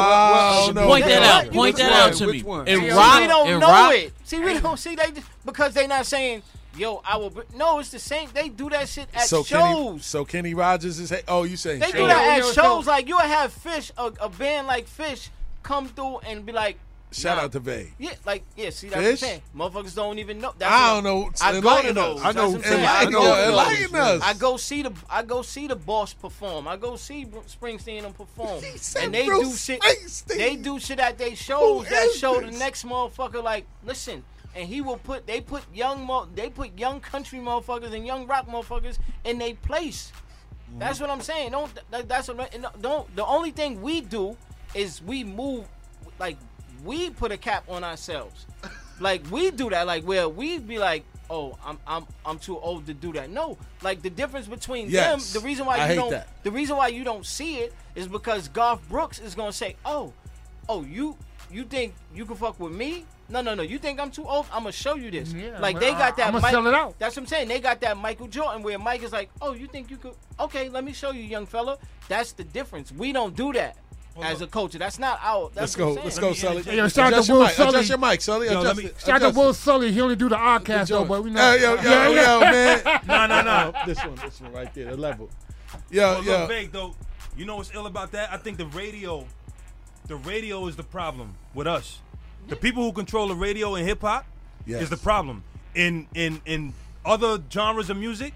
[0.63, 1.45] oh, what- no, Point that out.
[1.45, 1.99] You Point that one?
[2.01, 2.43] out to Which me.
[2.43, 2.67] one?
[2.67, 4.13] In See, rock, we don't in know rock, it.
[4.25, 5.13] See, we don't see they
[5.45, 6.41] because they not saying,
[6.77, 8.27] "Yo, I will." br-" No, it's the same.
[8.33, 10.05] They do that shit at So Kenny, shows.
[10.05, 11.13] so Kenny Rogers is.
[11.29, 11.79] Oh, you saying?
[11.79, 11.93] they shows.
[11.95, 12.85] do that at yo, shows.
[12.85, 15.29] Like you would have Phish, a, a band like Phish,
[15.61, 16.77] come through and be like,
[17.13, 17.43] Shout nah.
[17.43, 17.93] out to Vay.
[17.99, 18.69] Yeah, like yeah.
[18.71, 19.03] See, that's Phish?
[19.03, 19.41] what I'm saying.
[19.55, 20.53] Motherfuckers don't even know.
[20.57, 21.29] That's I don't know.
[21.41, 22.21] I go to those.
[22.23, 22.79] I know I'm saying.
[22.79, 23.21] Enlighten us.
[23.21, 23.47] to those.
[23.49, 24.21] Enlighten us.
[24.23, 26.67] I go see the I go see the boss perform.
[26.67, 28.63] I go see Springsteen and perform.
[28.99, 29.81] And they Bruce do shit.
[29.81, 30.37] Springsteen.
[30.37, 34.23] They do shit at they shows Who that show the next motherfucker like listen.
[34.55, 38.27] And he will put they put young mo- they put young country motherfuckers and young
[38.27, 40.11] rock motherfuckers in their place.
[40.79, 41.51] That's what I'm saying.
[41.51, 44.37] Don't that's what don't the only thing we do
[44.73, 45.67] is we move
[46.19, 46.37] like
[46.83, 48.45] we put a cap on ourselves.
[48.99, 52.85] Like we do that, like where we be like, oh, I'm I'm I'm too old
[52.85, 53.29] to do that.
[53.29, 55.33] No, like the difference between Yes.
[55.33, 56.27] them, the reason why I you hate don't, that.
[56.43, 60.13] the reason why you don't see it is because Garth Brooks is gonna say, oh,
[60.69, 61.17] oh, you
[61.51, 63.05] you think you can fuck with me?
[63.29, 63.63] No, no, no.
[63.63, 64.45] You think I'm too old?
[64.51, 65.33] I'm gonna show you this.
[65.33, 66.27] Yeah, like but they got that.
[66.27, 66.99] I'ma Mike- sell it out.
[66.99, 67.47] That's what I'm saying.
[67.47, 70.13] They got that Michael Jordan where Mike is like, oh, you think you could?
[70.39, 71.77] Okay, let me show you, young fella.
[72.09, 72.91] That's the difference.
[72.91, 73.77] We don't do that
[74.21, 74.77] as a culture.
[74.77, 75.49] That's not our.
[75.55, 75.93] Let's go.
[75.95, 76.63] what Let's go, Sully.
[76.63, 77.51] Hey, yo, shout out to Will mic.
[77.53, 77.69] Sully.
[77.69, 78.47] Adjust your mic, Sully.
[78.47, 78.95] Yo, Adjust me- it.
[79.03, 79.53] Shout out to Will it.
[79.55, 79.91] Sully.
[79.91, 81.41] He only do the oddcast though, but we know.
[81.41, 82.33] Hey, yo, yo, Yeah, yeah.
[82.33, 83.01] yo, man.
[83.07, 83.71] Nah, nah, nah.
[83.85, 85.29] This one, this one right there, the level.
[85.89, 86.47] Yo, Well, look, yo.
[86.47, 86.95] vague though.
[87.35, 88.31] You know what's ill about that?
[88.31, 89.25] I think the radio,
[90.07, 91.99] the radio is the problem with us.
[92.47, 94.25] The people who control the radio in hip hop
[94.65, 94.83] Yes.
[94.83, 95.43] is the problem.
[95.73, 98.33] In in in other genres of music,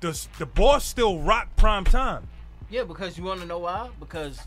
[0.00, 2.26] the the boss still rock prime time.
[2.70, 3.90] Yeah, because you want to know why?
[4.00, 4.40] Because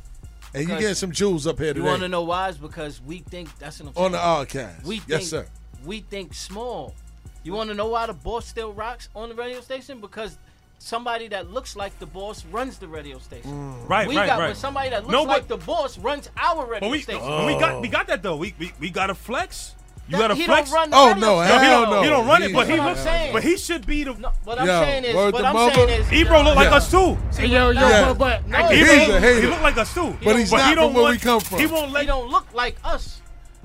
[0.55, 1.79] And you because- getting some jewels up here today.
[1.81, 2.49] you want to know why?
[2.49, 4.83] Is because we think that's an on the Oddcast.
[4.83, 5.45] We think, yes, sir.
[5.85, 6.95] We think small.
[7.43, 10.01] You want to know why the boss still rocks on the radio station?
[10.01, 10.37] Because
[10.79, 13.51] somebody that looks like the boss runs the radio station.
[13.51, 13.89] Mm.
[13.89, 14.47] Right, we right, got right.
[14.49, 17.45] but somebody that looks No, like the boss runs our radio But we, station.
[17.45, 18.35] we got we got that though.
[18.37, 19.74] We we, we got to flex.
[20.07, 20.69] You got to he flex.
[20.69, 21.59] don't run the Oh, radio no, station.
[21.61, 22.01] he hell don't, no.
[22.03, 23.33] he don't run it, but he That's what I'm looks.
[23.33, 24.13] But he should be the.
[24.13, 25.73] No, what I'm Yo, saying is, what I'm mother.
[25.73, 26.75] saying is, Ebro look like Yeah.
[26.75, 27.17] us too.
[27.35, 28.13] Hey, yo, yo, Yeah.
[28.13, 30.17] but, but No, I he He's don't- a He look like us too.
[30.23, 31.59] But he's but not he don't from where want, we come from.
[31.59, 33.19] He won't he don't look like us.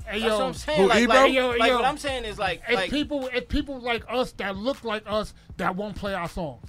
[0.07, 0.81] Hey, That's yo, what I'm saying.
[0.81, 1.15] Who, like, Ebro?
[1.15, 1.75] like, Yo, like yo.
[1.75, 5.03] what I'm saying is like, it's like people, it's people like us that look like
[5.05, 6.67] us that won't play our songs.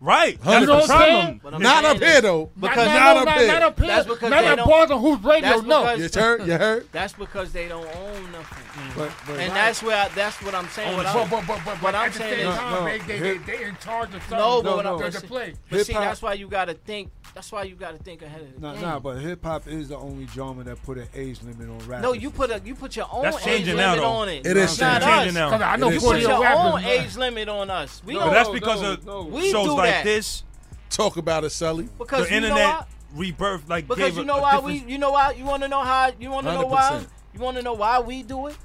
[0.00, 0.38] Right.
[0.40, 1.40] That's You know the what I'm saying?
[1.40, 1.62] problem.
[1.62, 2.50] Not saying up here though.
[2.58, 3.46] Because not, not not, up not, here.
[3.48, 3.86] not up here.
[3.88, 5.40] That's because not they don't- bars on radio.
[5.50, 6.46] That's No, You heard?
[6.46, 6.88] You heard?
[6.92, 8.64] That's because they don't own nothing.
[8.78, 8.96] Mm.
[8.96, 10.96] But, but And that's where I, that's what I'm saying.
[10.96, 13.04] What but, I'm- but, but, but, What I'm saying same is- time, No, they, no.
[13.06, 14.38] they, they, they in charge of something.
[14.38, 15.04] No, but No, what no.
[15.04, 15.54] I'm to play.
[15.68, 17.10] But see, Hip-hop- that's why you gotta think.
[17.34, 18.82] That's why you gotta think ahead of the Nah, game.
[18.82, 22.00] nah, but hip hop is the only genre that put an age limit on rap.
[22.00, 24.04] no, you put a you put your own That's age limit though.
[24.04, 24.46] on it.
[24.46, 25.60] It is not changing us.
[25.60, 25.68] now.
[25.70, 28.02] I know You put your own age limit on us.
[28.04, 28.32] We No, don't.
[28.32, 30.42] that's because of shows do like this.
[30.90, 31.88] Talk about it, Sully.
[31.98, 34.92] because the internet rebirth, like Because gave you know a why different- we.
[34.92, 35.32] You know why?
[35.32, 36.10] You want to know how?
[36.18, 37.04] You want to know why?
[37.34, 38.56] You want to know why we do it?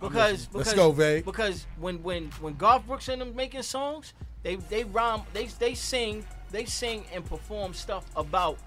[0.00, 1.22] Because Let's because go, Vay.
[1.22, 4.12] because when when when Garth Brooks and them making songs,
[4.42, 8.58] they they rhyme, they they sing, they sing and perform stuff about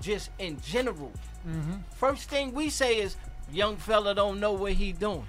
[0.00, 1.12] just in general.
[1.48, 1.74] Mm-hmm.
[1.96, 3.16] First thing we say is,
[3.52, 5.26] "Young fella don't know what he doing."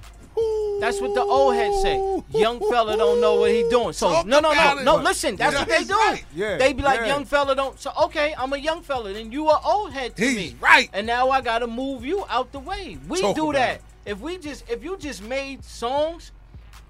[0.79, 1.95] That's what the old heads say.
[2.33, 3.93] Young fella don't know what he doing.
[3.93, 4.83] So Talk no, no, no, it.
[4.83, 4.95] no.
[4.97, 5.93] Listen, that's Yeah, what they do.
[5.93, 6.25] right.
[6.35, 7.05] Yeah, They be like, yeah.
[7.07, 7.79] young fella don't.
[7.79, 9.13] So okay, I'm a young fella.
[9.13, 10.55] Then you are old head to He's me.
[10.59, 10.89] right.
[10.93, 12.97] And now I gotta move you out the way.
[13.07, 13.75] We Talk do that.
[13.75, 13.81] it.
[14.05, 16.31] If we just, if you just made songs,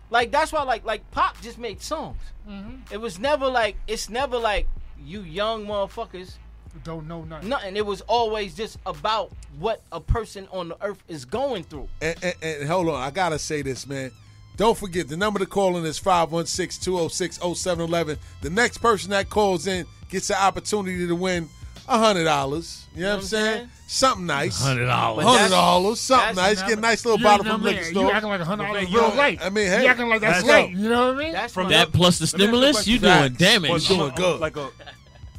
[0.09, 2.17] like that's why, like, like Pop just made songs.
[2.49, 2.91] Mm-hmm.
[2.93, 4.67] It was never like, it's never like
[5.05, 6.35] you young motherfuckers.
[6.83, 7.49] Don't know nothing.
[7.49, 7.77] Nothing.
[7.77, 11.87] It was always just about what a person on the earth is going through.
[12.01, 14.11] And, and, and hold on, I gotta say this, man.
[14.57, 18.17] Don't forget the number to call in is 516-206-0711.
[18.41, 21.47] The next person that calls in gets the opportunity to win
[21.87, 22.85] hundred dollars.
[22.95, 23.69] You know, what I'm saying?
[23.87, 24.61] Something nice.
[24.61, 25.25] Hundred dollars.
[25.25, 26.61] Hundred dollars, something nice.
[26.63, 27.91] Get a nice little bottle ain't from liquor man.
[27.91, 28.03] store.
[28.05, 29.39] You acting like a hundred dollars You real know, late.
[29.43, 30.69] I mean, hey, you acting like that's that's late.
[30.71, 31.33] You know what I mean?
[31.33, 33.21] That's From That plus the Let me ask you a stimulus, you question.
[33.21, 33.69] doing damage.
[33.69, 34.39] Well, doing I'm- good.
[34.39, 34.69] Like a,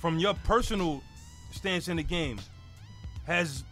[0.01, 1.03] from your personal
[1.65, 2.39] stance in the game,
[3.27, 3.65] has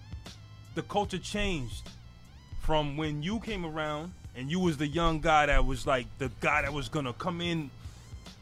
[0.74, 1.82] the culture changed
[2.62, 6.30] from when you came around and you was the young guy that was like the
[6.40, 7.70] guy that was gonna come in?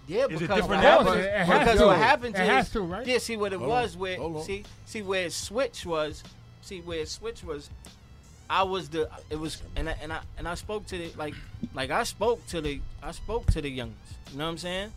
[0.07, 0.99] Yeah, Is it because different what now?
[1.03, 1.87] happens, It has because to.
[1.87, 3.07] what happens It is has to, right?
[3.07, 3.19] yeah.
[3.19, 4.43] See what it Hold was on, where hold on.
[4.45, 6.23] see see where it switch was
[6.63, 7.71] see where it switched was,
[8.49, 11.35] I was the it was and I and I and I spoke to the like
[11.75, 13.99] like I spoke to the I spoke to the youngest.
[14.31, 14.93] You know what I'm saying?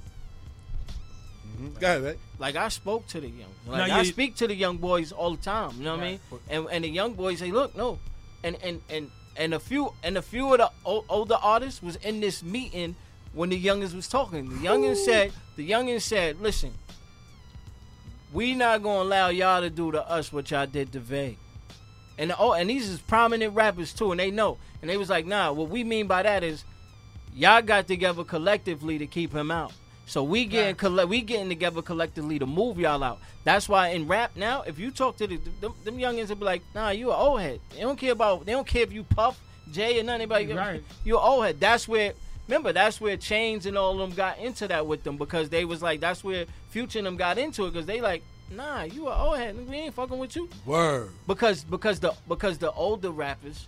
[1.55, 1.79] Mm-hmm.
[1.79, 2.15] Go ahead, man.
[2.39, 5.31] Like I spoke to the young, like yeah, I speak to the young boys all
[5.35, 5.71] the time.
[5.77, 6.19] You know what I mean?
[6.49, 7.99] And and the young boys say, look, no,
[8.43, 11.95] and and and and a few and a few of the o- older artists was
[11.97, 12.95] in this meeting
[13.33, 14.49] when the youngest was talking.
[14.49, 16.71] The youngest said, the youngest said, listen,
[18.31, 21.37] we not gonna allow y'all to do to us what y'all did to Vay.
[22.17, 24.57] And oh, and these is prominent rappers too, and they know.
[24.81, 26.63] And they was like, nah, what we mean by that is
[27.33, 29.73] y'all got together collectively to keep him out.
[30.05, 33.19] So we getting colle- we getting together collectively to move y'all out.
[33.45, 36.45] That's why in rap now, if you talk to the them, them youngins, will be
[36.45, 37.59] like, nah, you an old head.
[37.73, 38.45] They don't care about.
[38.45, 39.39] They don't care if you Puff,
[39.71, 40.47] Jay, or none anybody.
[40.47, 40.83] Right.
[41.03, 41.59] You an old head.
[41.59, 42.13] That's where.
[42.49, 45.63] Remember, that's where Chainz and all of them got into that with them because they
[45.63, 49.07] was like, that's where Future and them got into it because they like, nah, you
[49.07, 49.69] an old head.
[49.69, 51.09] We ain't fucking with you Word.
[51.25, 53.65] because because the because the older rappers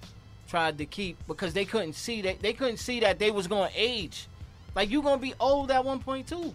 [0.49, 3.71] tried to keep because they couldn't see that they couldn't see that they was gonna
[3.73, 4.27] age.
[4.75, 6.53] Like you gonna be old at one point too.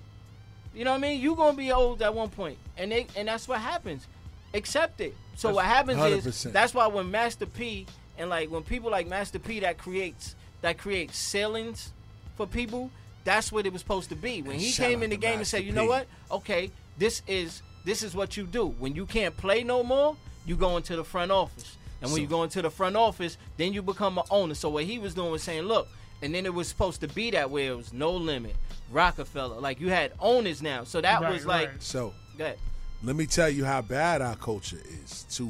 [0.75, 1.21] You know what I mean?
[1.21, 4.07] You gonna be old at one point, and they and that's what happens.
[4.55, 5.15] Accept it.
[5.37, 6.53] So what happens is 100%.
[6.53, 7.87] that's why when Master P
[8.19, 11.93] and like when people like Master P that creates that creates ceilings
[12.37, 12.91] for people,
[13.25, 14.43] that's what it was supposed to be.
[14.43, 16.07] When And he came in the game and said, you know what?
[16.31, 18.67] Okay, this is this is what you do.
[18.67, 21.77] When you can't play no more, you go into the front office.
[22.03, 24.55] And when So- you go into the front office, then you become an owner.
[24.55, 25.89] So what he was doing was saying, look,
[26.23, 27.67] and then it was supposed to be that way.
[27.67, 28.57] It was no limit,
[28.91, 29.61] Rockefeller.
[29.61, 30.85] Like you had owners now.
[30.85, 31.83] So that Right, was like, right.
[31.83, 32.59] So go ahead.
[33.03, 35.49] let me tell you how bad our culture is to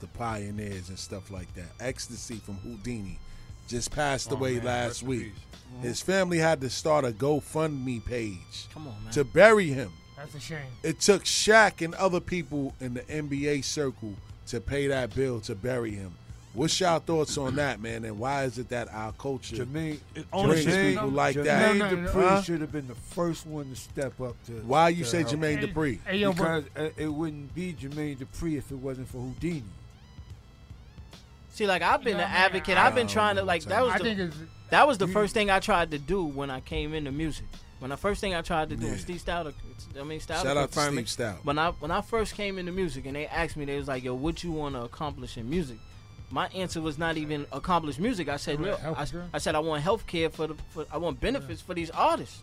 [0.00, 1.70] the pioneers and stuff like that.
[1.80, 3.16] Ecstasy from Whodini
[3.68, 5.22] just passed Oh, away man, last rest in week.
[5.34, 5.82] peace.
[5.82, 9.12] His family had to start a GoFundMe page Come on, man.
[9.14, 9.92] to bury him.
[10.16, 10.58] That's a shame.
[10.82, 14.12] It took Shaq and other people in the NBA circle
[14.48, 16.14] to pay that bill to bury him.
[16.54, 18.04] What's y'all thoughts on that, man?
[18.04, 20.94] And why is it that our culture Jermaine, brings ownership.
[20.94, 21.76] people like Jermaine that?
[21.76, 22.08] No, no, no.
[22.10, 22.42] Dupri Huh?
[22.42, 24.52] should have been the first one to step up to.
[24.66, 25.32] Why you to say help.
[25.32, 25.98] Jermaine Dupri?
[26.04, 29.62] Hey, yo, Because but, uh, it wouldn't be Jermaine Dupri if it wasn't for Whodini.
[31.54, 32.44] See, like I've been You know an what I mean?
[32.44, 32.78] advocate.
[32.78, 34.32] I- I've been trying to like that was the
[34.70, 37.46] that was the you- first thing I tried to do when I came into music.
[37.78, 38.92] When the first thing I tried to do, Yeah.
[38.92, 39.52] and Steve Stouter,
[39.98, 41.26] I mean Stouter Shout out to confirmed Steve.
[41.26, 41.44] Stoute.
[41.44, 44.02] When I when I first came into music and they asked me, they was like,
[44.04, 45.78] "Yo, what you want to accomplish in music?"
[46.32, 48.30] My answer was not even accomplished music.
[48.30, 49.06] I said, Right, "Look, I.
[49.34, 52.40] I said I want health care for the for, I want benefits for these artists.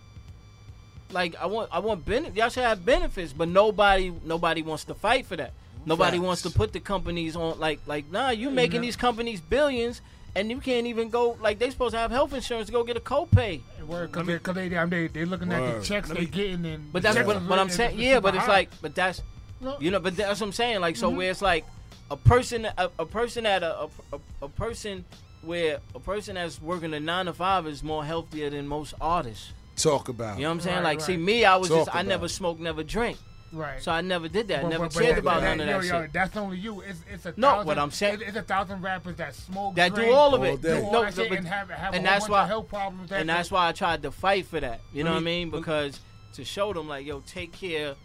[1.11, 2.37] Like I want I want benefits.
[2.37, 5.53] Y'all should have benefits, but nobody nobody wants to fight for that.
[5.87, 6.25] Nobody Facts.
[6.27, 8.29] wants to put the companies on like like nah.
[8.29, 8.81] You making Yeah.
[8.81, 10.01] these companies billions,
[10.35, 12.95] And you can't even go like they supposed to have health insurance to go get
[12.95, 13.61] a copay.
[13.79, 16.93] because they, cause they, they, they looking at the checks they me- getting and.
[16.93, 17.97] But that's checks what, is what I'm saying.
[17.97, 19.23] Yeah, but it's like, but that's
[19.59, 19.77] No.
[19.79, 20.79] you know, but that's what I'm saying.
[20.79, 21.17] Like, so mm-hmm.
[21.17, 21.65] where it's like
[22.11, 25.05] a person, a, a person at a, a, a, a person
[25.41, 29.51] where a person that's working a nine to five is more healthier than most artists.
[29.77, 30.37] Talk about.
[30.37, 30.75] You know what I'm saying?
[30.77, 32.29] Right, like, see, me, I was Talk just, I never it.
[32.29, 33.17] smoked, never drink,
[33.53, 33.81] Right.
[33.81, 34.63] so I never did that.
[34.63, 36.13] But- never but- but cared that- about that- none of yo, that yo, shit.
[36.13, 36.81] That's only you.
[36.81, 39.75] It's, it's a No, thousand, what I'm saying- it's, it's a thousand rappers that smoke,
[39.75, 40.61] That do all of it.
[40.61, 40.79] day.
[40.79, 42.67] do all No, that shit but- and have, have and a that's why- of health
[42.67, 43.09] problems.
[43.09, 44.81] That and that's why I tried to fight for that.
[44.93, 45.49] You know what I mean?
[45.49, 45.97] Because
[46.33, 47.95] to show them like, yo, take care,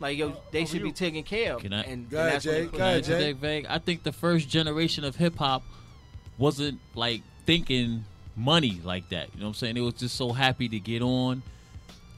[0.00, 0.94] like yo, they should be you.
[0.94, 1.62] taken care of.
[1.62, 2.68] Can I- and, Go and ahead, that's when they Jay.
[2.68, 3.04] put Go ahead, in.
[3.04, 3.32] Jay.
[3.32, 3.66] Vague.
[3.68, 5.62] I think the first generation of hip hop
[6.38, 8.04] wasn't like thinking
[8.36, 9.28] money like that.
[9.34, 9.74] You know what I'm saying?
[9.76, 11.42] They was just so happy to get on.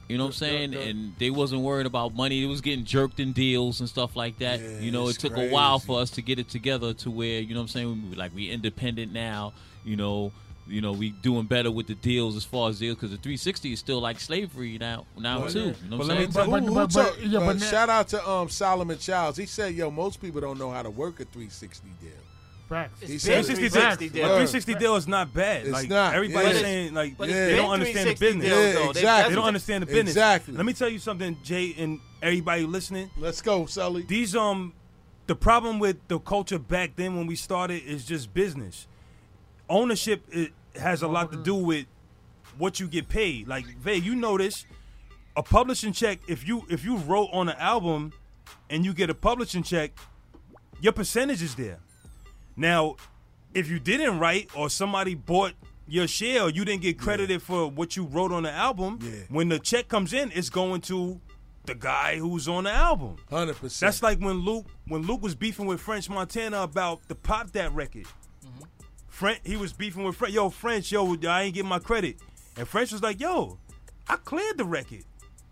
[0.07, 0.71] You know what I'm saying?
[0.71, 2.41] the- and they wasn't worried about money.
[2.43, 4.59] It was getting jerked in deals and stuff like that.
[4.61, 7.11] Yeah, you know, it it's took a while for us to get it together to
[7.11, 9.51] where, you know what I'm saying, we, like we independent now,
[9.83, 10.31] you know,
[10.69, 13.73] you know, we doing better with the deals as far as deals because the 360
[13.73, 15.59] is still like slavery now now Well, too.
[15.59, 15.65] yeah.
[15.65, 16.33] You know But what let I'm me saying?
[16.33, 18.97] But, But- who, who but- talk- but- yeah, but but shout out to um, Solomon
[18.97, 19.37] Childs.
[19.37, 22.11] He said, "Yo, most people don't know how to work a 360 deal."
[22.69, 22.99] facts.
[22.99, 24.13] He It's said- 360 360 deal.
[24.13, 24.25] deal.
[24.25, 25.61] A 360 deal is not bad.
[25.61, 26.59] It's like not, everybody's yeah.
[26.61, 28.43] saying, like But it's they don't understand the business.
[28.45, 29.29] deals, Yeah, exactly.
[29.29, 30.09] They don't understand the business.
[30.09, 30.53] Exactly.
[30.53, 33.09] Let me tell you something, Jay, and everybody listening.
[33.17, 34.01] Let's go, Sully.
[34.01, 34.73] These um,
[35.27, 38.85] the problem with the culture back then when we started is just business.
[39.69, 41.67] Ownership it has a lot to do mm-hmm.
[41.67, 41.85] with
[42.57, 43.47] what you get paid.
[43.47, 44.65] Like Vay, you notice.
[45.35, 48.11] A publishing check, if you if you wrote on an album
[48.71, 49.91] and you get a publishing check,
[50.81, 51.77] your percentage is there.
[52.55, 52.95] Now,
[53.53, 55.53] if you didn't write or somebody bought
[55.87, 59.11] your share or you didn't get credited for what you wrote on the album, Yeah.
[59.29, 61.21] when the check comes in, it's going to
[61.65, 63.17] the guy who's on the album.
[63.29, 63.87] Hundred percent.
[63.87, 67.71] That's like when Luke when Luke was beefing with French Montana about the Pop That
[67.73, 68.07] record.
[69.17, 70.35] French he was beefing with French.
[70.35, 72.17] Yo, French, yo, I ain't getting my credit.
[72.55, 73.57] And French was like, yo,
[74.07, 75.05] I cleared the record.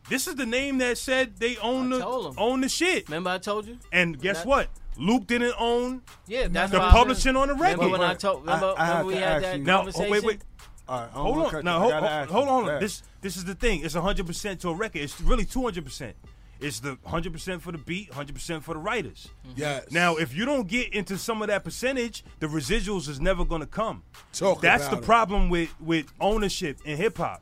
[0.08, 3.10] This is the name that said they own I the own the shit.
[3.10, 3.80] Remember I told you?
[3.92, 4.70] And guess That- what?
[5.00, 7.92] Luke didn't own Yeah, that's the publishing on the Remember record.
[7.92, 8.42] when I told?
[8.42, 10.42] Remember, I have remember we to had that you- Now, oh, wait, wait.
[10.88, 11.50] All right, Hold on.
[11.50, 12.80] cut Now, hold, gotta hold, hold on.
[12.80, 13.84] This this is the thing.
[13.84, 15.02] It's 100% to a record.
[15.02, 16.14] It's really 200%.
[16.60, 19.30] It's the 100% for the beat, 100% for the writers.
[19.48, 19.60] Mm-hmm.
[19.60, 19.92] Yes.
[19.92, 23.62] Now, if you don't get into some of that percentage, the residuals is never going
[23.62, 24.04] to come.
[24.34, 25.04] Talk That's the it.
[25.04, 27.42] problem with with ownership in hip hop.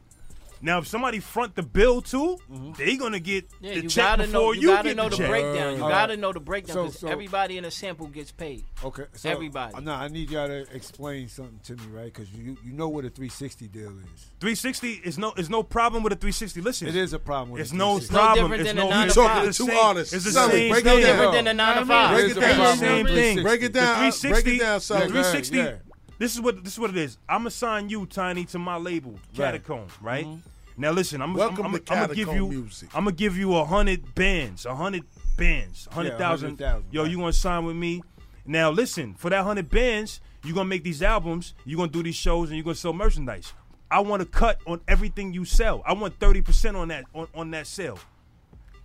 [0.65, 2.37] Now, if somebody front the bill too,
[2.77, 3.65] they gonna get Mm-hmm.
[3.65, 4.51] Yeah, the you check before know.
[4.53, 5.29] you, You gotta get know the the check.
[5.29, 5.75] breakdown.
[5.77, 6.19] You All gotta right.
[6.19, 8.63] know the breakdown because so- everybody in a sample gets paid.
[8.83, 9.81] Okay, so, Everybody.
[9.83, 12.05] No, I need y'all to explain something to me, right?
[12.05, 14.31] Because you you know what a 360 deal is.
[14.39, 16.61] 360 is no is no problem with a 360.
[16.61, 17.51] Listen, It is a problem.
[17.51, 18.13] With It's a no 360.
[18.13, 18.43] no problem.
[18.51, 19.45] different it's than no a nine it's to the five.
[19.45, 20.13] Two same- artists.
[20.13, 21.01] It's the Sully, same break it thing.
[21.01, 21.11] down.
[21.11, 22.11] Different than a nine to five.
[22.15, 22.55] Break It it is a down.
[22.55, 23.35] problem Same with thing.
[23.35, 23.43] 360.
[23.43, 23.95] Break it The down.
[24.13, 24.99] 360, Break it down, the Sully.
[25.01, 25.57] Yeah, go ahead, 360.
[25.57, 25.75] yeah.
[26.19, 27.17] This is what this is what it is.
[27.27, 29.87] I'm gonna sign you, Tiny, to my label, Catacomb.
[30.01, 30.49] Right Mm-hmm.
[30.77, 31.21] Now, listen.
[31.21, 32.47] I'm, I'm, I'm, to I'm gonna give you.
[32.47, 32.89] music.
[32.93, 35.03] I'm gonna give you a hundred bands, a hundred
[35.37, 36.59] bands, hundred thousand.
[36.59, 37.11] 100,000, Yo, right.
[37.11, 38.01] you gonna sign with me?
[38.45, 39.13] Now, listen.
[39.15, 41.53] For that hundred bands, you gonna make these albums.
[41.65, 43.53] You gonna do these shows, and you gonna sell merchandise.
[43.91, 45.83] I want to cut on everything you sell.
[45.85, 47.99] I want thirty percent on that on, on that sale.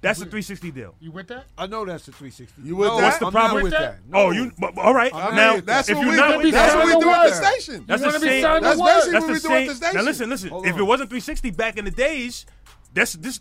[0.01, 0.95] That's a 360 deal.
[1.01, 1.47] You with that?
[1.57, 2.63] I know that's a 360.
[2.63, 3.03] You with no, that?
[3.05, 3.99] What's the I'm problem with with that?
[4.11, 4.17] that?
[4.17, 5.13] Oh, you but, but all right.
[5.13, 6.39] I mean, now, that's if what you're we not do.
[6.39, 7.85] with That's what we do at the station.
[7.87, 8.43] That's the same.
[8.43, 8.95] That's what?
[8.95, 9.67] basically That's what the we do at same.
[9.69, 9.97] the station.
[9.97, 10.51] Now listen, listen.
[10.67, 12.47] If it wasn't 360 back in the days,
[12.95, 13.41] that's this.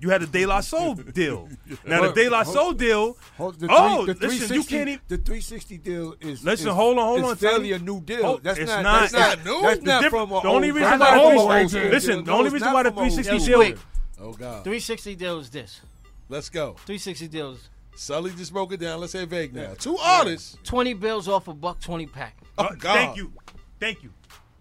[0.00, 1.48] You had a De La Soul deal.
[1.86, 3.16] Now the De La hold- Soul deal.
[3.36, 5.00] Hold- the oh, three- the listen, 360, you can't even.
[5.06, 6.42] The 360 deal is.
[6.42, 7.72] Listen, is, hold on, hold is on, fairly Tony.
[7.74, 8.26] a new deal.
[8.26, 8.82] Oh, that's not.
[8.82, 9.00] not.
[9.02, 9.62] That's not It's not new.
[9.62, 12.22] That's The not from the only reason why the 360 a old school listen, deal.
[12.24, 13.78] the No, only reason why the from a old 360 deal-
[14.20, 14.64] Oh God.
[14.64, 15.80] 360 deal is this.
[16.28, 16.72] Let's go.
[16.86, 17.68] 360 deals.
[17.94, 19.00] Sully just broke it down.
[19.00, 19.74] Let's say vague now.
[19.78, 20.56] Two artists.
[20.64, 22.36] 20 bills off a buck 20 pack.
[22.56, 22.94] Oh Uh, God.
[22.94, 23.32] Thank you,
[23.78, 24.10] thank you.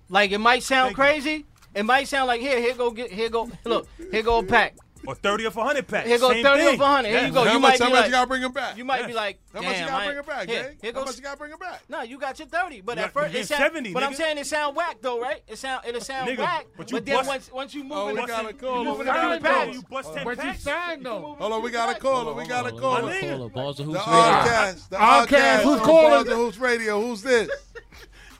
[0.09, 1.03] Like it might sound Thank you.
[1.03, 1.45] crazy.
[1.73, 3.49] It might sound like here, here go get, here go.
[3.63, 4.75] Look, here go a pack.
[5.07, 6.05] Or 30 or 100 pack.
[6.05, 6.75] Here go Same 30 thing.
[6.79, 7.09] or 100.
[7.09, 7.43] Here you go.
[7.43, 7.71] How you much?
[7.71, 8.77] might How be much like, you gotta bring him back?
[8.77, 9.15] you might be Yes.
[9.15, 10.77] like, How much you gotta bring ain't- him back, here, Jay?
[10.81, 11.05] Here How goes.
[11.07, 11.81] much you gotta bring him back?
[11.89, 13.93] No, you got your 30, but You at got- first you it get sound, 70,
[13.93, 14.17] But I'm nigga.
[14.17, 15.41] saying it sound whack though, right?
[15.47, 16.65] It sound it'll sound Nigga, whack.
[16.77, 18.79] but But, you then bust- once once you move Oh, it, we got a call.
[18.79, 19.53] you move We it got down a the call.
[19.65, 19.73] pack.
[19.73, 20.63] You bust 10 But you packs.
[20.63, 21.35] signed though.
[21.39, 22.33] Hold on, we got a caller.
[22.33, 23.01] We got a Hold caller.
[23.03, 23.53] on, nigga.
[23.53, 24.89] Balls of The Hoops Oddcast.
[24.89, 25.61] The Oddcast, Oddcast.
[25.63, 26.25] who's calling?
[26.25, 27.01] Balls Hoops Radio.
[27.01, 27.49] Who's this?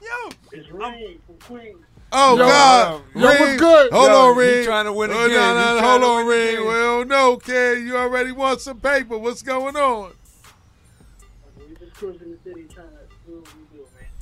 [0.02, 1.78] Yo, It's Rain from Queens.
[2.12, 3.56] Oh Yo, God, um, yo, what's Reed.
[3.56, 3.92] good?
[3.92, 5.34] Hold Yo, on, he trying to win Oh, again.
[5.34, 6.60] no, no, hold on, win Reed.
[6.60, 6.66] again.
[6.66, 9.18] Well, no, kid, you already want some paper.
[9.18, 10.14] What's going on?
[11.58, 12.66] We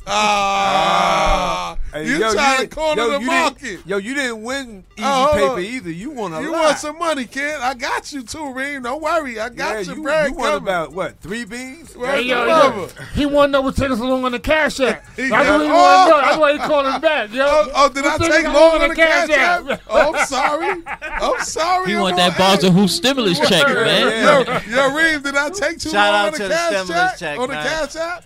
[0.09, 1.59] do, man.
[1.61, 3.79] Ah, Hey, you yo, trying to corner yo, the market.
[3.87, 5.89] Yo, you didn't win easy Oh, paper either.
[5.89, 6.61] You won a You lot.
[6.65, 7.55] want some money, kid?
[7.59, 8.83] I got you too, Reed.
[8.83, 11.95] Don't worry, I got yeah, your you, bread you won about what three beans?
[11.97, 14.79] Where's Hey, yo, yo, he wanted to know what's taking so long on the cash
[14.81, 15.03] app.
[15.15, 15.73] He That's what he Oh!
[15.73, 16.23] wanted.
[16.25, 17.45] That's why he called him back, yo.
[17.47, 19.81] Oh, oh, did I take taking long on the cash app?
[19.89, 20.83] Oh, I'm sorry.
[20.85, 21.89] I'm sorry.
[21.89, 22.75] He want that Balls edge.
[22.75, 24.23] of stimulus check, man.
[24.69, 27.17] Yo, yo, Reed, did I take too long on the cash stimulus check?
[27.17, 28.25] check, on the cash app?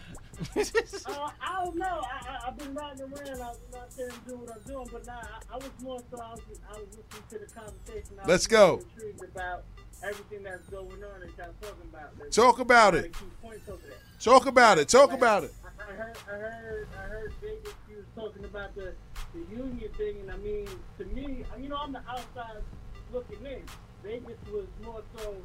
[1.06, 1.86] Uh, I don't know.
[2.04, 3.41] I, I, I've been riding around.
[3.41, 6.00] I was out there and doing what I'm doing, but nah, I, I was more
[6.10, 6.20] so.
[6.22, 8.20] I was, I was listening to the conversation.
[8.22, 8.82] I Let's was go.
[8.96, 9.64] Intrigued about
[10.04, 12.18] everything that's going on and of talking about.
[12.18, 13.06] There's Talk about it.
[13.06, 13.98] of key points over there.
[14.20, 14.88] Talk about it.
[14.89, 15.54] Talk about it.
[15.64, 17.74] I, I heard, I heard, I heard Vegas.
[17.89, 18.94] You was talking about the
[19.34, 20.68] the union thing, and I mean,
[20.98, 22.64] to me, you know, I'm the outside
[23.12, 23.62] looking in.
[24.04, 25.36] Vegas was more so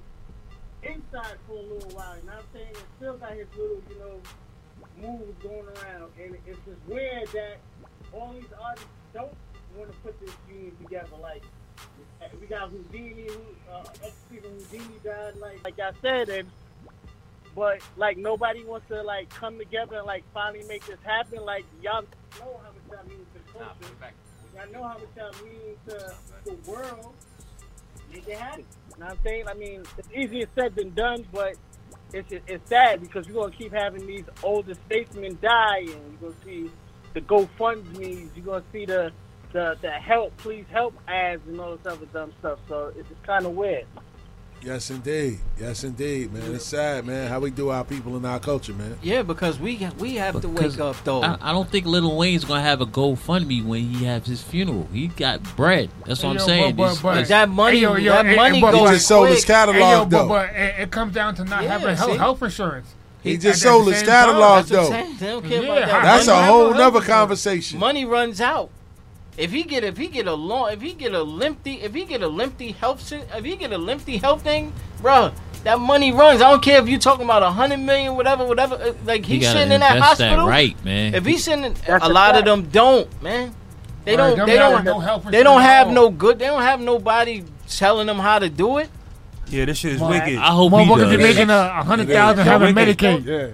[0.83, 2.13] inside for a little while.
[2.13, 4.21] And I'm saying it still got his little, you know,
[5.01, 7.59] moves going around, and it's just weird that
[8.13, 9.33] all these artists don't
[9.77, 11.17] want to put this union together.
[11.21, 11.43] Like
[12.41, 13.41] we got Whodini, who
[13.73, 16.49] uh, ex Stephen Houdini died, like like I said, and
[17.55, 21.45] but like nobody wants to like come together and like finally make this happen.
[21.45, 22.03] Like y'all
[22.39, 24.15] know how much that means to culture.
[24.57, 27.15] Y'all know how much that means to the world.
[28.13, 28.65] Make it happen.
[28.95, 29.49] You know what I'm saying?
[29.49, 31.55] I mean, it's easier said than done, but
[32.13, 36.45] it's it's sad because you're gonna keep having these older statesmen die, and you're gonna
[36.45, 36.71] see
[37.15, 39.13] the GoFundmes, you're gonna see the
[39.53, 42.59] the the help, please help ads and all this other dumb stuff.
[42.69, 43.87] So it's kind of weird.
[44.65, 45.39] Yes, indeed.
[45.59, 46.55] Yes, indeed, man.
[46.55, 48.99] It's sad, man, how we do our people in our culture, man.
[49.03, 51.23] Yeah, because we we have to wake up though.
[51.23, 54.89] I, I don't think Little Wayne's gonna have a GoFundMe when he has his funeral.
[54.93, 55.91] He got bread.
[56.07, 56.77] That's what I'm Yo, saying.
[56.77, 58.91] but- It's- but- that money, Hey, yo, yo, that hey, money hey, but- He goes
[58.91, 59.57] just sold his quick.
[59.57, 60.29] Hey, yo, catalog, but, though.
[60.29, 62.17] but it, it comes down to not Yeah, having health, see?
[62.19, 62.95] health insurance.
[63.23, 64.91] He At just sold his same catalog, That's what I'm though.
[64.91, 65.17] saying.
[65.19, 66.03] They don't care Yeah, that.
[66.03, 67.79] That's a whole Money- nother conversation.
[67.79, 68.71] money runs out.
[69.39, 72.05] If he get if he get a long if he get a lengthy if he
[72.05, 75.33] get a lengthy health if he get a lengthy health thing, bruh,
[75.65, 76.43] that money runs.
[76.43, 78.75] I don't care if you talking about a hundred million, whatever, whatever.
[78.75, 80.47] uh, Like he he's sitting in that invest hospital.
[80.47, 81.15] right, man.
[81.15, 83.55] If he's sitting, That's a a lot of them don't, man.
[84.05, 84.47] They Right, don't.
[84.47, 84.85] They don't.
[84.85, 86.39] no they don't have no good.
[86.41, 88.89] They don't have nobody telling them how to do it.
[89.49, 90.37] Yeah, this shit is Well, wicked.
[90.37, 91.37] I hope he Motherfuckers be does.
[91.37, 92.75] making a, a hundred thousand Yeah, having.
[92.75, 93.25] Medicaid.
[93.25, 93.49] Yeah.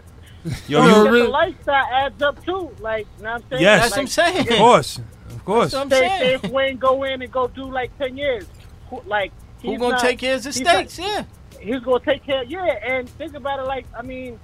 [0.69, 2.71] Yo, Because you, the lifestyle adds up too.
[2.81, 3.63] Like, you know what I'm saying?
[3.63, 3.81] Yes.
[3.83, 4.49] That's what I'm saying.
[4.53, 5.01] of course,
[5.45, 5.73] of course.
[5.73, 6.41] That's what I'm Say, saying.
[6.45, 8.47] if Wayne go in and go do like ten years,
[8.89, 9.33] who, like
[9.63, 10.99] Who he's gonna not- take care of the he's not- states?
[10.99, 11.25] Yeah.
[11.61, 12.43] he's gonna take care.
[12.45, 13.67] Yeah, and think about it.
[13.67, 14.39] Like, I mean,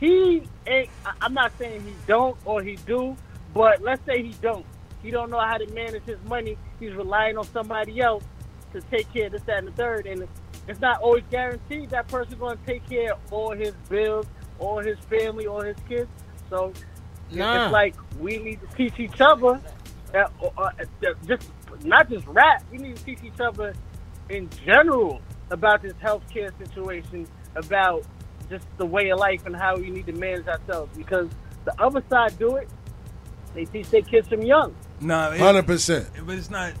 [0.00, 0.88] he ain't.
[1.04, 3.16] I- I'm not saying he don't or he do,
[3.52, 4.64] but let's say he don't.
[5.02, 6.56] He don't know how to manage his money.
[6.80, 8.24] He's relying on somebody else
[8.72, 10.06] to take care of this, that, and the third.
[10.06, 10.26] And
[10.66, 14.26] it's not always guaranteed that person's gonna take care of all his bills,
[14.58, 16.10] or his family, or his kids.
[16.50, 16.72] So
[17.30, 17.64] Nah.
[17.66, 19.60] it's like we need to teach each other.
[20.14, 20.70] Uh, uh, uh,
[21.26, 21.48] just
[21.84, 22.62] not just rap.
[22.70, 23.74] We need to teach each other
[24.30, 28.04] in general about this healthcare situation, about
[28.50, 30.96] just the way of life and how we need to manage ourselves.
[30.96, 31.28] Because
[31.64, 32.68] the other side do it,
[33.54, 34.74] they teach their kids from young.
[35.00, 36.08] Nah, it- Hundred percent.
[36.24, 36.72] but it's not.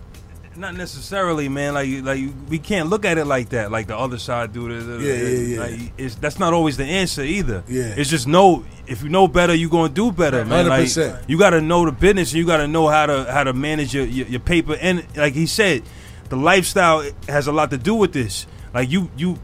[0.58, 1.74] Not necessarily, man.
[1.74, 3.70] Like, you- like you- we can't look at it like that.
[3.70, 4.82] Like the other side do it.
[5.00, 5.60] Yeah, yeah, yeah.
[5.60, 7.62] Like, it's, that's not always the answer either.
[7.68, 7.94] Yeah.
[7.96, 10.66] It's just know if you know better, you are gonna do better, man.
[10.66, 11.22] Like 100%.
[11.28, 12.32] you got to know the business.
[12.32, 14.76] and You got to know how to how to manage your, your your paper.
[14.80, 15.82] And like he said,
[16.28, 18.46] the lifestyle has a lot to do with this.
[18.74, 19.38] Like you you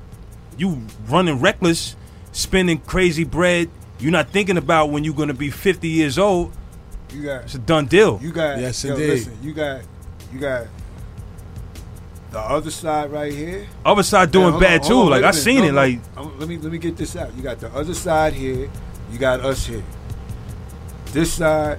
[0.59, 1.95] you running reckless,
[2.33, 3.71] spending crazy bread.
[4.01, 6.53] You're not thinking about when you're gonna be 50 years old.
[7.13, 8.19] You got It's a done deal.
[8.21, 9.09] You got Yes, yo, indeed.
[9.11, 9.83] Listen, you got
[10.33, 10.67] you got
[12.35, 13.65] the other side right here.
[13.85, 15.01] Other side doing bad on, too.
[15.03, 15.73] on, like I seen No, it.
[15.73, 16.01] Like
[16.39, 17.33] let me let me get this out.
[17.35, 18.69] You got the other side here.
[19.13, 19.85] You got us here.
[21.13, 21.79] This side.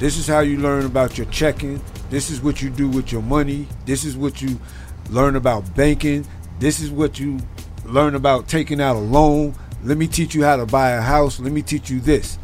[0.00, 1.80] This is how you learn about your checking.
[2.10, 3.68] This is what you do with your money.
[3.86, 4.60] This is what you
[5.08, 6.26] learn about banking.
[6.58, 7.38] This is what you
[7.84, 9.54] learn about taking out a loan.
[9.84, 11.38] Let me teach you how to buy a house.
[11.38, 12.38] Let me teach you this.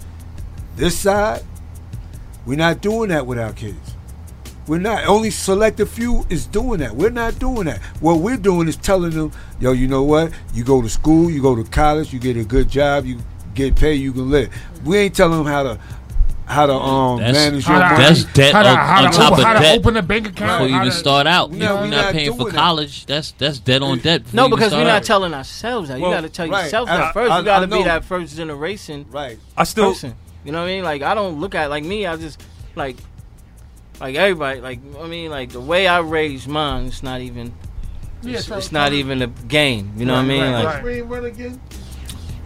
[0.76, 1.42] This side,
[2.46, 3.89] we're not doing that with our kids.
[4.70, 5.04] We're not.
[5.06, 6.94] Only select a few is doing that.
[6.94, 7.80] We're not doing that.
[7.98, 10.30] What we're doing is telling them, yo, you know what?
[10.54, 13.18] You go to school, you go to college, you get a good job, you
[13.56, 14.54] get paid, you can live.
[14.84, 15.80] We ain't telling them how to
[16.46, 17.96] how to um That's- manage your money.
[17.96, 19.96] That's debt how to, on, how on to, top open, of how to debt open
[19.96, 20.60] a bank account.
[20.62, 21.50] before you even to- start out.
[21.50, 22.58] No, If you're we're not not paying for doing that.
[22.60, 24.22] college, that's that's debt on debt.
[24.32, 25.02] No, you because we're not out.
[25.02, 25.98] telling ourselves that.
[25.98, 26.62] Well, you got to tell right.
[26.66, 27.32] yourself I- that first.
[27.32, 29.36] I- you got to be that first generation right.
[29.56, 30.14] I still person.
[30.44, 30.84] You know what I mean?
[30.84, 32.06] Like I don't look at like me.
[32.06, 32.40] I just
[32.76, 32.96] like
[34.00, 34.60] like everybody.
[34.60, 36.86] Like I mean, like the way I raised mine.
[36.86, 37.52] It's not even.
[38.22, 39.92] Yeah, It's, so- it's not even a game.
[39.96, 40.40] You know what I mean?
[40.42, 40.84] right, Like right.
[40.84, 41.60] Reem again?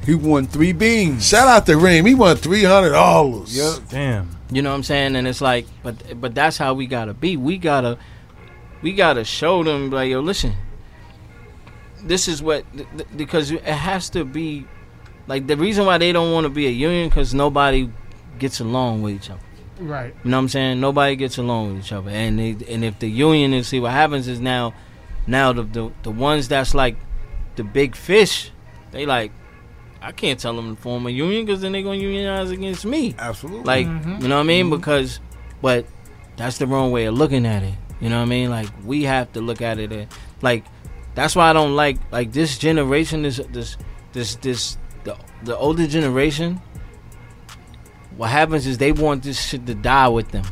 [0.07, 1.27] He won three beans.
[1.27, 2.05] Shout out to Reem.
[2.07, 3.57] He won three hundred dollars.
[3.57, 3.89] Yep.
[3.89, 4.37] damn.
[4.51, 5.17] You know what I'm saying?
[5.17, 7.37] And it's like, but but that's how we gotta be.
[7.37, 7.99] We gotta
[8.83, 10.55] we gotta show them like, yo, listen.
[12.03, 14.67] This is what th- th- because it has to be
[15.27, 17.91] like the reason why they don't want to be a union because nobody
[18.39, 19.41] gets along with each other.
[19.79, 20.14] Right.
[20.25, 20.81] You know what I'm saying?
[20.81, 23.93] Nobody gets along with each other, and they, and if the union is see what
[23.93, 24.72] happens is now,
[25.27, 26.97] now the, the the ones that's like
[27.57, 28.51] the big fish,
[28.93, 29.33] they like,
[30.01, 33.14] I can't tell them to form a union because then they're gonna unionize against me.
[33.18, 33.64] Absolutely.
[33.64, 34.22] Like, Mhm.
[34.22, 34.70] you know what I mean?
[34.70, 35.18] Because,
[35.62, 35.87] but
[36.37, 37.75] that's the wrong way of looking at it.
[38.01, 38.51] You know what I mean?
[38.51, 40.09] Like, we have to look at it at,
[40.43, 40.64] like,
[41.14, 43.22] that's why I don't like like this generation.
[43.22, 43.77] This this
[44.12, 46.61] this this the the older generation.
[48.17, 50.45] What happens is they want this shit to die with them.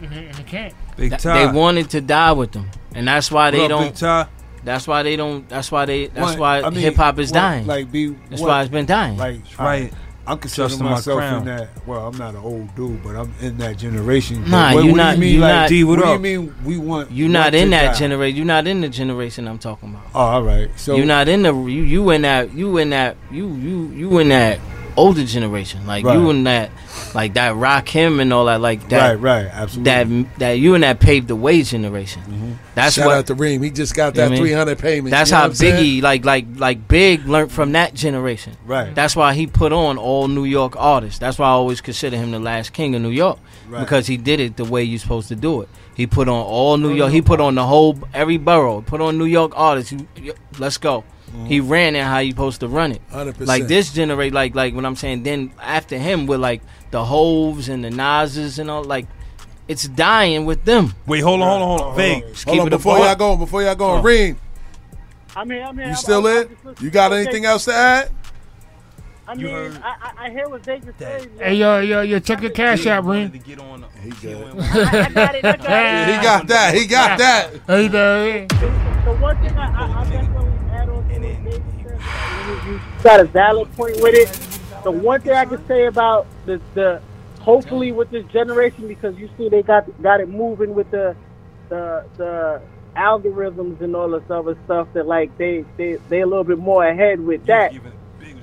[0.00, 0.74] And they, and they can't.
[0.96, 3.68] Big Th- They want it to die with them, and that's why What they up,
[3.68, 4.00] don't.
[4.00, 4.28] Big
[4.64, 5.48] That's why they don't.
[5.48, 6.06] That's why they.
[6.08, 7.66] That's What- why I mean, hip hop is what- dying.
[7.66, 9.16] Like be that's what- why it's been dying.
[9.16, 9.92] like Right.
[10.28, 11.38] I'm considering Justin myself McCrown.
[11.38, 11.68] in that.
[11.86, 14.42] Well, I'm not an old dude, but I'm in that generation.
[14.50, 15.54] Nah, what, you what not- Do you mean you like?
[15.54, 16.12] not- D, what what do up?
[16.14, 17.12] you mean we want?
[17.12, 18.36] you're not to in that generation.
[18.36, 20.02] You're not in the generation I'm talking about.
[20.16, 20.68] Oh, all right.
[20.76, 24.18] So you're not in the you you in that you in that you you you
[24.18, 24.58] in that
[24.96, 26.70] older generation like you and that
[27.14, 30.22] like that Rakim and all that like that right, right, absolutely.
[30.24, 32.52] that that you and that paved the way generation mm-hmm.
[32.74, 33.62] that's Shout what out to Reem.
[33.62, 34.38] He just got that what I mean?
[34.40, 35.10] three hundred payment.
[35.10, 35.48] that's You know how?
[35.48, 39.98] Biggie like like like Big learned from that generation right, that's why he put on
[39.98, 43.10] all New York artists that's why I always consider him the last king of New
[43.10, 43.38] York
[43.68, 43.80] right.
[43.80, 45.68] because he did it the way you're supposed to do it.
[45.96, 47.10] He put on all New York.
[47.10, 48.82] He put on the whole every borough.
[48.82, 49.94] Put on New York artists.
[50.58, 51.04] Let's go.
[51.46, 53.02] He ran it how you supposed to run it.
[53.12, 53.46] 100%.
[53.46, 56.62] Like this generate like like when I'm saying then after him with like
[56.92, 59.06] the Hoves and the Nas's and all like
[59.68, 60.94] it's dying with them.
[61.06, 61.92] Wait, hold on, hold on, hold on.
[61.92, 62.26] Uh, Vague.
[62.28, 63.06] Just Hold keep on, it a before buck.
[63.06, 64.02] y'all go, before y'all go, Oh.
[64.02, 64.38] Reem,
[65.34, 65.64] I'm here.
[65.64, 65.84] I'm here.
[65.86, 66.56] you I'm- still I'm- in?
[66.66, 66.74] I'm.
[66.80, 67.20] You got Okay.
[67.22, 68.10] anything else to add?
[69.28, 71.20] I mean, heard I, I, I hear what they just that.
[71.22, 71.30] saying.
[71.40, 73.42] Hey, yo, yo, yo, check your cash out, wanted Reem.
[73.42, 73.84] to get on.
[74.00, 74.54] He good.
[74.56, 75.44] I, I got it.
[75.44, 76.06] I got it.
[76.16, 76.74] He got that.
[76.76, 77.50] He got that.
[77.66, 78.46] Hey, there.
[78.46, 81.98] The one thing I, I, I definitely add on to what David said,
[82.66, 84.82] you, you got a valid point with it.
[84.82, 87.00] The one thing I can say about the, the
[87.40, 91.14] hopefully with this generation, because you see they got got it moving with the
[91.68, 92.60] the the
[92.96, 96.84] algorithms and all this other stuff that like they they they a little bit more
[96.84, 97.72] ahead with that.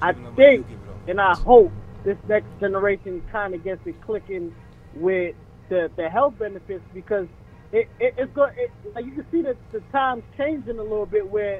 [0.01, 0.65] I think
[1.09, 1.71] and I hope
[2.05, 4.55] this next generation kind of gets it clicking
[4.95, 5.35] with
[5.67, 7.27] the the health benefits because
[7.73, 11.05] it, it it's going it, like you can see that the times changing a little
[11.05, 11.59] bit where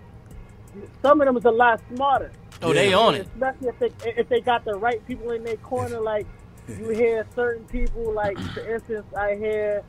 [1.02, 2.32] some of them is a lot smarter.
[2.62, 3.28] Oh, they on it.
[3.34, 6.00] Especially if they if they got the right people in their corner.
[6.00, 6.28] Like
[6.68, 9.84] you hear certain people, like for instance, I hear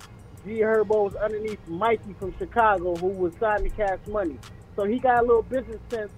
[0.44, 4.38] G Herbo was underneath Mikey from Chicago, who was signed to Cash Money.
[4.76, 6.12] So he got a little business sense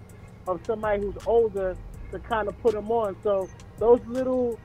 [0.48, 1.76] of somebody who's older
[2.12, 3.16] to kind of put him on.
[3.22, 4.58] So those little,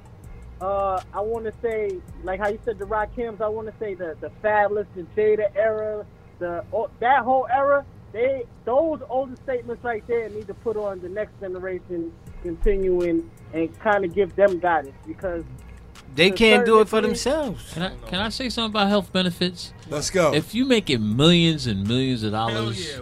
[0.61, 3.73] uh, I want to say, like how you said the Rock Rakims, I want to
[3.79, 6.05] say the the Fabolous, the Jada era,
[6.39, 7.85] the oh, that whole era.
[8.11, 12.11] They those older statements right there need to put on the next generation,
[12.43, 15.43] continuing and kind of give them guidance because
[16.15, 17.73] They can't do it for themselves.
[17.73, 19.73] Can I can I say something about health benefits?
[19.89, 20.33] Let's go.
[20.33, 22.97] If you making millions and millions of dollars,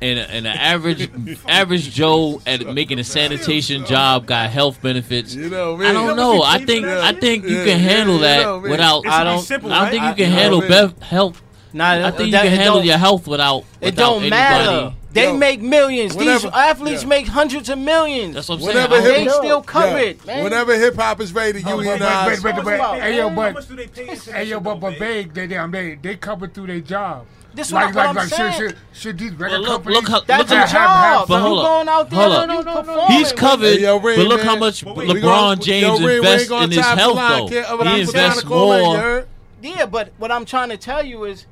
[0.00, 1.10] and a, and an average
[1.48, 6.42] average Joe at making a sanitation job got health benefits, You know, I don't know.
[6.42, 9.06] I think I think you can handle that without.
[9.06, 9.50] I don't.
[9.50, 10.60] I don't think you can handle
[11.00, 11.42] health.
[11.74, 13.64] Nah, I think you can handle your health without.
[13.80, 14.70] It without don't matter.
[14.70, 16.14] anybody- They Yo, make millions.
[16.14, 17.08] whenever- These athletes yeah.
[17.08, 18.34] make hundreds of millions.
[18.34, 18.74] That's what I'm saying.
[18.76, 20.44] Whenever I hip, They still yeah, covered, man.
[20.44, 23.28] Whenever hip hop is ready to Oh, but, unionize, but, but, but, but, hey, yo,
[23.28, 24.98] How but, much do they pay hey, yo, but, but babe?
[24.98, 27.26] big, they, they, they, they cover through their job.
[27.54, 28.52] This is like, what like, I'm like, saying.
[28.54, 29.96] should, should, should these record Well, look, companies?
[29.96, 31.28] look how That's look a how, have- have- job.
[31.28, 31.64] but hold up.
[31.66, 32.48] going out there Hold up.
[32.48, 33.06] you No, performing.
[33.18, 34.46] He's covered, Hey, yo, Ray, but look man.
[34.46, 37.48] how much But wait, LeBron gonna- James yo, Ray, invests in his health, though.
[37.48, 39.24] kid, but I'm He trying invests call in, you more.
[39.60, 41.44] Yeah, but what I'm trying to tell you is,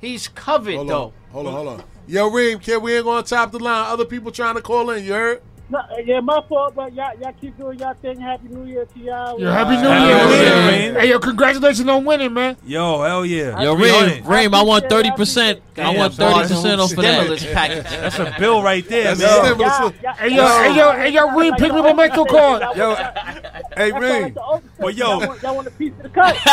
[0.00, 1.04] he's covered Hold though.
[1.04, 1.82] on, hold on, hold on.
[2.08, 3.86] Yo, Reem, kid, we ain't gonna top the line.
[3.90, 5.42] Other people trying to call in, you heard?
[5.68, 8.20] No, yeah, my fault, but y'all, y'all keep doing y'all thing.
[8.20, 9.40] Happy New Year to y'all.
[9.40, 10.92] Yo, happy uh, New Happy Year, New Year, man.
[10.94, 11.02] man.
[11.02, 12.56] Hey, yo, congratulations on winning, man.
[12.64, 13.60] Yo, hell yeah.
[13.60, 14.24] Yo, We on Reem.
[14.26, 15.60] Reem, I want thirty percent.
[15.76, 17.90] I want bars thirty and percent hoops off of that.
[18.00, 19.24] That's a bill right there, man.
[19.24, 19.58] a stimulus.
[19.58, 22.62] Y'all- y'all- Hey, yo, hey, yo, hey, yo, Reem, pick me up a mental card.
[22.76, 23.10] Yo, hey,
[23.74, 24.22] that's all Reem.
[24.22, 24.98] like the open Well, section.
[24.98, 25.34] yo.
[25.42, 26.36] y'all want, a piece of the cut.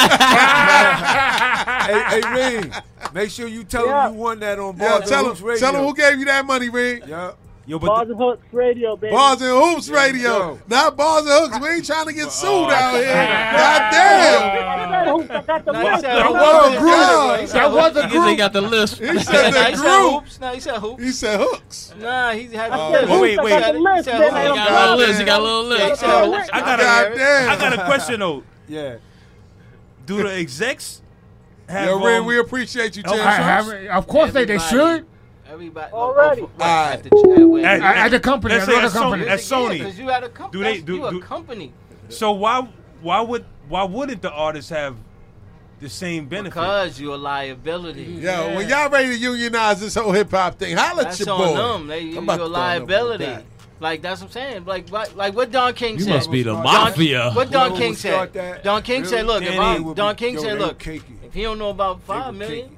[1.88, 2.74] hey, hey, Reem.
[3.14, 4.08] Make sure you tell Yeah.
[4.08, 6.18] him you won that on Yeah, Bars and tell Hoops him, tell him who gave
[6.18, 7.02] you that money, Reem.
[7.08, 7.32] Yeah.
[7.66, 9.12] Yo, but Bars and Hooks Radio, baby.
[9.14, 10.60] Bars and Hoops Radio, yo.
[10.68, 11.60] not Bars and Hooks.
[11.64, 13.06] We ain't trying to get sued oh, out here.
[13.06, 14.44] God damn.
[14.44, 16.02] I got hoops, I got the Now, he list.
[16.02, 16.34] said I hoops.
[16.34, 17.40] got Oh, the God.
[17.40, 17.98] He said That was hoops.
[17.98, 18.38] a Niggas ain't group.
[18.38, 18.98] got the list.
[19.00, 20.12] He said Nah, the he said group.
[20.24, 20.40] hoops.
[20.42, 21.04] Nah, he said hoops.
[21.04, 21.94] He said hooks.
[21.98, 23.22] Nah, he had I the said list.
[23.22, 23.94] Wait, hoops, wait, I got the wait.
[23.96, 24.28] list, He said man.
[24.28, 24.34] hoops.
[24.36, 25.20] I He don't got a little got list.
[25.20, 26.02] He got a little Yeah, he list.
[26.02, 26.50] said Oh, hoops.
[26.52, 27.18] I I got gotta a, hear it.
[27.18, 27.50] Goddamn.
[27.50, 28.44] I got a question though.
[28.68, 28.96] Yeah.
[30.06, 31.02] Do the execs
[31.70, 33.16] have Yo, Reem, um, we appreciate you, Okay.
[33.18, 33.26] Tim.
[33.26, 35.06] I have, of course, they, they Everybody- should.
[35.54, 35.94] Everybody.
[35.94, 36.42] Already.
[36.42, 36.94] All right.
[36.94, 39.78] at the at At- At, at the company, Let's at say another Sony- at Sony.
[39.80, 40.52] because you had a company.
[40.52, 41.72] Do they- That's- do- you a company
[42.10, 42.68] So why
[43.02, 44.96] why would why wouldn't the artists have
[45.80, 46.56] the same benefit?
[46.56, 48.02] because you're a liability.
[48.04, 51.32] Yo, when y'all ready to unionize this whole hip hop thing, holla at That's your
[51.32, 51.56] on boy.
[51.58, 51.88] them.
[51.88, 53.38] They, I'm you're a to throw them liability.
[53.80, 54.66] Like that's what I'm saying.
[54.66, 56.14] Like what, like what Don King You said.
[56.16, 57.32] must be the Don- mafia.
[57.32, 58.34] What Don Whoever King said.
[58.34, 61.34] that, Don King really, said, "Look, if Danny I'm Don King yo, said, look, if
[61.34, 62.78] he don't know about five would million, cake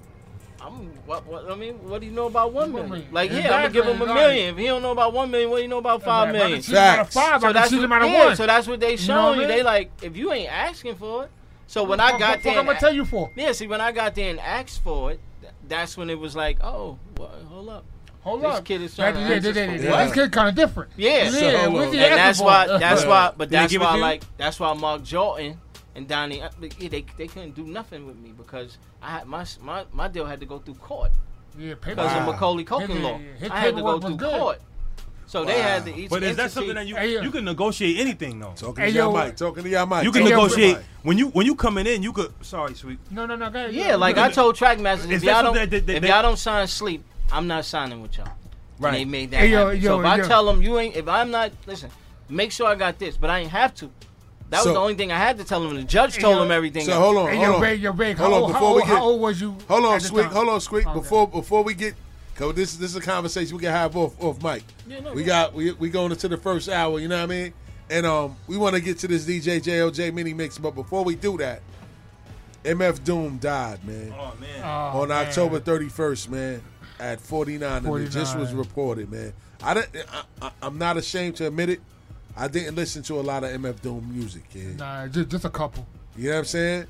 [0.65, 0.73] I'm
[1.05, 1.51] what, what?
[1.51, 2.89] I mean, what do you know about one million?
[2.89, 3.07] million.
[3.13, 4.53] Like, yeah, I'm gonna give him a million.
[4.53, 6.53] If he don't know about one million, what do you know about five If million?
[6.57, 7.13] can choose out of Facts.
[7.13, 8.35] five, So that's choose what, them out of yeah, one.
[8.35, 9.39] so that's what they know what I you.
[9.39, 9.47] mean?
[9.49, 11.29] They like, if you ain't asking for it.
[11.67, 13.31] So when I got the there, I'm gonna tell you for?
[13.35, 15.19] yeah, see, when I got there and asked for it,
[15.67, 17.85] that's when it was like, oh, well, hold up.
[18.21, 18.65] Hold up This up.
[18.65, 20.05] kid is That- trying to yeah, yeah, yeah?
[20.05, 20.91] This kid kind of different.
[20.97, 21.93] Yeah, So, Yeah, hold what's on.
[21.93, 22.45] he and that's for?
[22.45, 22.67] why.
[22.79, 23.07] That's Yeah.
[23.09, 23.31] why.
[23.37, 25.59] But that's why, to like, that's why Mark Jordan
[25.95, 29.85] and Donnie, uh, they they couldn't do nothing with me because I had my my
[29.93, 31.11] my deal had to go through court
[31.57, 31.95] Yeah, paper.
[31.95, 32.19] because Wow.
[32.19, 33.17] of Macaulay Culkin law.
[33.39, 34.39] his I had to go through good.
[34.39, 34.61] court,
[35.25, 36.09] so they had to each.
[36.09, 38.53] But is that something that you Hey, you can negotiate anything though?
[38.55, 39.25] Talking Hey, to y'all yo.
[39.25, 39.35] mic.
[39.37, 40.03] Talking to y'all mic.
[40.03, 40.85] You can Hey, negotiate Mic.
[41.03, 42.03] when you when you coming in.
[42.03, 42.33] You could.
[42.45, 42.99] Sorry, sweet.
[43.09, 43.49] No, no, no.
[43.49, 43.73] Go ahead.
[43.73, 46.37] Yeah, like I told Trackmaster, if y'all don't something that- that- if that- y'all don't
[46.37, 48.27] sign sleep, I'm not signing with y'all.
[48.77, 48.89] Right.
[48.89, 51.07] And they made that Hey, yo, yo, so if I tell them you ain't, if
[51.07, 51.89] I'm not, listen,
[52.27, 53.89] make sure I got this, but I ain't have to.
[54.55, 55.75] That was the only thing I had to tell them.
[55.75, 56.85] The judge told him everything.
[56.85, 57.01] So else.
[57.03, 57.61] hold on, Hey, hold yo, on.
[57.61, 58.17] Big, Big.
[58.17, 59.57] Hold how, on, old- before how, we get- how old was you?
[59.67, 60.25] Hold on, Squeak.
[60.27, 60.87] Hold on, Squeak.
[60.87, 60.99] Okay.
[60.99, 61.93] Before before we get,
[62.35, 64.63] cause this this is a conversation we can have off off mic.
[64.87, 65.27] Yeah, no, we no.
[65.27, 66.99] got we we going into the first hour.
[66.99, 67.53] You know what I mean?
[67.89, 71.15] And um, we want to get to this DJ JLJ mini mix, but before we
[71.15, 71.61] do that,
[72.63, 74.61] MF Doom died, man, Oh man.
[74.63, 75.27] Oh, on man.
[75.27, 76.61] October 31st, man,
[76.99, 79.33] at 49, and it just was reported, man.
[79.63, 80.05] I didn't.
[80.11, 81.81] I, I, I'm not ashamed to admit it.
[82.37, 84.77] I didn't listen to a lot of MF Doom music, kid.
[84.77, 85.85] Nah, just, just a couple.
[86.17, 86.87] You know what I'm saying?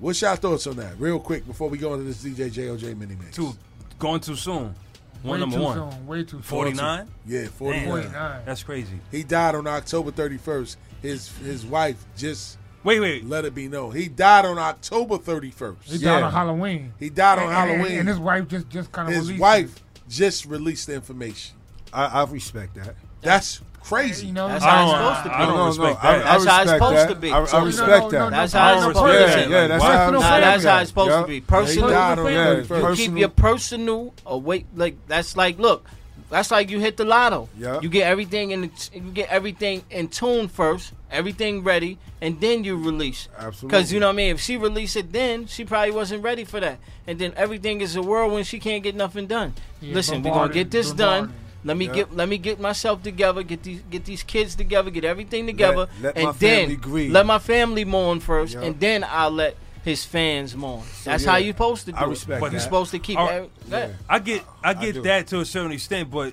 [0.00, 3.14] What's your thoughts on that, real quick, before we go into this DJ JLJ mini
[3.14, 3.36] mix?
[3.36, 3.52] Too
[3.98, 4.74] going too soon.
[5.22, 5.76] One Way number too one.
[5.92, 6.06] soon.
[6.08, 6.42] Way too soon.
[6.42, 7.08] Forty nine.
[7.24, 7.86] Yeah, 49.
[7.88, 8.40] 49.
[8.44, 8.98] That's crazy.
[9.12, 10.76] He died on October 31st.
[11.00, 13.24] His his wife just Wait, wait.
[13.28, 13.94] let it be known.
[13.94, 15.76] He died on October 31st.
[15.84, 16.92] He He, died on Halloween.
[16.98, 17.98] He died on And- and- Halloween.
[18.00, 21.56] And his wife just, just kind of his released wife just released the information.
[21.92, 22.96] I, I respect that.
[23.20, 24.26] That's crazy.
[24.28, 25.34] You know, That's how don't- it's supposed to be.
[25.34, 26.26] I don't No, no, respect I- that.
[26.26, 27.08] I That's how it's respect supposed that.
[27.08, 27.30] to be.
[27.30, 28.30] I, I respect No, no, that.
[28.30, 29.50] That's how no, it's supposed to be.
[29.52, 29.92] yeah, that's Why?
[29.92, 29.98] how.
[30.10, 31.34] Personal Nah, that's how it's supposed to be.
[31.34, 31.88] He Personal.
[31.90, 32.96] died on Yeah, the it's 31st.
[32.96, 34.64] keep your personal away.
[34.74, 35.86] Like that's like look,
[36.30, 37.48] that's like you hit the lotto.
[37.58, 37.80] Yeah.
[37.80, 38.60] You get everything in.
[38.62, 43.28] The, you get everything in tune first, everything ready, and then you release.
[43.38, 43.68] Absolutely.
[43.68, 44.30] Because you know what I mean.
[44.34, 46.78] If she released it then, she probably wasn't ready for that.
[47.06, 48.46] And then everything is a whirlwind.
[48.46, 49.54] She can't get nothing done.
[49.80, 51.34] Yeah, Listen, we're gonna get this done.
[51.62, 51.66] Bombarded.
[51.66, 51.92] Let me Yeah.
[51.92, 55.88] get let me get myself together, get these get these kids together, get everything together,
[56.00, 57.12] let and my then family grieve.
[57.12, 58.62] let my family mourn first, Yeah.
[58.62, 60.82] and then I'll let his fans mourn.
[61.04, 62.08] That's yeah, how you're supposed to do I it.
[62.08, 63.18] respect But You're supposed to keep.
[63.18, 63.88] All every- yeah.
[64.08, 65.02] I get I get do.
[65.02, 66.32] that to a certain extent, but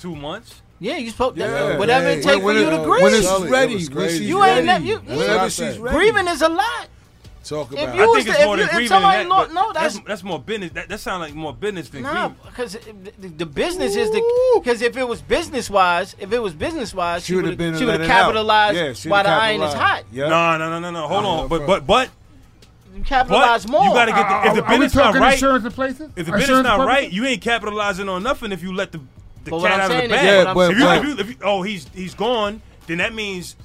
[0.00, 0.62] two months.
[0.80, 1.76] Yeah, you supposed Yeah.
[1.76, 3.02] whatever Yeah, it takes for you to grieve.
[3.02, 4.66] When it's Sully, it ready, when she's You ain't ready.
[4.66, 5.72] never- you- That's what I Whenever said.
[5.72, 5.96] she's ready.
[5.96, 6.86] Grieving is a lot.
[7.48, 7.86] Talk If you.
[7.86, 8.88] I think it's if more than if grieving.
[8.88, 10.72] somebody than lo- that, no, but that's- that's more business.
[10.72, 12.36] That, that sounds like more business than Nah, grieving.
[12.46, 12.72] because
[13.18, 16.92] the, the business is the because if it was business wise, if it was business
[16.94, 19.62] wise, She she would would have been she would have capitalized Yeah, while the iron
[19.62, 20.04] is hot.
[20.12, 20.28] Yeah.
[20.28, 21.08] No, no, no, no, no.
[21.08, 22.10] Hold on, but but but
[22.96, 23.84] You capitalize but more.
[23.84, 25.32] you gotta get the, if the are- are business not right.
[25.34, 26.00] insurance and places?
[26.00, 29.00] If the Insurance business not right, you ain't capitalizing on nothing if you let the
[29.44, 30.24] the But cat I'm out of the bag.
[30.46, 33.56] Yeah, but- if, you, if, you, if you, oh he's he's gone, then that means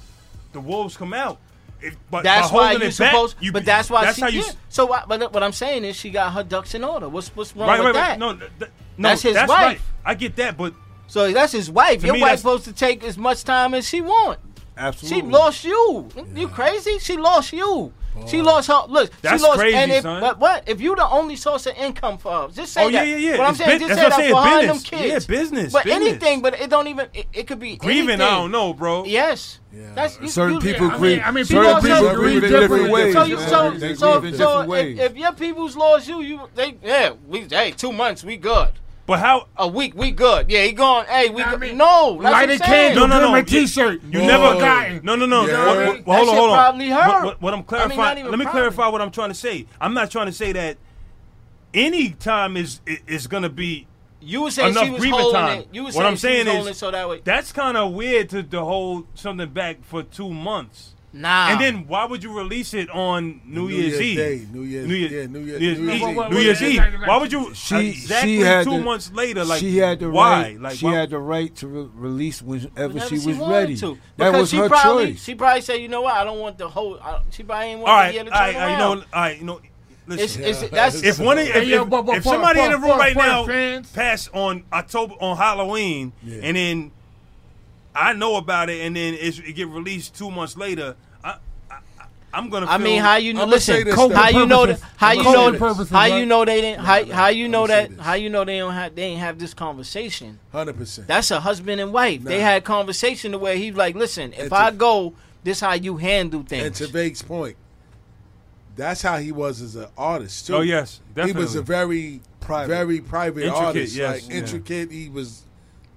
[0.52, 1.38] the wolves come out.
[1.84, 3.36] If, but That's why you're back, supposed.
[3.40, 4.22] you, but that's why that's she.
[4.22, 4.40] how you.
[4.40, 4.52] yeah.
[4.68, 7.08] So, what, but what I'm saying is, she got her ducks in order.
[7.08, 8.08] What's what's wrong Right, with right, that?
[8.10, 8.18] right.
[8.18, 9.62] No, th- th- no, That's his that's wife.
[9.66, 9.80] Right.
[10.04, 10.72] I get that, but
[11.06, 12.00] So that's his wife.
[12.00, 14.38] To Your me, wife's supposed to take as much time as she want.
[14.76, 15.20] Absolutely.
[15.20, 16.08] She lost you.
[16.34, 16.98] You crazy?
[16.98, 17.92] She lost you.
[18.28, 18.82] She lost her.
[18.88, 19.58] Look, That's she lost.
[19.58, 20.20] crazy, and if, son.
[20.20, 20.68] But what?
[20.68, 23.08] If you the only source of income for her, just say Oh, yeah, that.
[23.10, 23.38] yeah, yeah.
[23.38, 24.76] What I'm It's saying, bus- just that's say what that I'm saying, for her them
[24.76, 24.90] business.
[24.90, 25.28] kids.
[25.28, 26.08] Yeah, business, But business.
[26.08, 27.08] anything, but it don't even.
[27.12, 28.20] It, it could be grieving, anything.
[28.20, 29.04] I don't know, bro.
[29.04, 29.58] Yes.
[29.72, 29.90] Yeah.
[29.94, 32.60] That's you, Certain you, people I mean- I mean, certain people people grieve in grieve
[32.60, 33.12] different ways.
[33.14, 33.48] So you man.
[33.48, 34.98] so they so grieve in so different if, ways.
[35.00, 38.68] if your people's lost you, you they yeah we hey two months we good.
[39.06, 39.48] But how?
[39.58, 40.50] A week we good.
[40.50, 41.04] Yeah, he gone.
[41.06, 42.18] Hey, we Nah, I mean, no.
[42.22, 42.88] That's Light what a I'm saying.
[42.94, 43.32] candle, No, no, no, no.
[43.32, 44.02] my T-shirt.
[44.10, 44.26] You Whoa.
[44.26, 44.54] never.
[44.54, 45.00] Forgotten.
[45.04, 45.46] No, no, no.
[45.46, 45.66] Yeah.
[45.66, 46.56] What- what- That hold on, hold on.
[46.56, 47.98] probably What- What, what I'm I mean, clarifying.
[47.98, 48.60] not even let me probably.
[48.60, 49.66] clarify what I'm trying to say.
[49.80, 50.78] I'm not trying to say that
[51.74, 53.86] any time is is gonna be.
[54.22, 55.58] You were saying Enough she was grieving holding time.
[55.58, 55.68] it.
[55.70, 57.20] You were What saying I'm she saying was is- holding it so that way.
[57.24, 60.93] That's kind of weird to, to hold something back for two months.
[61.16, 61.50] Nah.
[61.50, 64.16] And then why would you release it on New, New Year's, Year's Eve?
[64.16, 66.08] Day, New Year's- New Year's, yeah, New Year's- New Year's New Year's Eve.
[66.10, 66.16] Eve.
[66.16, 66.76] What- New Year's what- Eve.
[66.78, 67.54] like- like- Why would you?
[67.54, 69.44] she exactly she had two the, months later.
[69.44, 70.42] Like she had the why?
[70.42, 70.60] right.
[70.60, 73.76] Like she why- had the right to re- release whenever Whenever she was wanted ready.
[73.76, 73.86] To.
[74.16, 75.22] That Because was she her probably, choice.
[75.24, 76.98] She probably said, you know what, I don't want the whole.
[77.00, 78.66] I, she probably ain't want All the right, year all to turn right, all right,
[78.66, 78.98] you around.
[78.98, 79.60] know, all right, you know.
[80.06, 82.76] Listen, it's, that's if one of, if, Hey, if, but- but if somebody in the
[82.78, 86.40] room for- right for now fans- passed on October on Halloween, Yeah.
[86.42, 86.90] and then
[87.94, 91.36] I know about it, and then it's, it get released two months later, I,
[91.70, 91.78] I,
[92.32, 92.66] I'm gonna.
[92.66, 93.44] I mean, how you know?
[93.44, 94.80] Listen, say this, how you know that?
[94.96, 95.50] How you know?
[95.52, 95.60] this.
[95.60, 96.84] Purposes, How you know they didn't?
[96.84, 97.92] How how you know that?
[98.00, 98.94] How you know they don't have?
[98.96, 100.40] They ain't have this conversation.
[100.50, 101.06] Hundred percent.
[101.06, 102.22] That's a husband and wife.
[102.24, 102.44] They Nah.
[102.44, 105.14] had conversation the way he's like, listen, if And I go,
[105.44, 106.64] this how you handle things.
[106.66, 107.56] And to Vake's point,
[108.74, 110.56] that's how he was as an artist too.
[110.56, 112.68] Oh yes, he was a very Private.
[112.68, 113.94] very private Intricate, artist.
[113.96, 114.38] yes, like yeah.
[114.40, 114.90] intricate.
[114.90, 115.43] He was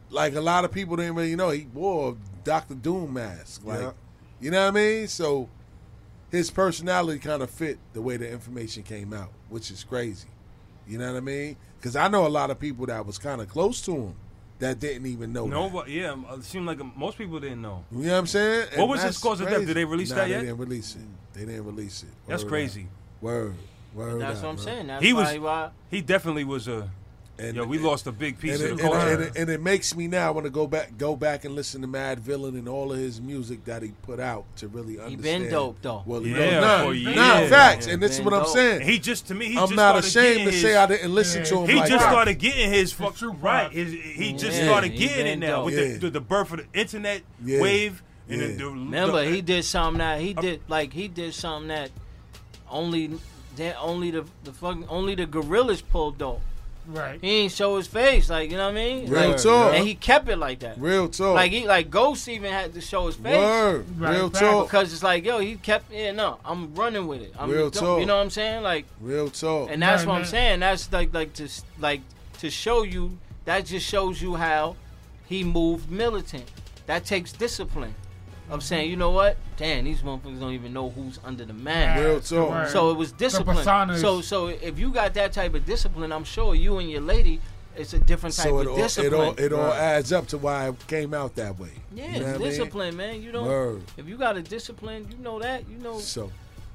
[0.10, 1.50] like a lot of people didn't really know.
[1.50, 3.62] He wore a Doctor Doom mask.
[3.66, 3.92] Like Yeah.
[4.40, 5.08] you know what I mean?
[5.08, 5.50] So
[6.32, 10.28] his personality kind of fit the way the information came out, which is crazy.
[10.88, 11.58] You know what I mean?
[11.80, 14.16] Because I know a lot of people that was kind of close to him
[14.60, 15.46] that didn't even know.
[15.46, 15.74] no, that.
[15.74, 17.84] but yeah, it seemed like uh, most people didn't know.
[17.92, 18.68] You know what I'm saying?
[18.76, 19.66] What was his that's cause of death?
[19.66, 21.02] Did they release Nah, that they didn't release it.
[21.34, 22.10] They didn't release it.
[22.28, 22.84] That's crazy.
[22.84, 22.88] up.
[23.22, 23.56] Word.
[23.94, 24.22] Word.
[24.22, 24.66] That's up, what I'm bro.
[24.66, 24.88] saying.
[24.88, 25.70] That's He was- probably why.
[25.92, 26.90] He definitely was a.
[27.40, 29.08] And, Yo, we lost a big piece and of it, the and, culture.
[29.14, 31.82] and it, and it makes me now want to go back, go back and listen
[31.84, 35.12] to Madvillain and all of his music that he put out to really understand.
[35.12, 36.02] He been dope though.
[36.08, 37.50] Well, he Yeah, nah, for nah, years.
[37.52, 38.82] facts, Yeah, and this is been what I'm saying.
[38.82, 41.42] he just to me, he I'm just not ashamed to his, say I didn't listen
[41.42, 41.46] Yeah.
[41.50, 41.70] to him.
[41.70, 42.12] He like just that.
[42.12, 43.72] started getting his fuck true right.
[43.72, 45.66] His, he just Yeah, started he getting it been now dope.
[45.66, 45.94] with Yeah.
[45.94, 47.62] the, the the birth of the internet Yeah.
[47.62, 48.48] wave and Yeah.
[48.48, 51.92] the, the Remember, the- he did something that he did like he did something that
[52.68, 53.12] only
[53.58, 56.42] that only the the fucking only the Gorillaz pulled off.
[56.88, 57.20] Right.
[57.22, 59.10] He ain't show his face, like you know what I mean.
[59.10, 59.74] Real Like, talk.
[59.74, 60.80] and he kept it like that.
[60.80, 61.36] Real talk.
[61.36, 63.36] Like he like Ghost even had to show his face.
[63.38, 64.00] Word.
[64.00, 64.40] Right, Real fact.
[64.46, 64.68] talk.
[64.68, 67.34] Because it's like, yo, he kept, yeah, no, I'm running with it.
[67.38, 67.84] I'm Real dope.
[67.84, 68.00] talk.
[68.00, 68.64] You know what I'm saying?
[68.64, 69.70] Like, Real talk.
[69.70, 70.60] and that's Right, what I'm saying.
[70.62, 72.02] That's like, like to, like,
[72.40, 73.18] to show you.
[73.46, 74.76] That just shows you how
[75.26, 76.44] he moved militant.
[76.86, 77.96] That takes discipline.
[78.50, 79.36] Of saying, you know what?
[79.58, 82.00] Damn, these motherfuckers don't even know who's under the man.
[82.02, 82.50] Real talk.
[82.50, 82.70] Right.
[82.70, 83.58] So it was discipline.
[83.58, 84.00] personas.
[84.00, 87.42] So so if you got that type of discipline, I'm sure you and your lady,
[87.76, 89.78] it's a different type So it of all, it all it all Right.
[89.78, 91.72] adds up to why it came out that way.
[91.94, 92.50] yeah, You know it's what I mean?
[92.50, 93.22] discipline, man.
[93.22, 93.48] You don't.
[93.48, 93.82] Word.
[93.98, 95.68] If you got a discipline, you know that.
[95.70, 96.00] You know.
[96.00, 96.32] So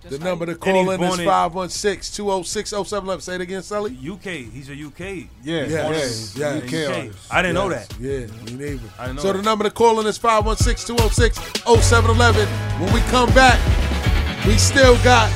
[0.08, 3.20] The number to call in is born in- 516 206 0711.
[3.22, 3.96] Say it again, Sully.
[4.02, 4.50] UK.
[4.52, 5.28] He's a UK.
[5.44, 6.34] Yeah, Yes.
[6.36, 7.10] yeah, UK.
[7.30, 7.92] I didn't know that.
[8.00, 8.80] Yeah, me neither.
[8.98, 9.38] I didn't know so that.
[9.38, 12.48] the number to call in is 516 206 0711.
[12.80, 13.58] When we come back,
[14.46, 15.30] we still got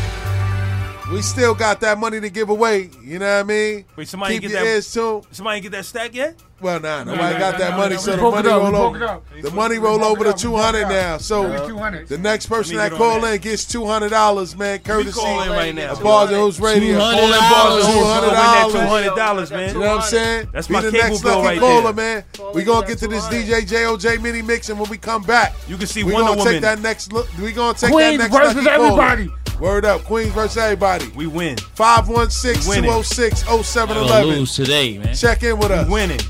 [1.13, 2.91] we still got that money to give away.
[3.03, 3.85] You know what I mean?
[3.97, 5.25] Wait, somebody Keep get your that- ears tuned.
[5.31, 6.37] Somebody get that stack yet?
[6.59, 8.47] Well, nah, No, nobody no, got no, that no, money, no, so the money it
[8.47, 9.21] up, we roll over.
[9.43, 10.91] The money roll over to up, we two broke it hundred up.
[10.91, 11.17] now.
[11.19, 12.09] So Give me 200.
[12.09, 14.79] the next person that call in gets two hundred dollars, man.
[14.79, 15.93] Courtesy call in right now.
[15.93, 16.99] of Bars and Hoops Radio.
[16.99, 16.99] $200.
[16.99, 18.73] Call in Bars and Win Hoops, that $200.
[18.73, 19.69] two hundred dollars, man.
[19.75, 20.49] You know what I'm saying?
[20.55, 22.25] That's Be my the cable next bill lucky right caller, there.
[22.39, 22.53] man.
[22.55, 25.77] We gonna get to this DJ JOJ mini mix, and when we come back, You
[25.77, 27.29] can see we Wonder gonna take that next look.
[27.39, 28.87] We gonna take that next versus lucky caller.
[29.13, 29.31] everybody.
[29.61, 31.09] Word up, Queens versus everybody.
[31.17, 31.57] We win.
[31.57, 32.91] 516 We winning.
[32.91, 34.27] 206 Gonna 0711.
[34.29, 35.15] lose today, man.
[35.15, 35.89] Check in with us.
[35.89, 36.21] Winning.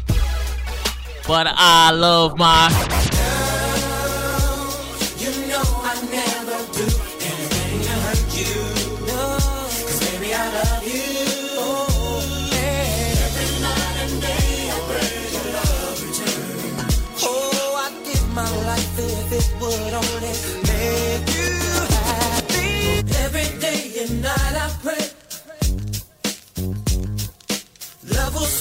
[1.27, 2.69] But I love my.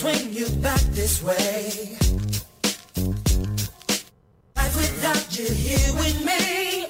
[0.06, 1.98] Swing you back this way.
[4.56, 6.86] Life without you here with me.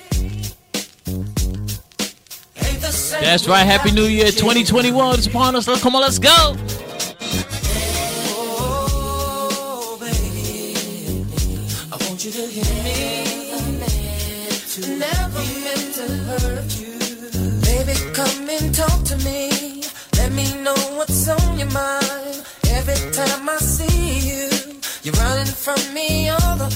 [2.57, 3.63] Ain't the same That's right.
[3.63, 5.65] Happy New Year 2021 is upon us.
[5.81, 6.57] Come on, let's go.
[8.37, 10.75] Oh, baby,
[11.91, 13.21] I want you to hear me.
[14.99, 16.99] Never meant to hurt you.
[17.61, 19.83] Baby, come and talk to me.
[20.17, 22.25] Let me know what's on your mind.
[22.87, 24.49] Every time I see you,
[25.01, 26.69] you're running from me all the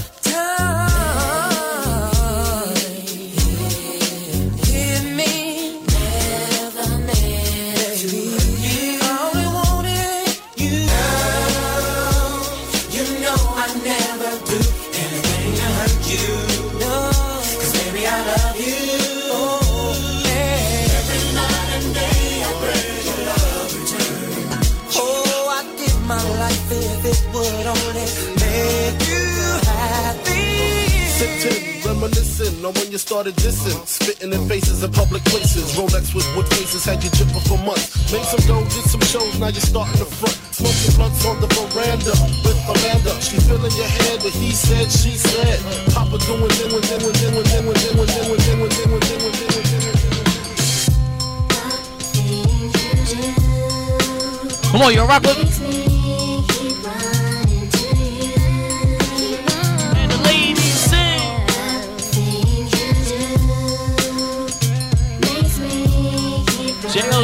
[32.10, 35.76] reminiscing on when you started dissing, spitting in faces in public places.
[35.76, 38.12] Rolex with wood faces had you jipping for months.
[38.12, 40.38] Made some dough, did some shows, now you're starting to front.
[40.54, 43.14] Smoking blunts on the veranda with Amanda.
[43.22, 45.60] She feeling your head, but he said, she said.
[45.94, 49.60] Papa doing then, when then, then, then, then, then, then, then, then, then, then.
[54.72, 55.49] Come on, you rock with.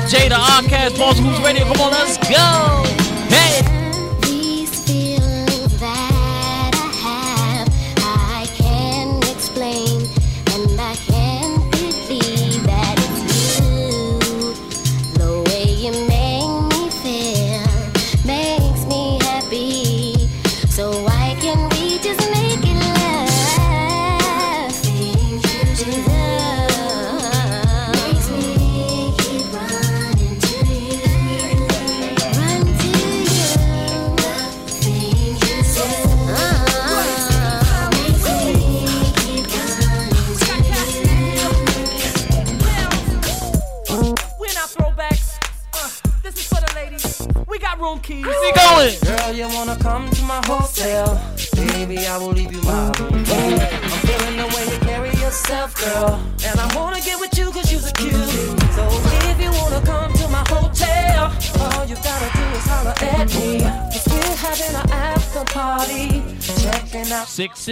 [0.05, 1.65] The Arcast, Balls Who's Radio.
[1.65, 2.94] Come on, let's go.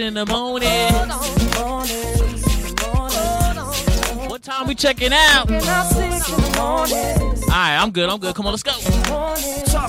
[0.04, 0.68] In the morning.
[4.28, 5.50] What time we checking out?
[5.50, 8.10] All right, I'm good.
[8.10, 8.34] I'm good.
[8.34, 8.72] Come on, let's go.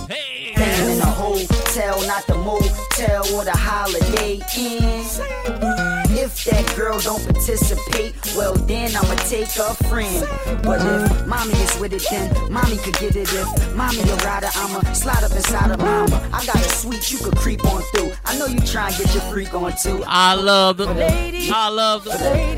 [0.07, 0.53] Hey.
[0.55, 5.03] In a hotel, not the motel or the holiday inn.
[6.17, 10.25] If that girl don't participate, well then I'ma take a friend.
[10.63, 13.27] But if mommy is with it, then mommy could get it.
[13.33, 16.29] If mommy a rider, I'ma slide up inside of mama.
[16.31, 18.14] I got a suite you could creep on through.
[18.27, 20.03] I know you try and get your freak on too.
[20.07, 20.87] I love the.
[20.87, 22.11] I love the.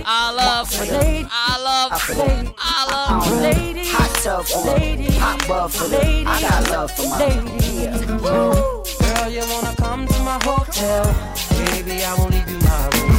[0.05, 1.27] I love the.
[1.29, 2.53] I love the.
[2.57, 3.83] I love the.
[3.89, 6.23] Hot tub for me, hot bub for me.
[6.25, 7.25] I got love for my
[7.73, 7.97] yeah.
[8.19, 11.03] Girl, you wanna come to my hotel?
[11.49, 13.11] Baby, I won't leave you my room.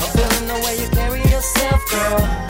[0.00, 2.49] I'm feeling the way you carry yourself, girl.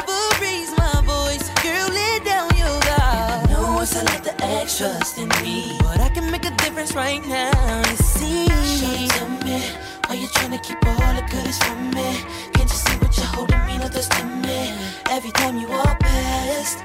[4.81, 5.77] trust in me.
[5.79, 8.47] But I can make a difference right now, you see.
[8.75, 9.61] Shawty, to me,
[10.07, 12.09] why you tryna keep all the goodies from me?
[12.53, 14.11] Can't you see what you're holding me, not just
[14.45, 14.73] me?
[15.09, 16.79] Every time you walk past,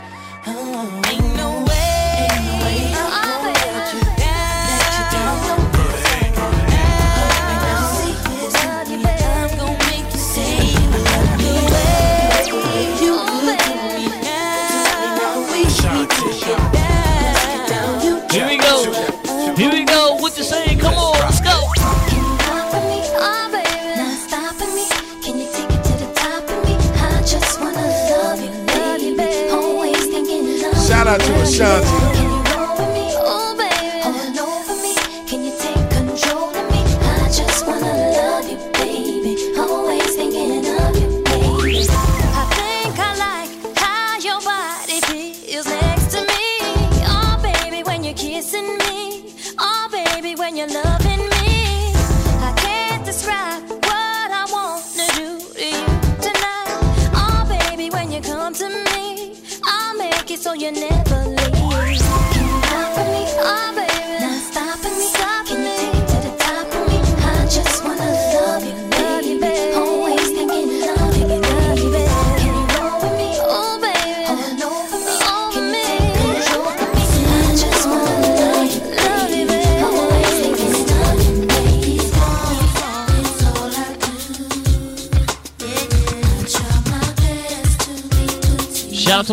[0.47, 1.03] oh.
[1.11, 2.93] ain't no way, ain't no way.
[3.03, 3.36] Uh-uh.
[31.47, 31.96] shines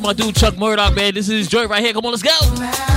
[0.04, 1.14] my dude Chuck Murdoch, man.
[1.14, 1.94] This is Joy right here.
[1.94, 2.93] Come on, let's go.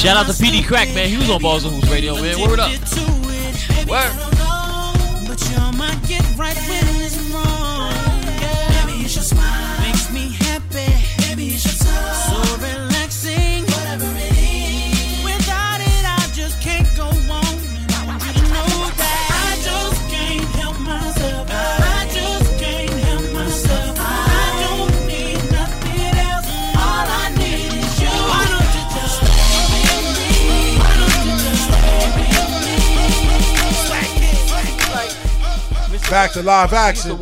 [0.00, 1.10] Shout out to PD Crack, man.
[1.10, 2.40] He was on Balls and Hoops Radio, man.
[2.40, 2.70] Word up.
[3.86, 4.29] Word.
[36.10, 37.16] Back to live action.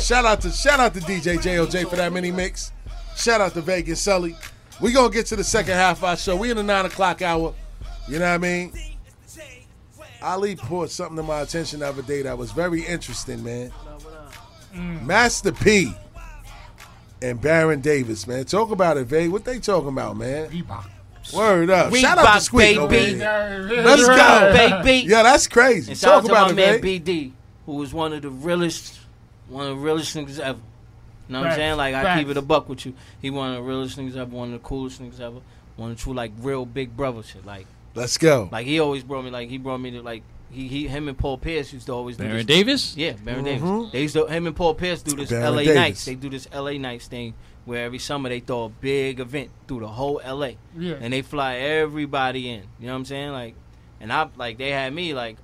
[0.00, 2.70] Shout out to shout out to DJ JOJ for that mini mix.
[3.16, 4.36] Shout out to Vegas Sully.
[4.80, 6.36] We gonna get to the second half of our show.
[6.36, 7.52] We in the nine o'clock hour.
[8.08, 8.72] You know what I mean?
[10.22, 13.72] Ali brought something to my attention the other day that was very interesting, man.
[15.02, 15.92] Master P
[17.20, 18.44] and Baron Davis, man.
[18.44, 19.26] Talk about it, Vay.
[19.26, 20.48] What they talking about, man?
[21.34, 21.92] Word up.
[21.92, 23.18] Reebok, Shout out to Squeak baby.
[23.18, 24.82] Let's go.
[24.82, 25.08] baby.
[25.08, 25.92] Yeah, that's crazy.
[25.92, 26.80] And Talk about it, man.
[26.80, 27.32] BD
[27.70, 28.98] who was one of the realest,
[29.48, 30.58] one of the realest niggas ever.
[31.28, 31.54] You know what Facts.
[31.54, 31.76] I'm saying?
[31.76, 32.94] Like I keep it a buck with you.
[33.22, 35.40] He one of the realest niggas ever, one of the coolest niggas ever,
[35.76, 37.46] one of the true like real big brother shit.
[37.46, 38.48] Like let's go.
[38.50, 41.16] Like he always brought me like he brought me to like he, he him and
[41.16, 42.44] Paul Pierce used to always do this.
[42.44, 42.96] Davis?
[42.96, 43.64] Yeah, Baron mm-hmm.
[43.64, 43.92] Davis.
[43.92, 45.74] They used to him and Paul Pierce do this Baron LA Davis.
[45.76, 46.04] nights.
[46.06, 47.34] They do this LA nights thing
[47.64, 50.52] where every summer they throw a big event through the whole LA.
[50.76, 50.96] Yeah.
[51.00, 52.64] And they fly everybody in.
[52.80, 53.30] You know what I'm saying?
[53.30, 53.54] Like
[54.00, 55.36] and I like they had me like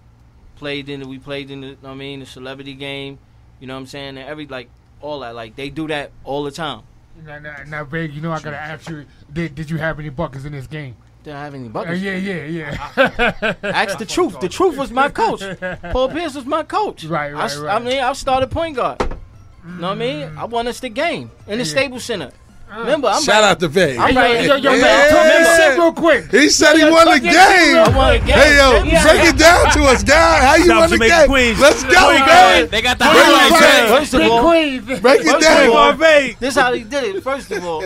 [0.56, 3.18] played in the we played in the you know what I mean the celebrity game.
[3.60, 4.18] You know what I'm saying?
[4.18, 4.68] And every like
[5.00, 6.82] all that like they do that all the time.
[7.24, 10.10] Now, now, now, Veg, you know I gotta ask you, did, did you have any
[10.10, 10.96] buckets in this game?
[11.24, 12.00] Did I have any Uh, buckets?
[12.02, 13.54] yeah, yeah, yeah.
[13.62, 14.38] Ask the truth.
[14.40, 15.42] The truth was my coach.
[15.92, 17.04] Paul Pierce was my coach.
[17.04, 17.74] Right, I, right, s- right.
[17.74, 19.00] I mean, I started point guard.
[19.00, 20.32] You know what I mean?
[20.36, 22.30] I won us the game in the Staples Center.
[22.68, 23.96] Remember, I'm Shout right- out to Veg.
[23.96, 24.82] I'm Hey, right- yo, yo, yo, Yeah.
[24.82, 26.30] man, talk that real quick.
[26.32, 27.94] He said he Yo, won the talk that shit real game.
[27.94, 28.28] I won game.
[28.38, 29.02] Hey yo, Yeah.
[29.02, 30.44] break it down to us, guy.
[30.44, 31.26] How you South won the game?
[31.28, 31.60] Queens.
[31.60, 32.68] Let's go, man.
[32.68, 33.60] They got the Bring it highlights.
[33.60, 33.88] back.
[33.88, 35.00] First of all, Queens.
[35.00, 35.70] Break it down.
[35.70, 36.38] all, Marvay.
[36.40, 37.22] This how he did it.
[37.22, 37.82] First of all,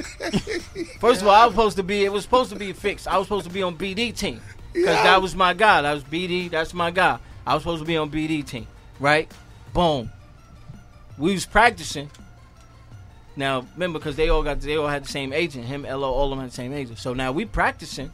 [0.98, 2.04] first of all, I was supposed to be.
[2.04, 3.06] It was supposed to be fixed.
[3.06, 4.40] I was supposed to be on BD team
[4.72, 5.02] because Yeah.
[5.02, 5.82] that was my guy.
[5.82, 6.48] That was BD.
[6.48, 7.18] That's my guy.
[7.46, 8.66] I was supposed to be on BD team,
[8.98, 9.30] right?
[9.74, 10.10] Boom.
[11.18, 12.10] We was practicing.
[13.36, 15.64] Now remember, because they all got they all had the same agent.
[15.64, 16.98] Him, Lo, all of them had the same agent.
[16.98, 18.10] So now we practicing,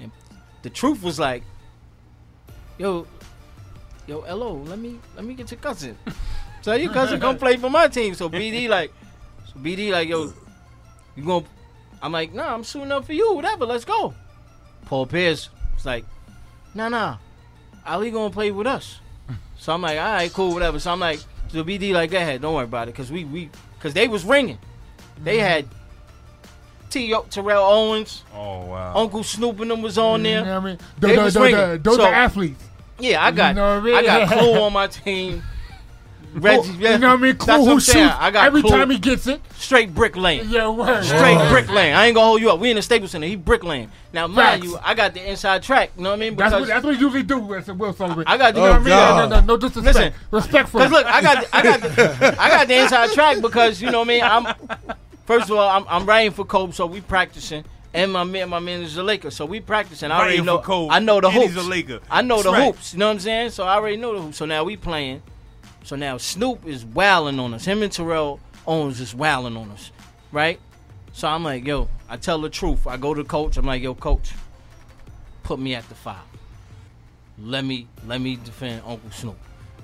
[0.00, 0.10] and
[0.62, 1.42] the truth was like,
[2.78, 3.06] yo,
[4.06, 5.96] yo, Lo, let me let me get your cousin.
[6.62, 8.14] So your cousin come play for my team.
[8.14, 8.92] So BD like,
[9.46, 10.32] so BD like, yo,
[11.14, 11.46] you gonna?
[12.02, 13.66] I'm like, nah, I'm suiting up for you, whatever.
[13.66, 14.14] Let's go.
[14.86, 16.04] Paul Pierce was like,
[16.74, 17.18] nah, nah,
[17.86, 18.98] Ali gonna play with us.
[19.58, 20.80] So I'm like, all right, cool, whatever.
[20.80, 23.48] So I'm like, so BD like, go ahead, don't worry about it, cause we we,
[23.80, 24.58] cause they was ringing.
[25.22, 25.46] They mm-hmm.
[25.46, 25.68] had
[26.90, 27.14] T.
[27.30, 28.94] Terrell Owens, Oh wow.
[28.94, 30.40] Uncle Snoop and them was on there.
[30.40, 30.78] You know what I mean?
[30.98, 31.58] They Those, was those, ringing.
[31.58, 32.62] those, those So- are athletes.
[32.98, 33.94] Yeah, I got You know I mean?
[33.94, 35.42] I got Clue on my team.
[36.36, 37.36] Reggie, Who- you know what I mean?
[37.36, 38.70] That's Clue who shoots I got every Clue.
[38.70, 39.40] time he gets it.
[39.56, 40.48] straight brick lane.
[40.48, 41.02] Yeah, word.
[41.04, 41.48] Straight word.
[41.48, 41.94] brick lane.
[41.94, 42.60] I ain't gonna hold you up.
[42.60, 43.26] We in the Staples Center.
[43.26, 43.90] He brick lane.
[44.12, 44.64] Now, mind Facts.
[44.64, 45.92] you, I got the inside track.
[45.96, 46.36] You know what I mean?
[46.36, 47.76] That's what, Because that's what he usually do, Mr.
[47.76, 48.24] Will Sullivan.
[48.26, 48.88] I got the- you know what I oh, mean?
[48.88, 49.30] God.
[49.30, 49.96] No, no, no disrespect.
[49.96, 50.12] Listen.
[50.30, 53.40] Respect for Cause look, I got, the, I got, the, I got the inside track
[53.40, 54.22] because you know what I mean.
[54.22, 54.54] I'm
[55.24, 57.64] first of all, I'm, I'm writing for Kobe, so we practicing.
[57.94, 60.10] And my man, my man is a Laker, so we practicing.
[60.10, 60.58] I already Writing know.
[60.58, 61.46] for Kobe, I know the and hoops.
[61.54, 62.00] he's a Laker.
[62.10, 62.66] I know the right.
[62.66, 62.92] hoops.
[62.92, 63.50] You know what I'm saying?
[63.50, 64.36] So I already know the hoops.
[64.36, 65.22] So now we playing.
[65.86, 67.64] So now Snoop is wailing on us.
[67.64, 69.92] Him and Terrell Owens is wailing on us,
[70.32, 70.58] right?
[71.12, 72.88] So I'm like, yo, I tell the truth.
[72.88, 73.56] I go to coach.
[73.56, 74.32] I'm like, yo, coach,
[75.44, 76.24] put me at the five.
[77.38, 79.36] Let me let me defend Uncle Snoop.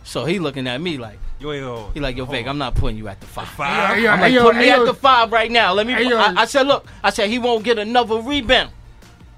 [0.03, 1.93] So he looking at me like, Yo, yo.
[1.95, 3.47] he like, yo, Veg, I'm not putting you at the five.
[3.51, 3.95] Five.
[3.95, 5.73] Hey, yo, I'm like, yo, put me hey, at the five right now.
[5.73, 5.93] Let me.
[5.93, 6.19] Yo.
[6.19, 8.73] I, I said, look, I said he won't get another rebound.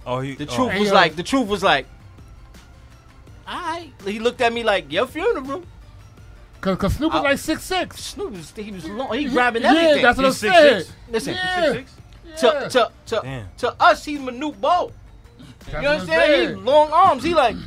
[0.06, 0.34] Oh, he.
[0.34, 0.56] The oh.
[0.56, 0.94] truth Hey, was yo.
[0.94, 1.86] like, the truth was like,
[3.46, 3.90] I.
[4.06, 5.62] He looked at me like, your funeral.
[6.64, 8.00] Cause, Cause Snoop was like six six.
[8.02, 10.02] Snoop was he was long, he grabbing yeah, everything.
[10.02, 10.82] that's what I He's said.
[10.86, 10.90] 6'6"?
[11.10, 11.72] Listen, Yeah.
[11.72, 12.42] Six, six?
[12.42, 12.60] Yeah.
[12.60, 13.48] to to to, Damn.
[13.58, 14.92] to us, he's Manute Bol.
[15.38, 16.48] That's You know what what I'm I'm saying?
[16.48, 17.22] He long arms.
[17.22, 17.60] He like, you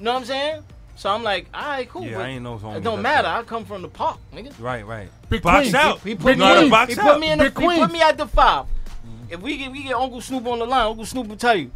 [0.00, 0.62] know what I'm saying?
[0.96, 2.04] So I'm like, all right, cool.
[2.04, 3.22] Yeah, I ain't know his It don't matter.
[3.28, 3.38] that.
[3.38, 4.52] I come from the park, nigga.
[4.58, 5.08] Right, right.
[5.30, 5.74] Big box Queens.
[5.74, 6.00] out.
[6.00, 6.70] He Big put me, Know how to Queens.
[6.70, 7.06] box he out.
[7.06, 8.66] put me in the, Big he put me at the five.
[9.30, 11.70] If we get we get Uncle Snoop on the line, Uncle Snoop will tell you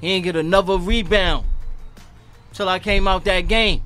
[0.00, 1.46] he ain't get another rebound
[2.52, 3.82] till I came out that game.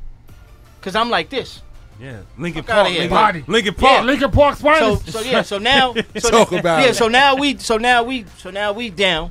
[0.82, 1.62] Cause I'm like this.
[2.00, 2.20] Yeah.
[2.36, 2.88] Lincoln Fuck outta Park.
[2.90, 3.00] here.
[3.00, 3.44] Lincoln, Body.
[3.46, 3.88] Lincoln Yeah.
[3.88, 4.04] Park.
[4.06, 4.62] Lincoln Park So
[4.96, 5.12] finest.
[5.12, 6.94] so yeah, so now so Talk now, about yeah, it.
[6.96, 9.30] so now we so now we so now we down.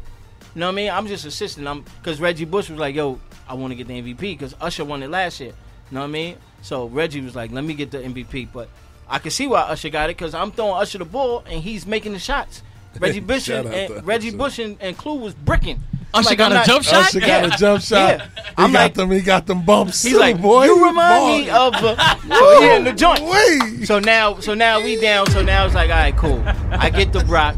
[0.56, 0.90] You know what I mean?
[0.92, 1.68] I'm just assisting.
[1.68, 4.86] I'm because Reggie Bush was like, "Yo, I want to get the MVP because Usher
[4.86, 6.36] won it last year." You know what I mean?
[6.62, 8.70] So Reggie was like, "Let me get the MVP," but
[9.10, 11.86] I can see why Usher got it because I'm throwing Usher the ball and he's
[11.86, 12.64] making the shots.
[13.00, 14.38] Reggie Bush Shout and, out to and Reggie Usher.
[14.38, 15.82] Bush and, and Clue was bricking.
[16.14, 17.06] I'm Usher like, got I'm a not- jump shot?
[17.06, 18.20] Usher got a jump shot.
[18.20, 18.26] Yeah.
[18.26, 19.12] He I'm got like- them.
[19.12, 20.04] He got them bumps.
[20.04, 20.66] He's too, like, boy.
[20.66, 21.74] you remind me of.
[21.76, 23.22] Uh, so he in the joint.
[23.24, 23.86] Wait.
[23.88, 25.28] So now, so now we down.
[25.28, 26.44] So now it's like, all right, cool.
[26.72, 27.56] I get the rock.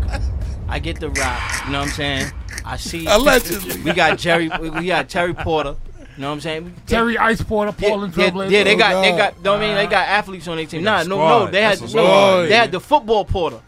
[0.68, 1.65] I get the rock.
[1.65, 2.31] You know what I'm saying?
[2.65, 3.07] I see.
[3.07, 3.81] Allegedly.
[3.81, 4.49] We got Jerry.
[4.60, 5.76] We got Terry Porter.
[6.15, 6.65] You know what I'm saying?
[6.65, 8.51] We- Terry Ice Porter, Yeah, and yeah, Trailblazer.
[8.51, 9.18] yeah, they Oh, got, they God.
[9.18, 9.41] got.
[9.43, 9.76] Know what I mean?
[9.77, 10.81] They got athletes on their team.
[10.84, 11.45] They Nah, a no, squad.
[11.45, 11.51] no.
[11.51, 12.41] They had, That's a no, squad.
[12.43, 13.60] they had the football Porter.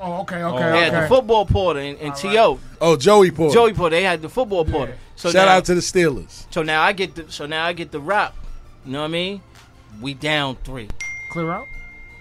[0.00, 2.58] Oh, okay, Oh, okay, They had the football Porter and, and To.
[2.80, 3.54] Oh, Joey Porter.
[3.54, 3.96] Joey Porter.
[3.96, 4.96] They had the football Porter.
[5.16, 6.46] So Shout now, out to the Steelers.
[6.50, 7.30] So now I get the.
[7.30, 8.34] So now I get the rock.
[8.84, 9.40] You know what I mean?
[10.00, 10.88] We down three.
[11.30, 11.66] Clear out.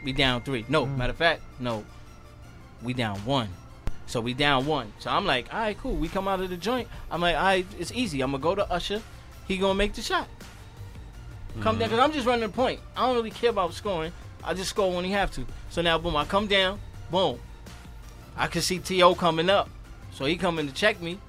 [0.03, 0.65] We down three.
[0.69, 0.97] No, mm.
[0.97, 1.83] matter of fact, no.
[2.81, 3.49] We down one.
[4.05, 4.93] So we down one.
[4.99, 5.95] So I'm like, all right, cool.
[5.95, 6.87] We come out of the joint.
[7.09, 8.21] I'm like, all right, it's easy.
[8.21, 9.01] I'm gonna go to Usher.
[9.47, 10.27] He gonna make the shot.
[11.61, 11.91] Come down, mm.
[11.91, 12.79] cause I'm just running the point.
[12.95, 14.11] I don't really care about scoring.
[14.43, 15.45] I just score when he have to.
[15.69, 16.79] So now, boom, I come down.
[17.09, 17.39] Boom.
[18.37, 19.69] I can see To coming up,
[20.11, 21.19] so he coming to check me.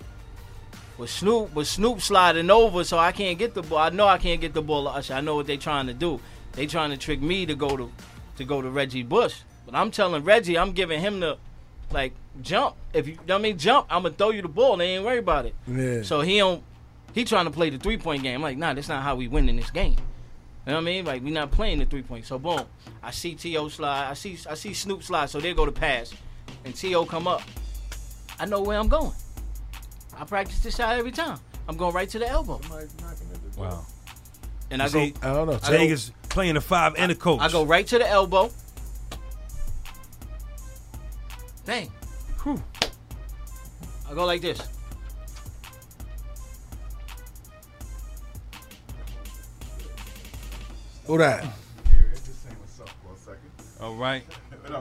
[0.98, 3.78] But Snoop, but Snoop sliding over, so I can't get the ball.
[3.78, 5.14] I know I can't get the ball to Usher.
[5.14, 6.20] I know what they trying to do.
[6.52, 7.90] They trying to trick me to go to,
[8.36, 9.40] to go to Reggie Bush.
[9.66, 11.36] But I'm telling Reggie, I'm giving him the,
[11.90, 12.12] like
[12.42, 12.76] jump.
[12.92, 13.86] If you, know what I mean, jump.
[13.90, 14.76] I'm gonna throw you the ball.
[14.76, 15.54] They ain't worry about it.
[15.66, 16.02] Yeah.
[16.02, 16.62] So he don't.
[17.12, 18.36] He trying to play the three point game.
[18.36, 19.96] I'm like, nah, that's not how we win in this game.
[20.66, 21.04] You know what I mean?
[21.04, 22.24] Like we not playing the three point.
[22.24, 22.62] So boom,
[23.02, 24.10] I see To slide.
[24.10, 25.26] I see I see Snoop slide.
[25.30, 26.12] So they go to pass,
[26.64, 27.42] and To come up.
[28.38, 29.12] I know where I'm going.
[30.18, 31.38] I practice this shot every time.
[31.68, 32.60] I'm going right to the elbow.
[33.56, 33.86] Wow.
[34.70, 35.28] And I You go.
[35.28, 35.58] I don't know.
[35.62, 35.96] I go-
[36.28, 37.40] playing the five and the coach.
[37.40, 38.50] I go right to the elbow.
[41.64, 41.90] Bang.
[42.42, 42.62] Whew.
[44.10, 44.60] I go like this.
[51.06, 51.44] Who that?
[53.80, 54.24] All right.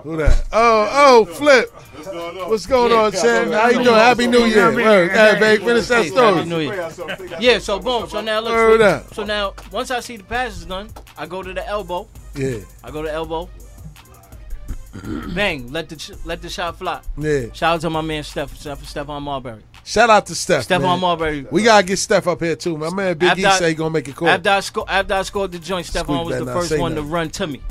[0.03, 0.45] Who that?
[0.51, 1.69] Oh, oh, Flip.
[2.49, 3.51] What's going on, Chen?
[3.51, 3.95] How you doing?
[3.95, 4.73] Happy New Year.
[4.73, 5.11] Word.
[5.11, 6.09] Hey, babe, finish that Happy
[6.45, 7.27] New story.
[7.27, 7.37] Year.
[7.39, 8.07] Yeah, so boom.
[8.09, 8.53] So now look.
[8.53, 12.07] Word so- So now once I see the passes done, I go to the elbow.
[12.35, 12.59] Yeah.
[12.83, 13.49] I go to the elbow.
[15.33, 15.71] Bang!
[15.71, 17.01] Let the ch- let the shot fly.
[17.17, 17.47] Yeah.
[17.53, 19.63] Shout out to my man Steph, Steph Stephon Marbury.
[19.83, 20.67] Shout out to Steph.
[20.67, 20.99] Stephon man.
[20.99, 21.47] Marbury.
[21.49, 22.77] We gotta get Steph up here too.
[22.77, 24.27] My man Big E After I- say he gonna make it cool.
[24.27, 26.93] After I, sco- after I scored the joint, Squeak Stephon was the first say one
[26.95, 27.61] to run to me.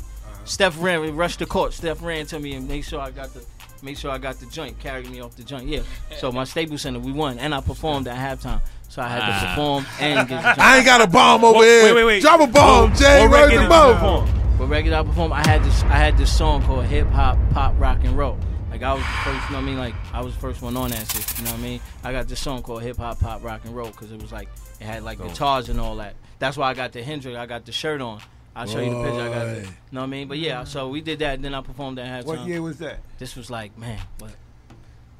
[0.44, 1.72] Steph ran, we rushed the court.
[1.72, 3.44] Steph ran to me and made sure I got the,
[3.82, 5.66] made sure I got the joint, carried me off the joint.
[5.68, 5.82] Yeah.
[6.18, 8.60] So my Staples Center, we won, and I performed at halftime.
[8.88, 9.48] So I had to Ah.
[9.54, 10.58] perform and get the joint.
[10.58, 11.84] I ain't got a bomb over Wait, here.
[11.84, 12.20] wait, wait, wait.
[12.22, 13.20] Drop a bomb, What- Jay.
[13.22, 14.56] what Word record the bomb.
[14.58, 17.74] But regular I performed, I had this I had this song called Hip Hop Pop
[17.78, 18.38] Rock and Roll.
[18.70, 19.78] Like I was the first, you know what I mean?
[19.78, 21.80] Like I was the first one on that shit, you know what I mean?
[22.04, 24.48] I got this song called Hip Hop Pop Rock and Roll because it was like
[24.80, 26.14] it had like guitars and all that.
[26.38, 28.20] That's why I got the Hendrix, I got the shirt on.
[28.54, 29.20] I'll show you the picture.
[29.20, 30.28] I got the, you know what I mean?
[30.28, 32.06] But yeah, so we did that and then I performed that.
[32.24, 32.26] halftime.
[32.26, 32.98] What year was that?
[33.18, 34.32] This was like, man, what?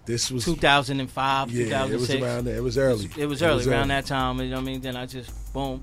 [0.04, 2.56] This was 2005, Yeah, it was around there.
[2.56, 3.09] It was early.
[3.16, 4.00] It was It early, was around early.
[4.00, 4.40] that time.
[4.40, 4.80] You know what I mean?
[4.80, 5.80] Then I just boom,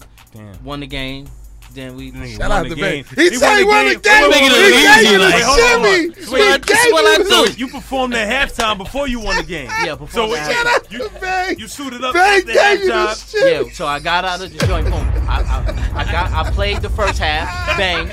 [0.64, 1.28] won the game.
[1.74, 3.06] Then we Shout out to game.
[3.16, 3.30] Big.
[3.32, 4.24] He said he won the game.
[4.24, 5.94] Wait, wait, He wait, wait, gave wait, you wait, the hold on, hold on.
[5.94, 6.08] shimmy.
[6.10, 7.60] This is He what I- gave this is what you I the- do.
[7.60, 9.70] You performed at halftime before you won the game.
[9.86, 11.52] Yeah, before So the it- halftime.
[11.52, 13.68] you, you suited up Bang after the halftime.
[13.68, 14.90] Yeah, so I got out of the joint.
[14.90, 15.19] Boom.
[15.30, 16.32] I, I, I got.
[16.32, 17.78] I played the first half.
[17.78, 18.08] Bang.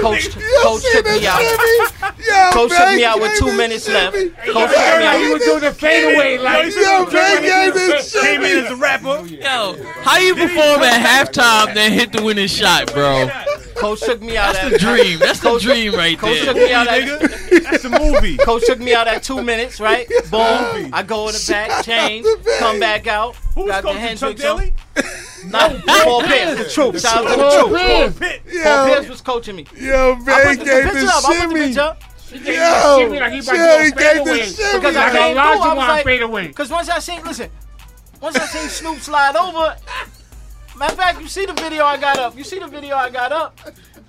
[0.00, 1.40] Coach, coach took me out.
[2.52, 4.14] Coach took me out with two minutes left.
[4.14, 5.18] Coach took me out.
[5.18, 9.26] He was doing the fadeaway like Yo, Bang gave this Came in as a rapper.
[9.26, 13.28] Yo, how you perform at halftime then hit the winning shot, bro?
[13.82, 14.54] Coach took me out.
[14.54, 15.18] That's at, the dream.
[15.18, 16.44] That's the dream right Coach there.
[16.46, 17.62] took me out at.
[17.64, 18.36] That's a movie.
[18.38, 20.08] Coach took me out at two minutes, right?
[20.30, 20.90] Boom.
[20.92, 22.26] I go in the back, change,
[22.58, 23.36] come back out.
[23.54, 24.56] Who was got the coaching Chuck Hendrix on.
[24.58, 24.74] Daly?
[25.50, 27.00] Not Paul Pierce, the truth.
[27.00, 27.80] Shout out to the Paul truth.
[27.80, 28.18] Pierce.
[28.18, 28.62] Pitt.
[28.64, 29.66] Paul Yo, Pierce was coaching me.
[29.76, 31.24] yo, I Bang put the gave picture the up.
[31.24, 31.66] I put the shimmy.
[31.66, 32.02] picture up.
[32.32, 34.42] Yo, shimmy like he about to go gave the fadeaway.
[34.46, 34.78] shimmy.
[34.78, 37.50] Because I came through, I was like, because once I seen, listen,
[38.20, 39.76] once I seen Snoop slide over,
[40.76, 42.36] matter of fact, you see the video I got up.
[42.36, 43.58] You see the video I got up.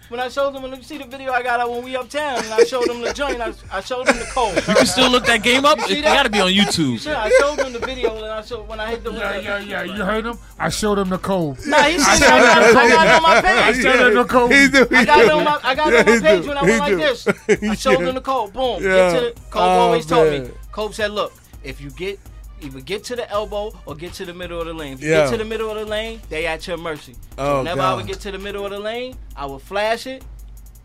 [0.10, 2.54] When I showed them, you see the video I got up when we uptown, and
[2.54, 3.42] I showed them the joint.
[3.42, 4.56] I, I showed them the code.
[4.68, 5.80] You can still look that game up.
[5.82, 6.14] see It that?
[6.14, 7.00] gotta be on YouTube.
[7.00, 9.12] Sure, I showed them the video, and I showed when I hit the.
[9.12, 9.84] Yeah, yeah, yeah.
[9.84, 10.38] You heard him?
[10.60, 11.58] I showed him the code.
[11.66, 13.60] Nah, he said I got, I got it on my page.
[13.60, 13.82] I page.
[13.82, 14.52] showed him the code.
[14.52, 15.24] He do, he I got do.
[15.26, 16.48] it on my, I got it on Yeah, my he page do.
[16.50, 16.98] when I He went like do.
[16.98, 17.28] this.
[17.72, 18.06] I showed Yeah.
[18.06, 18.54] them the code.
[18.54, 18.84] Boom.
[18.84, 18.90] Yeah.
[18.90, 20.40] Get to the, Cope Oh, always told me.
[20.42, 20.52] man.
[20.72, 21.34] Cope said, look,
[21.64, 22.20] if you get
[22.64, 24.94] either get to the elbow or get to the middle of the lane.
[24.94, 25.24] If you Yeah.
[25.26, 27.14] get to the middle of the lane, they at your mercy.
[27.14, 30.08] So Oh, whenever I would get to the middle of the lane, I would flash
[30.08, 30.24] it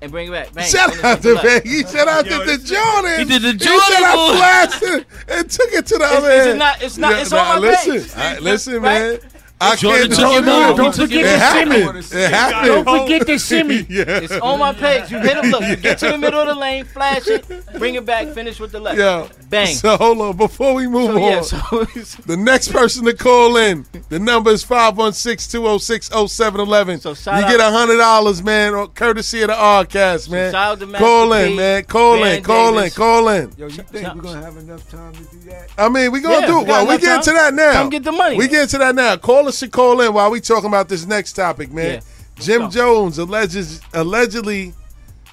[0.00, 0.52] and bring it back.
[0.52, 0.68] Bang.
[0.70, 1.44] Shout finish out to left.
[1.46, 1.62] Bang.
[1.64, 3.18] He shout out Yo, to the this- Jordan.
[3.18, 4.36] He did the He said Jordan I move.
[4.36, 6.58] flashed it and took it to the It's- other it's end.
[6.58, 8.10] not- it's not- it's on nah, my listen, page.
[8.16, 9.22] all right, listen, Right?
[9.22, 9.30] man.
[9.60, 10.76] I Jordan can't took do your it.
[10.76, 11.80] Don't He took forget It the shimmy.
[11.80, 12.12] happened.
[12.12, 12.84] It happened.
[12.86, 13.74] Don't forget the shimmy.
[13.90, 14.04] yeah.
[14.22, 15.10] It's on my page.
[15.10, 15.50] You hit him.
[15.50, 17.44] Look, you get to the middle of the lane, flash it,
[17.78, 18.98] bring it back, finish with the left.
[18.98, 19.26] Yeah.
[19.50, 19.74] Bang.
[19.74, 20.36] So hold on.
[20.36, 21.84] Before we move So, on, yeah, so
[22.26, 27.00] the next person to call in, the number is 516-206-0711.
[27.00, 30.52] So shout you out- get hundred dollars, man, or courtesy of the Rcast, man.
[30.52, 31.84] shout out to Master call in, man.
[31.84, 33.52] Call in, Van call in, call in.
[33.56, 35.68] Yo, you think Shout- we're gonna have enough time to do that?
[35.78, 36.66] I mean, we gonna Yeah, do it.
[36.66, 37.18] got Well, we enough get time.
[37.18, 37.72] into that now.
[37.72, 38.36] Come get the money.
[38.36, 39.16] We get into that now.
[39.48, 41.94] Callers should call in while we talking about this next topic, man.
[41.94, 42.00] Yeah.
[42.42, 42.68] Jim go.
[42.70, 44.74] Jones alleges allegedly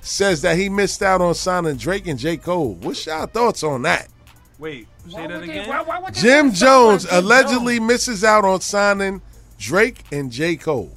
[0.02, 2.38] says that he missed out on signing Drake and J.
[2.38, 2.76] Cole.
[2.76, 4.08] What's y'all thoughts on that?
[4.58, 5.70] Wait, say Why that would they- again.
[5.70, 7.88] why- why Jim do something like Jones Jim allegedly Jones?
[7.88, 9.22] misses out on signing
[9.60, 10.56] Drake and J.
[10.56, 10.92] Cole.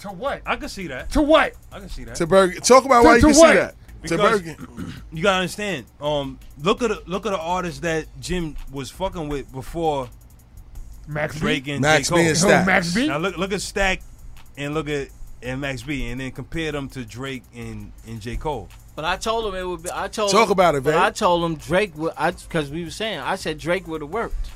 [0.00, 0.42] To what?
[0.46, 1.10] I can see that.
[1.12, 1.52] To what?
[1.72, 2.14] I can see that.
[2.16, 2.60] To Bergen.
[2.62, 3.50] Talk about To- why you can what?
[3.50, 3.74] see that.
[4.04, 5.02] To Because- Bergen.
[5.12, 5.86] You gotta understand.
[6.00, 10.08] Um, look at the, look at the artists that Jim was fucking with before
[11.06, 11.72] Max Drake B?
[11.72, 12.14] and Max J.
[12.14, 12.28] B Cole.
[12.28, 12.66] and Stack.
[12.66, 13.06] Max B?
[13.08, 14.00] Now look look at Stack
[14.56, 15.08] and look at
[15.42, 18.68] and Max B, and then compare them to Drake and and J Cole.
[18.94, 19.90] But I told him it would be.
[19.92, 21.02] I told Talk him, about it, but Van.
[21.02, 22.12] I told him Drake would.
[22.16, 23.18] I because we were saying.
[23.20, 24.50] I said Drake would have worked.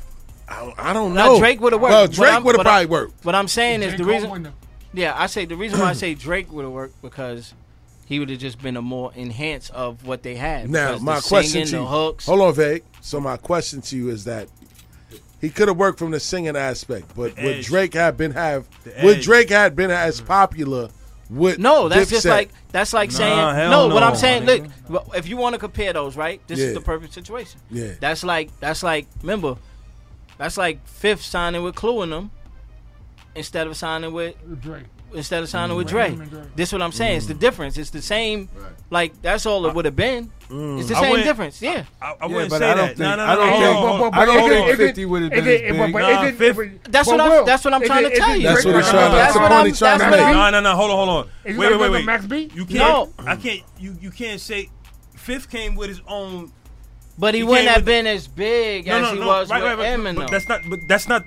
[0.49, 1.39] I don't, I don't Now, know.
[1.39, 1.93] Drake would have worked.
[1.93, 3.25] Well, Drake would have but I'm- probably worked.
[3.25, 3.99] What I'm saying is J.
[3.99, 4.31] the Cole reason.
[4.31, 4.55] wouldn't.
[4.93, 7.55] Yeah, I say the reason why I say Drake would have worked because
[8.07, 10.69] he would have just been a more enhanced of what they had.
[10.69, 11.87] Now, my the question singing, to the you.
[11.87, 12.27] hooks.
[12.27, 12.83] Hold on, Vague.
[13.03, 14.49] So my question to you is that
[15.41, 18.69] he could have worked from the singing aspect, but with Drake had been have
[19.03, 20.91] with Drake had been as popular
[21.31, 25.09] with No, that's just like that's like nah, saying no, no, what I'm saying, look,
[25.15, 26.41] if you want to compare those, right?
[26.47, 26.67] This yeah.
[26.67, 27.61] is the perfect situation.
[27.71, 27.93] Yeah.
[28.01, 29.57] That's like that's like remember,
[30.39, 32.31] that's like fifth signing with Clue in them
[33.35, 34.85] instead of signing with Drake
[35.15, 36.15] instead of signing mm, with Dre.
[36.15, 36.43] Dre.
[36.57, 37.19] This what I'm saying.
[37.19, 37.77] It's the difference.
[37.79, 38.49] It's the same.
[38.55, 38.73] Right.
[38.91, 40.31] Like that's all it would have been.
[40.49, 40.81] Mm.
[40.81, 41.63] It's the same difference.
[41.63, 41.85] Yeah.
[42.03, 42.71] I, I, wouldn't yeah, say that.
[42.71, 42.99] I don't think.
[42.99, 45.75] No, no, no, I don't think fifty would have been big.
[45.77, 47.47] Nah, that's what I'm.
[47.47, 48.49] That's what I'm trying to tell you.
[48.49, 49.13] That's what trying.
[49.13, 50.21] That's what I'm trying to make.
[50.21, 50.77] No, no, no.
[50.77, 51.57] Hold on, hold on.
[51.57, 52.51] Wait, wait, wait, Max B.
[52.55, 53.11] You can't.
[53.19, 53.63] I can't.
[53.79, 54.71] You you can't say.
[55.15, 56.51] Fifth came with his own.
[57.19, 60.17] But he, wouldn't have been as big as he was with Eminem.
[60.17, 60.63] But that's not.
[60.69, 61.23] But that's not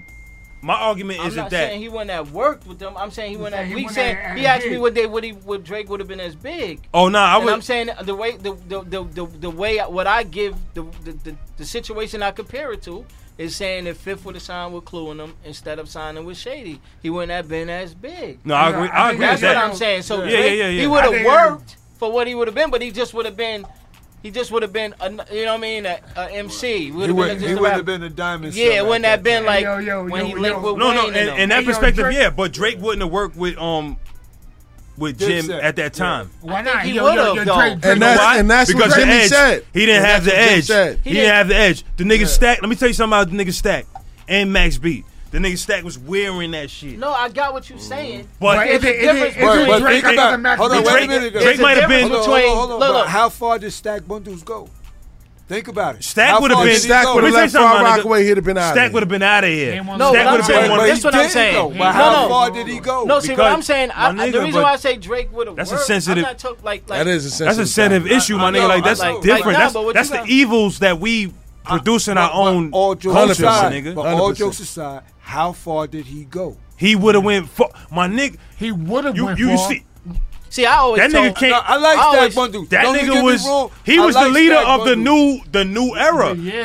[0.64, 2.96] my argument I'm isn't not that saying he wouldn't have worked with them.
[2.96, 3.56] I'm saying he wouldn't.
[3.56, 6.22] Have, he, said he asked me what they would he what Drake would have been
[6.22, 6.88] as big.
[6.94, 7.52] Oh no, nah, I would.
[7.52, 11.12] I'm saying the way the the, the, the, the way what I give the, the
[11.12, 13.06] the, the situation I compare it to
[13.38, 16.38] is saying if Fifth would have signed with Clue and them instead of signing with
[16.38, 18.40] Shady, he wouldn't have been as big.
[18.46, 18.88] No, I agree.
[18.88, 19.64] I agree that's what that.
[19.66, 20.04] I'm saying.
[20.04, 20.82] So yeah, Drake, yeah, yeah, yeah.
[20.82, 23.36] he would have worked for what he would have been, but he just would have
[23.36, 23.66] been
[24.24, 26.92] he just would have been, a, you know what I mean, An MC.
[26.92, 27.42] Would he would,
[27.74, 28.56] have been a diamond.
[28.56, 30.96] Yeah, it wouldn't have been like yo, yo, when yo, he linked with no, Wayne.
[30.96, 32.30] No, no, in, in that hey, perspective, yeah.
[32.30, 33.98] But Drake wouldn't have worked with um
[34.98, 36.32] with Jim at that time.
[36.42, 36.52] Yeah.
[36.52, 36.84] Why not?
[36.84, 37.56] He would have though.
[37.56, 39.66] Drake, and that's, and that's because what Jimmy edge, said.
[39.74, 40.68] He didn't and have the edge.
[40.68, 41.84] He, he didn't, have the edge.
[41.98, 42.26] The niggas yeah.
[42.28, 42.62] stack.
[42.62, 43.88] Let me tell you something about the niggas stack
[44.30, 45.04] and Max B.
[45.34, 47.00] The nigga Stack was wearing that shit.
[47.00, 48.28] No, I got what you're saying.
[48.40, 52.22] But right, difference between Drake, might have been between.
[52.22, 53.08] Hold on, hold on, look, look.
[53.08, 54.70] How far did Stack bundles go?
[55.48, 56.04] Think about it.
[56.04, 58.26] Stack would have been Stack would have left Far Rockaway.
[58.26, 58.74] He'd have been out.
[58.74, 59.84] Stack would have been out of here.
[59.84, 60.88] No, Stack would have been one.
[60.88, 61.56] This what I'm saying.
[61.56, 63.04] Go, but how no, far did he go?
[63.06, 63.90] No, see what I'm saying.
[63.92, 65.56] I, nigga, the reason why I say Drake would have.
[65.56, 66.38] That's worked, a sensitive.
[66.38, 67.58] Talk, like, like, that is a sensitive.
[67.58, 68.68] That's a sensitive issue, my nigga.
[68.68, 69.58] Like that's different.
[69.96, 71.34] that's the evils that we
[71.64, 73.96] producing our own all culture, nigga.
[73.96, 76.58] But all jokes aside, how far did he go?
[76.78, 77.70] He would have went far.
[77.90, 79.72] My nigga, he would have you, went you, far.
[79.72, 79.86] You see,
[80.50, 81.52] See, I always that nigga can't.
[81.52, 84.86] No, I like I That Don't nigga was he was the leader Stag of Bundu.
[84.86, 86.36] the new the new era.
[86.36, 86.64] Yeah,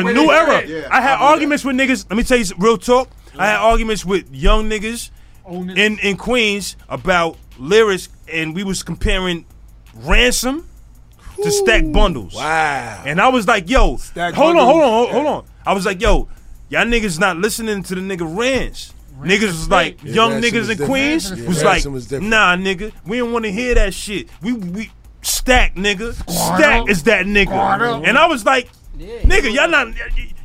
[0.00, 0.88] the, new era.
[0.90, 1.68] I had I arguments that.
[1.68, 2.06] with niggas.
[2.08, 3.10] Let me tell you real talk.
[3.34, 3.42] Yeah.
[3.42, 5.10] I had arguments with young niggas
[5.76, 9.44] in in Queens about lyrics, and we was comparing
[9.94, 10.66] ransom
[11.38, 11.44] Ooh.
[11.44, 12.34] to stack bundles.
[12.34, 13.02] Wow.
[13.04, 14.66] And I was like, yo, stack hold bundles.
[14.66, 15.12] on, hold on, hold, yeah.
[15.12, 15.44] hold on.
[15.66, 16.28] I was like, yo,
[16.72, 18.92] Y'all niggas not listening to the nigga Ranch.
[19.18, 22.94] Ranch niggas was like, yeah, young niggas in Queens was, was like, was nah, nigga,
[23.04, 24.30] we don't want to hear that shit.
[24.40, 24.90] We we
[25.20, 26.14] stack, nigga.
[26.30, 28.06] Stack is that nigga.
[28.06, 29.88] And I was like, nigga, y'all not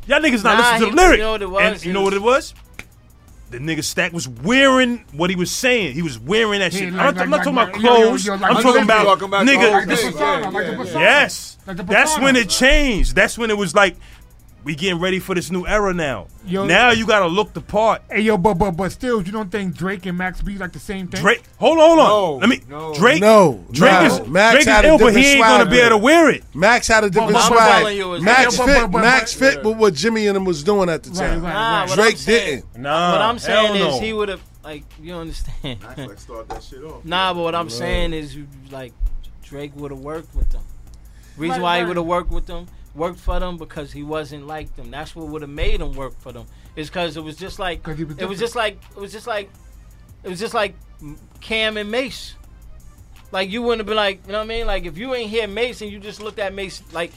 [0.06, 1.16] y'all niggas not nah, listening to the lyric.
[1.16, 1.62] You know what it was?
[1.62, 2.54] And you know what it was?
[3.48, 5.94] The nigga Stack was wearing what he was saying.
[5.94, 6.92] He was wearing that he shit.
[6.92, 8.28] Like, I'm, like, I'm like, not talking about clothes.
[8.28, 10.92] I'm talking about, talking about nigga.
[10.92, 13.14] Yes, that's when it changed.
[13.14, 13.96] That's when it was like
[14.68, 16.26] we getting ready for this new era now.
[16.44, 18.02] Yo, now you gotta look the part.
[18.10, 20.78] Hey yo, but but but still, you don't think Drake and Max B like the
[20.78, 21.22] same thing?
[21.22, 22.08] Drake, hold on, hold on.
[22.08, 22.60] No, Let me.
[22.68, 24.04] No, Drake, no, Drake no.
[24.04, 26.44] is Max Drake had is ill, but he ain't gonna be able to wear it.
[26.54, 28.22] Max had a different well, swag.
[28.22, 28.68] Max right.
[28.68, 31.42] fit, but, but, Max fit but what Jimmy and him was doing at the time.
[31.42, 32.82] Right, right, nah, Drake saying, didn't.
[32.82, 35.80] Nah, what I'm saying is he would have like you understand.
[35.96, 37.06] Max like that shit off.
[37.06, 38.36] Nah, but what I'm saying is
[38.70, 38.92] like
[39.42, 40.62] Drake would have worked with them.
[41.38, 42.66] Reason why he would have worked with them
[42.98, 44.90] worked for them because he wasn't like them.
[44.90, 46.46] That's what would have made him work for them.
[46.76, 49.48] Is because it was just like it was just like it was just like
[50.22, 50.74] it was just like
[51.40, 52.34] Cam and Mase.
[53.30, 54.66] Like you wouldn't have been like, you know what I mean?
[54.66, 57.12] Like if you ain't hear Mase and you just looked at Mase like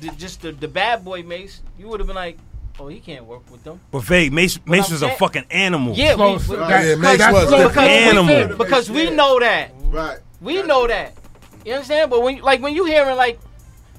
[0.00, 2.38] the, just the, the bad boy Mase, you would have been like,
[2.78, 3.80] Oh, he can't work with them.
[3.92, 5.94] But Vague, Mase, Mase was a fucking animal.
[5.94, 8.48] Yeah, we, we, yeah Mase was an because animal.
[8.48, 9.70] We, because we know that.
[9.84, 10.18] Right.
[10.40, 11.16] We know that.
[11.64, 12.10] You understand?
[12.10, 13.38] But when like when you hearing like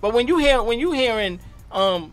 [0.06, 1.40] but when you hear when you hearing
[1.72, 2.12] um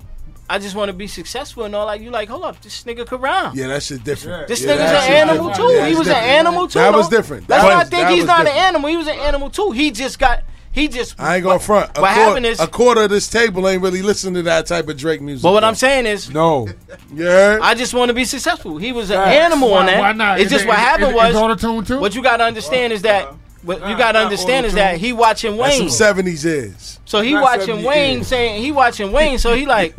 [0.49, 2.01] I just want to be successful and all that.
[2.01, 3.53] You like, hold up, this nigga could rhyme.
[3.55, 4.49] Yeah, that shit different.
[4.49, 5.57] This yeah, nigga's an animal different.
[5.57, 5.75] too.
[5.75, 6.27] Yeah, he was different.
[6.27, 6.79] an animal too.
[6.79, 7.49] That was different.
[7.49, 8.57] That's why I think he's not different.
[8.57, 8.89] an animal.
[8.89, 9.73] He was an animal too.
[9.73, 10.43] He just got.
[10.73, 11.21] He just.
[11.21, 11.99] I ain't gonna what, front.
[11.99, 14.65] A what quarter, happened is a quarter of this table ain't really listening to that
[14.65, 15.43] type of Drake music.
[15.43, 15.67] But what though.
[15.67, 16.67] I'm saying is, no,
[17.13, 17.59] yeah.
[17.61, 18.79] I just want to be successful.
[18.79, 20.01] He was an animal why, on that.
[20.01, 20.41] Why not?
[20.41, 21.29] It's, it's just it, what happened it, was.
[21.29, 22.01] It's on a tune too.
[22.01, 25.57] What you got to understand is that what you gotta understand is that he watching
[25.57, 25.89] Wayne.
[25.89, 26.99] Seventies is.
[27.05, 29.39] So he Not watching Wayne saying he watching Wayne.
[29.39, 29.97] So he like,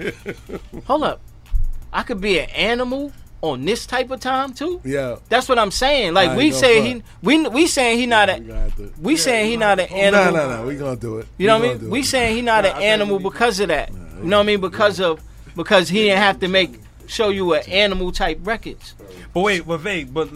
[0.85, 1.22] hold up,
[1.91, 3.11] I could be an animal
[3.41, 4.81] on this type of time too.
[4.84, 6.14] Yeah, that's what I'm saying.
[6.14, 9.88] Like we say he we we saying he not a we, saying he not an
[9.91, 10.34] animal.
[10.34, 11.27] No, no, no, we gonna do it.
[11.38, 11.90] You know what I mean?
[11.90, 13.91] We saying he not an animal because of that.
[13.91, 14.61] You know what I mean?
[14.61, 15.22] Because of
[15.56, 18.95] because he didn't have to make show you an animal type records.
[19.34, 20.30] But wait, but wait, but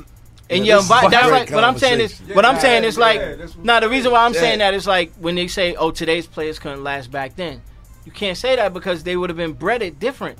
[0.49, 1.11] and yeah, your environment.
[1.11, 2.19] That's like what I'm saying is.
[2.19, 3.21] What I'm saying is like.
[3.63, 6.59] Now the reason why I'm saying that is like when they say, "Oh, today's players
[6.59, 7.61] couldn't last back then."
[8.05, 10.39] You can't say that because they would have been bred it different.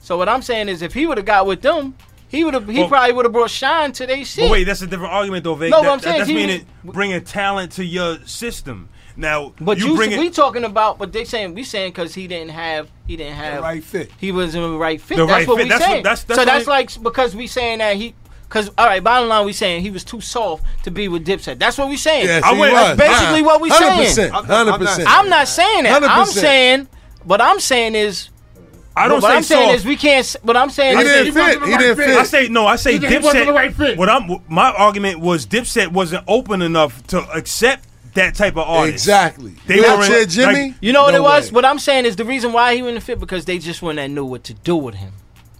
[0.00, 1.94] So what I'm saying is, if he would have got with them,
[2.28, 2.68] he would have.
[2.68, 4.50] He well, probably would have brought shine to their shit.
[4.50, 5.54] Wait, that's a different argument, though.
[5.54, 5.70] Vic.
[5.70, 8.88] No, that, what I'm saying that's meaning bringing talent to your system.
[9.16, 12.28] Now, but you, you bring we talking about, but they saying we saying because he
[12.28, 14.10] didn't have he didn't have the right fit.
[14.18, 15.16] He wasn't the right fit.
[15.16, 15.64] The that's right what fit.
[15.64, 15.96] we that's saying.
[15.96, 18.14] What, that's, that's so that's like because we saying that he
[18.48, 21.58] Cause all right, bottom line, we saying he was too soft to be with Dipset.
[21.58, 22.26] That's what we saying.
[22.26, 24.32] Yes, I went, that's basically what we 100%, saying.
[24.32, 25.08] Hundred percent.
[25.10, 26.02] I'm not saying that.
[26.04, 26.88] i am saying
[27.24, 28.30] what I'm saying is.
[28.98, 29.78] I don't what say I'm saying soft.
[29.80, 30.36] is we can't.
[30.42, 31.62] What I'm saying he is didn't fit.
[31.64, 32.16] He, didn't fit.
[32.16, 32.66] I say no.
[32.66, 33.52] I say Dipset.
[33.52, 38.66] Right what I'm my argument was Dipset wasn't open enough to accept that type of
[38.66, 38.94] artist.
[38.94, 39.54] Exactly.
[39.66, 40.52] They were in, Jimmy.
[40.52, 41.50] Like, you know what no it was.
[41.50, 41.56] Way.
[41.56, 44.24] What I'm saying is the reason why he wouldn't fit because they just wouldn't know
[44.24, 45.12] what to do with him.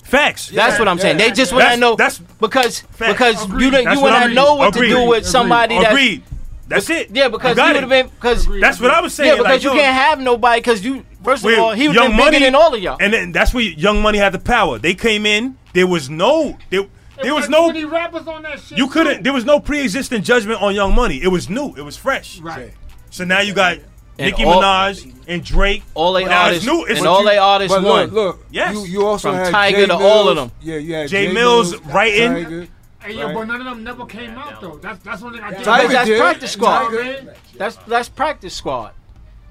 [0.06, 0.52] Facts.
[0.52, 1.16] Yeah, that's what I'm yeah, saying.
[1.18, 3.12] They just want to know that's because facts.
[3.12, 3.64] because Agreed.
[3.64, 4.90] you didn't, you want to know what Agreed.
[4.90, 5.30] to do with Agreed.
[5.30, 6.22] somebody Agreed.
[6.68, 7.10] That's, it.
[7.14, 9.30] Yeah, because you would have been because that's what I was saying.
[9.30, 11.96] Yeah, because like, you yo, can't have nobody because you first of all he was
[11.96, 12.98] money, bigger than all of y'all.
[13.00, 14.78] And then that's where Young Money had the power.
[14.78, 15.58] They came in.
[15.74, 16.82] There was no there,
[17.22, 18.78] there was, no rappers on that shit.
[18.78, 19.22] You couldn't.
[19.22, 21.22] There was no pre-existing judgment on Young Money.
[21.22, 21.74] It was new.
[21.74, 22.40] It was fresh.
[22.40, 22.72] Right.
[23.10, 23.78] So now you got
[24.18, 25.82] and Nicki all, Minaj and Drake.
[25.94, 28.08] All they artists, it's new, it's and all you, they artists won.
[28.08, 30.50] Look, yes, you, you also from had Tiger Jay to Mills, all of them.
[30.62, 31.06] Yeah, yeah.
[31.06, 32.68] Jay, Jay Mills, right writing.
[33.00, 33.34] Hey, yo, right.
[33.34, 34.78] but none of them never came out though.
[34.78, 35.64] That's that's what I did.
[35.64, 36.20] Tiger, that's did.
[36.20, 36.88] practice squad.
[36.88, 37.34] Tiger.
[37.56, 38.92] That's that's practice squad.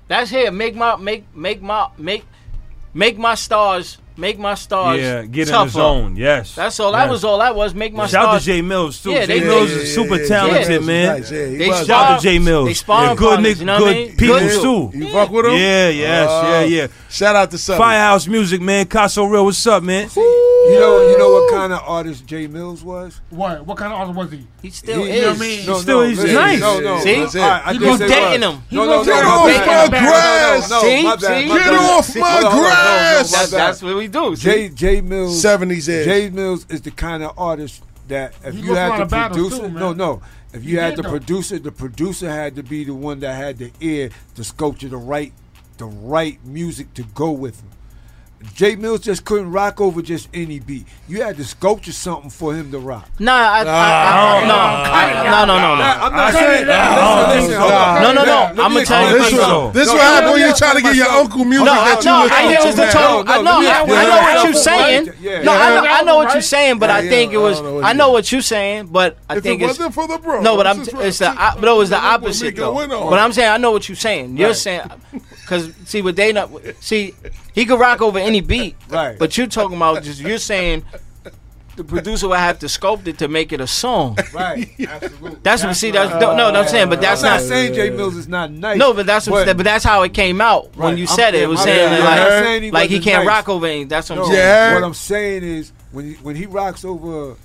[0.08, 0.52] That's here.
[0.52, 2.26] Make my make make my make
[2.94, 5.00] make my stars make my stars.
[5.00, 5.62] Yeah, get tougher.
[5.62, 6.16] in the zone.
[6.16, 6.92] Yes, that's all.
[6.92, 7.02] Yes.
[7.02, 7.74] That was all that was.
[7.74, 8.44] Make my shout stars.
[8.44, 9.12] to Jay Mills too.
[9.12, 11.20] Yeah, Jay yeah, Mills yeah, is super talented, man.
[11.20, 11.30] Nice.
[11.30, 12.68] they shout out to Jay Mills.
[12.68, 14.98] They sparring good niggas, you know good people good too.
[14.98, 15.54] You fuck with them?
[15.54, 16.88] Yeah, yes, uh, yeah, yeah.
[17.10, 17.82] Shout out to Southern.
[17.82, 18.86] Firehouse Music, man.
[18.86, 20.10] Caso Real, what's up, man?
[20.16, 20.55] Woo.
[20.66, 23.22] You know, you know what kind of artist Jay Mills was?
[23.30, 23.66] What?
[23.66, 24.48] What kind of artist was he?
[24.62, 25.16] He still he, is.
[25.16, 25.66] You know what I mean?
[25.66, 26.60] No, no, still is nice.
[26.60, 27.00] No, no.
[27.02, 28.64] See, I, I, he was dating him.
[28.72, 30.82] No, no, no, get off my grass.
[30.82, 33.52] See, get off my grass.
[33.52, 34.36] That's what we do.
[34.36, 36.06] Jay Jay Mills, seventies is.
[36.06, 39.72] Jay Mills is the kind of artist that if he you had to produce it,
[39.72, 40.22] no, no.
[40.54, 43.72] If you had the producer, the producer had to be the one that had the
[43.82, 45.34] ear to sculpture the right,
[45.78, 47.70] the right music to go with him.
[48.54, 50.86] Jay Mills just couldn't rock over just any beat.
[51.08, 53.10] You had to sculpture something for him to rock.
[53.20, 55.84] Nah, I, I, I, I no, no, no, no, no.
[55.84, 56.66] I'm not saying.
[56.66, 58.64] Listen, no, no, no.
[58.64, 59.32] I'm gonna tell you this.
[59.74, 61.80] This what happens when you're trying to get your uncle music No, you.
[61.80, 62.30] I know,
[63.36, 65.10] I know what you're saying.
[65.44, 67.62] No, I know what you're saying, but I think it was.
[67.62, 70.42] I know what you're saying, but I think it wasn't for the bro.
[70.42, 70.82] No, but I'm.
[70.82, 71.34] It's the.
[71.36, 72.74] But it was the opposite though.
[73.10, 74.38] But I'm saying I know what you're saying.
[74.38, 74.82] You're saying
[75.46, 76.50] Cause see what they not
[76.80, 77.14] see,
[77.54, 78.76] he could rock over any beat.
[78.90, 79.18] Right.
[79.18, 80.84] But you talking about just you're saying
[81.76, 84.18] the producer would have to sculpt it to make it a song.
[84.34, 84.70] Right.
[84.80, 85.30] Absolutely.
[85.30, 85.92] That's, that's what see.
[85.92, 86.48] That's no, no.
[86.48, 88.78] I'm saying, but that's I'm not, not saying Jay Mills is not nice.
[88.78, 89.46] No, but that's what.
[89.46, 90.86] But, but that's how it came out right.
[90.86, 91.44] when you said I'm, it.
[91.44, 93.28] It was I'm, saying yeah, like, like, he, like he can't nice.
[93.28, 93.66] rock over.
[93.66, 93.88] Anything.
[93.88, 94.74] That's what I'm saying.
[94.74, 97.36] What I'm saying is when he, when he rocks over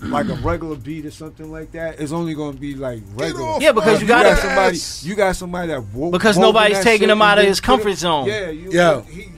[0.00, 3.58] like a regular beat or something like that, it's only gonna be like regular.
[3.60, 4.78] Yeah, because you, you got, got somebody.
[5.02, 8.26] You got somebody that wo- because nobody's taking him out of his comfort zone.
[8.26, 9.02] Yeah, you, yeah.
[9.02, 9.32] He,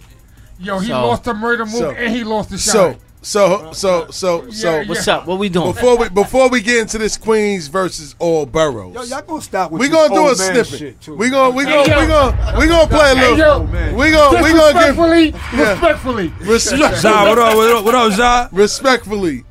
[0.59, 2.97] Yo, he so, lost the murder move so, and he lost the shot.
[3.23, 4.81] So, so, so, so, so.
[4.81, 5.17] Yeah, what's yeah.
[5.17, 5.27] up?
[5.27, 5.73] What we doing?
[5.73, 9.73] Before we before we get into this Queens versus all boroughs, yo, y'all gonna stop
[9.73, 11.09] with we gonna do a snippet.
[11.09, 13.67] We gonna we gonna we gonna we gonna play a little.
[13.67, 16.29] Hey, yo, we gonna we gonna respectfully, respectfully.
[16.41, 16.97] Respect.
[16.99, 17.57] Zah, what up?
[17.57, 17.85] What up?
[17.85, 18.49] What up, Zah?
[18.53, 19.45] Respectfully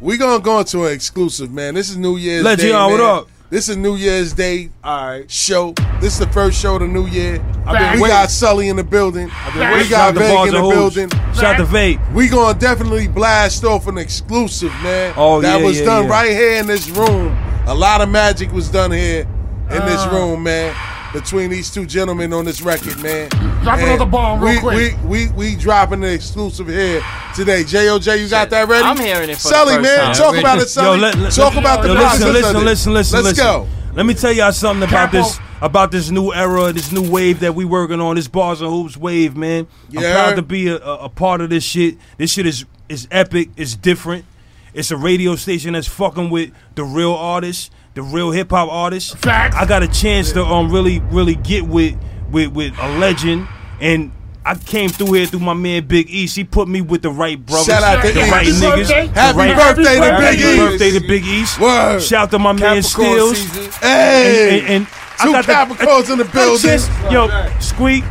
[0.00, 1.74] we gonna go into an exclusive, man.
[1.74, 2.72] This is New Year's Let Day.
[2.72, 3.28] What up?
[3.48, 5.72] This is New Year's Day all right, show.
[6.00, 7.34] This is the first show of the new year.
[7.64, 9.26] we got Sully in the building.
[9.26, 11.10] We got Vague in the building.
[11.34, 12.00] Shout to Vague.
[12.12, 15.14] We gonna definitely blast off an exclusive, man.
[15.16, 16.10] Oh, that yeah, was yeah, done yeah.
[16.10, 17.36] right here in this room.
[17.66, 19.22] A lot of magic was done here
[19.70, 19.86] in uh.
[19.86, 20.10] this ah.
[20.10, 20.74] room, man
[21.16, 23.30] between these two gentlemen on this record, man.
[23.62, 25.02] Drop and another bomb real we, quick.
[25.02, 27.00] We, we, we dropping an exclusive here
[27.34, 27.62] today.
[27.62, 28.84] JOJ, you got that ready?
[28.84, 30.04] I'm hearing it for Sully, the first man.
[30.04, 30.14] Time.
[30.14, 30.98] Talk about it, Sully.
[30.98, 32.20] Yo, let, let, talk about yo, the yo, process.
[32.20, 33.24] Listen, listen, listen, listen.
[33.24, 33.44] Let's listen.
[33.44, 33.68] go.
[33.94, 37.54] Let me tell y'all something about this about this new era, this new wave that
[37.54, 39.66] we working on, this bars and hoops wave, man.
[39.88, 40.00] Yeah.
[40.00, 41.96] I'm proud to be a, a, a part of this shit.
[42.18, 43.48] This shit is is epic.
[43.56, 44.26] It's different.
[44.74, 49.16] It's a radio station that's fucking with the real artists the real hip hop artist.
[49.18, 49.56] Facts.
[49.56, 51.96] I got a chance to um really really get with
[52.30, 53.48] with with a legend
[53.80, 54.12] and.
[54.48, 56.28] I came through here through my man Big E.
[56.28, 58.30] She put me with the right brothers, Shout out to the East.
[58.30, 58.88] right niggas.
[58.88, 60.42] Happy, happy right, birthday to Big E.
[60.42, 61.44] Happy birthday to Big E.
[61.60, 61.98] Word.
[61.98, 63.38] Shout out to my Capricorn man Steels.
[63.38, 63.72] Season.
[63.80, 64.86] Hey, and, and,
[65.18, 66.58] and two Capricorns in the building.
[66.58, 67.26] Just, yo,
[67.58, 68.04] Squeak.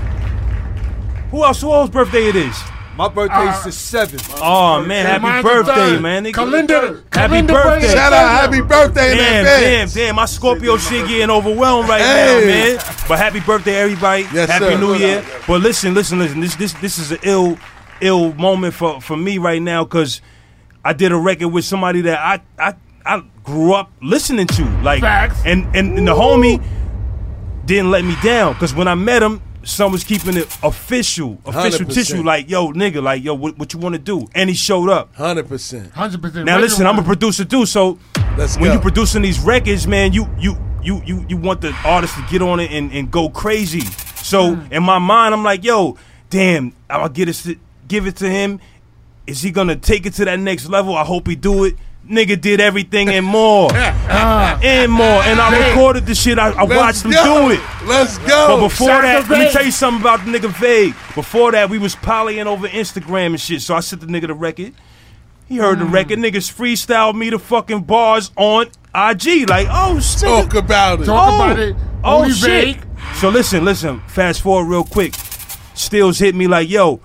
[1.31, 1.61] Who else?
[1.61, 2.61] Who else's birthday it is?
[2.97, 4.39] My birthday's the seventh.
[4.41, 6.31] Oh man, happy birthday, man.
[6.31, 7.03] Calendar.
[7.11, 7.93] Happy birthday.
[7.93, 9.43] Shout out, happy birthday, man.
[9.43, 12.77] Damn, damn, my Scorpio shit getting overwhelmed right now, man.
[13.07, 14.23] But happy birthday, everybody.
[14.33, 14.79] Yes, happy sir.
[14.79, 15.25] New Year.
[15.45, 16.39] But listen, listen, listen.
[16.39, 17.57] This this this is an ill
[17.99, 20.21] ill moment for for me right now because
[20.85, 25.01] I did a record with somebody that I I I grew up listening to, like,
[25.01, 25.41] Facts.
[25.45, 26.63] and and, and the homie
[27.65, 31.85] didn't let me down because when I met him, Son was keeping it official, official
[31.87, 31.93] 100%.
[31.93, 32.23] tissue.
[32.23, 34.27] Like, yo, nigga, like, yo, what, what you want to do?
[34.35, 35.13] And he showed up.
[35.15, 35.91] Hundred percent.
[35.91, 36.45] Hundred percent.
[36.45, 37.97] Now listen, I'm a producer too, so
[38.37, 38.73] Let's when go.
[38.73, 42.41] you producing these records, man, you you you you you want the artist to get
[42.41, 43.81] on it and, and go crazy.
[44.23, 44.71] So Mm.
[44.71, 45.97] in my mind, I'm like, yo,
[46.29, 48.59] damn, I'll get it, to- give it to him.
[49.27, 50.95] Is he gonna take it to that next level?
[50.95, 51.75] I hope he do it.
[52.09, 56.37] Nigga did everything and more, uh, and more, and I recorded the shit.
[56.37, 57.59] I, I Let's watched him do it.
[57.85, 58.59] Let's go.
[58.59, 60.93] But before Shout that, let me tell you something about the nigga Vague.
[61.15, 63.61] Before that, we was polying over Instagram and shit.
[63.61, 64.73] So I sent the nigga the record.
[65.47, 65.93] He heard the hmm.
[65.93, 66.19] record.
[66.19, 69.49] Niggas freestyle me the fucking bars on IG.
[69.49, 70.21] Like, oh shit.
[70.21, 71.05] Talk about it.
[71.05, 71.75] Talk oh, about it.
[72.03, 72.77] Oh Only shit.
[72.77, 72.87] Vague.
[73.15, 74.01] So listen, listen.
[74.07, 75.13] Fast forward real quick.
[75.73, 77.01] Stills hit me like, yo,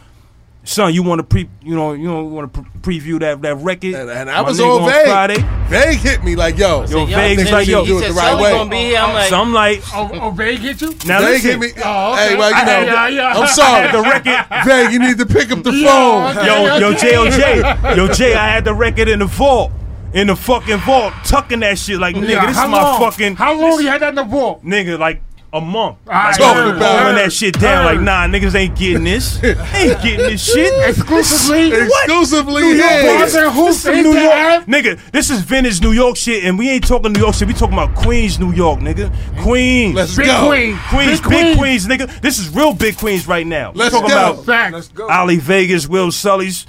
[0.65, 3.57] son, you want to pre, you know, you know, want to pre- preview that that
[3.57, 3.95] record?
[3.95, 5.07] And, and I My was on Vague.
[5.07, 5.45] Friday.
[5.69, 8.51] Vague hit me like, yo, Yo, Yo, Vague's like, yo, do it the right way.
[8.53, 8.99] gonna be here.
[8.99, 10.91] I'm like, so I'm like, Oh, oh, Vague hit you?
[11.07, 11.51] now Vague listen.
[11.51, 11.83] hit me.
[11.85, 12.29] Oh, okay.
[12.31, 13.33] Hey, well, you know, had- yeah, yeah.
[13.39, 13.93] I'm sorry.
[13.93, 14.65] the record.
[14.67, 16.35] Vague, you need to pick up the phone.
[16.45, 17.15] Yo, yo, J,
[17.97, 18.35] yo, J.
[18.35, 19.73] I had the record in the vault,
[20.13, 23.01] in the fucking vault, tucking that shit like, nigga, Yeah, this how is my long?
[23.13, 24.65] fucking, How long you had that in the vault?
[24.65, 25.99] nigga, like a month.
[26.07, 29.43] Like, Talking heard, oh, about that shit down, like, nah, niggas ain't getting this,
[29.75, 30.73] ain't getting this shit.
[30.89, 31.73] Exclusively.
[31.73, 33.19] Exclusively New York here.
[33.19, 34.67] Bars and hoops This New York, app.
[34.67, 34.99] nigga.
[35.11, 37.49] This is vintage New York shit, and we ain't talking New York shit.
[37.49, 39.11] We talking about Queens, New York, nigga.
[39.43, 40.49] Queens, Let's Big go.
[40.49, 40.79] Queen.
[40.89, 41.57] Queens, Big big Queen.
[41.59, 42.21] Queens, nigga.
[42.21, 43.73] This is real big Queens right now.
[43.75, 44.33] Let's talking go.
[44.33, 44.91] about Facts.
[45.11, 46.67] Ali Vegas, Will Sully's,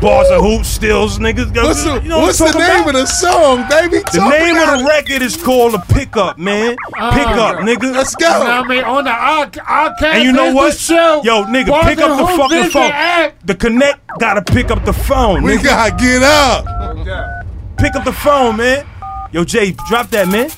[0.00, 1.54] bars and hoops, stills, niggas.
[1.54, 3.98] What's the, you know what's what the name talking of the song, baby?
[3.98, 6.76] The Talk name of the record is called a pickup, man.
[6.98, 7.92] Oh, pickup, nigga.
[7.94, 8.50] Let's You know what.
[8.50, 8.84] I mean?
[8.84, 10.76] On the our, our And you know what?
[10.76, 12.90] Show, Yo, nigga, Bars pick up the Hoops fucking phone.
[12.92, 13.34] app.
[13.46, 15.64] The connect gotta pick up the phone, We nigga.
[15.64, 17.76] gotta get up.
[17.78, 18.86] Pick up the phone, man.
[19.32, 20.50] Yo, Jay, drop that, man.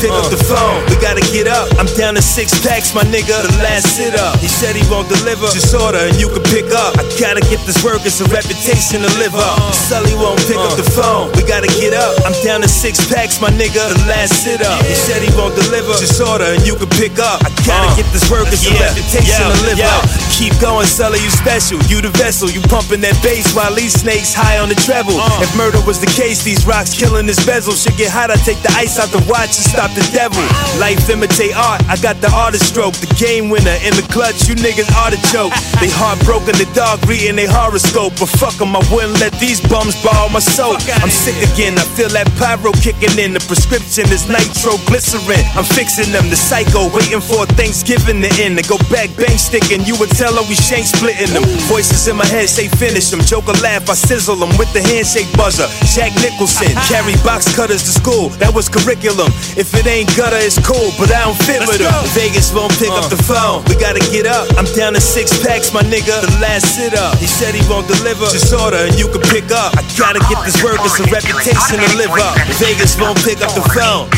[0.00, 0.80] Pick up the phone.
[0.88, 1.68] We gotta get up.
[1.76, 3.44] I'm down to six packs, my nigga.
[3.44, 4.40] The last sit up.
[4.40, 5.44] He said he won't deliver.
[5.52, 6.96] Just order and you can pick up.
[6.96, 8.00] I gotta get this work.
[8.08, 9.60] It's a reputation to live up.
[9.76, 11.28] Sully won't pick up the phone.
[11.36, 12.16] We gotta get up.
[12.24, 13.76] I'm down to six packs, my nigga.
[13.92, 14.80] The last sit up.
[14.88, 15.92] He said he won't deliver.
[16.00, 17.44] Just order and you can pick up.
[17.44, 18.48] I gotta uh, get this work.
[18.48, 20.08] It's a reputation to live up.
[20.32, 21.20] Keep going, Sully.
[21.20, 21.76] You special.
[21.92, 22.48] You the vessel.
[22.48, 25.20] You pumping that bass while these snakes high on the treble.
[25.20, 25.44] Uh.
[25.44, 27.76] If murder was the case, these rocks killing this bezel.
[27.76, 28.32] Should get hot.
[28.32, 30.42] I take the ice out the watch and stop the devil.
[30.78, 31.82] Life imitate art.
[31.88, 32.94] I got the artist stroke.
[32.98, 34.48] The game winner in the clutch.
[34.48, 35.52] You niggas artichoke.
[35.80, 36.56] They heartbroken.
[36.56, 38.14] The dog reading they horoscope.
[38.18, 40.76] But fuck 'em, I wouldn't let these bums borrow my soul.
[41.02, 41.78] I'm sick again.
[41.78, 43.34] I feel that pyro kicking in.
[43.34, 45.44] The prescription is nitroglycerin.
[45.56, 46.30] I'm fixing them.
[46.30, 48.58] The psycho waiting for Thanksgiving to end.
[48.58, 49.84] To go back bang sticking.
[49.84, 51.44] You would tell her we shank splitting them.
[51.66, 53.20] Voices in my head say finish them.
[53.20, 53.88] Joker laugh.
[53.90, 55.66] I sizzle them with the handshake buzzer.
[55.94, 56.72] Jack Nicholson.
[56.92, 58.28] Carry box cutters to school.
[58.40, 59.32] That was curriculum.
[59.56, 61.88] If it ain't gutter, it's cool, but I don't fit with them.
[62.12, 63.64] Vegas won't pick up the phone.
[63.64, 64.44] We gotta get up.
[64.60, 66.20] I'm down to six packs, my nigga.
[66.20, 67.16] The last sit up.
[67.16, 68.28] He said he won't deliver.
[68.28, 69.72] Just order and you can pick up.
[69.80, 70.76] I gotta get this work.
[70.84, 72.36] It's a reputation to live up.
[72.60, 74.12] Vegas won't pick up the phone.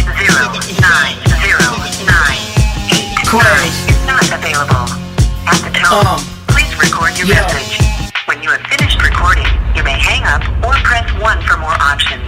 [3.31, 4.85] Queries is not available.
[5.47, 6.21] At the tone, Um,
[6.51, 7.47] please record your yeah.
[7.47, 7.79] message.
[8.27, 9.47] When you have finished recording,
[9.79, 12.27] you may hang up or press 1 for more options.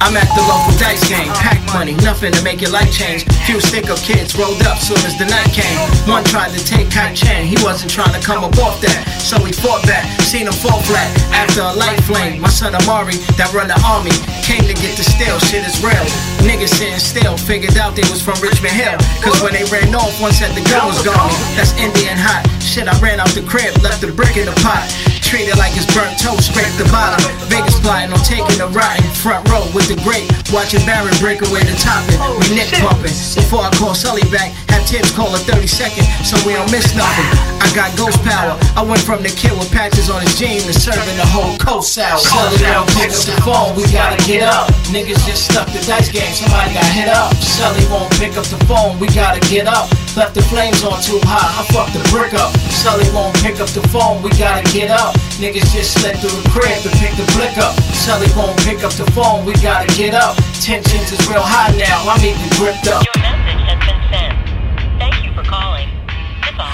[0.00, 3.24] I'm at the local dice game, pack money, nothing to make your life change.
[3.48, 5.78] Few stick kids rolled up soon as the night came.
[6.04, 9.40] One tried to take Kai Chen, he wasn't trying to come up off that, so
[9.44, 10.04] he fought back.
[10.20, 12.42] Seen him fall flat after a light flame.
[12.42, 14.12] My son Amari, that run the army,
[14.44, 15.38] came to get the steel.
[15.48, 16.06] Shit is real.
[16.44, 18.98] Niggas sitting still, figured out they was from Richmond Hill.
[19.24, 21.32] Cause when they ran off, one said the gun was gone.
[21.56, 22.44] That's Indian hot.
[22.60, 24.84] Shit, I ran out the crib, left the brick in the pot.
[25.26, 27.18] Treated like it's burnt toast, scrape the bottom.
[27.50, 30.30] Vegas plotting on taking a ride in front row with the great.
[30.54, 32.14] Watching Barron break away the topping.
[32.38, 33.10] We neck pumping.
[33.34, 36.94] Before I call Sully back, have Tibbs call a 30 second so we don't miss
[36.94, 37.26] nothing.
[37.58, 38.54] I got ghost power.
[38.78, 41.98] I went from the kid with patches on his jeans to serving the whole coast
[41.98, 42.22] out.
[42.22, 44.70] Sully don't pick up the phone, we gotta get up.
[44.94, 47.34] Niggas just stuck the dice game, somebody got hit up.
[47.42, 49.90] Sully won't pick up the phone, we gotta get up.
[50.16, 52.48] Left the flames on too high, I fucked the brick up.
[52.72, 55.12] Sully won't pick up the phone, we gotta get up.
[55.36, 57.76] Niggas just slipped through the crib to pick the blick up.
[57.92, 60.34] Sully won't pick up the phone, we gotta get up.
[60.64, 63.04] Tensions is real high now, I'm even gripped up.
[63.04, 64.32] Your message has been sent.
[64.96, 65.92] Thank you for calling.
[66.40, 66.72] Goodbye.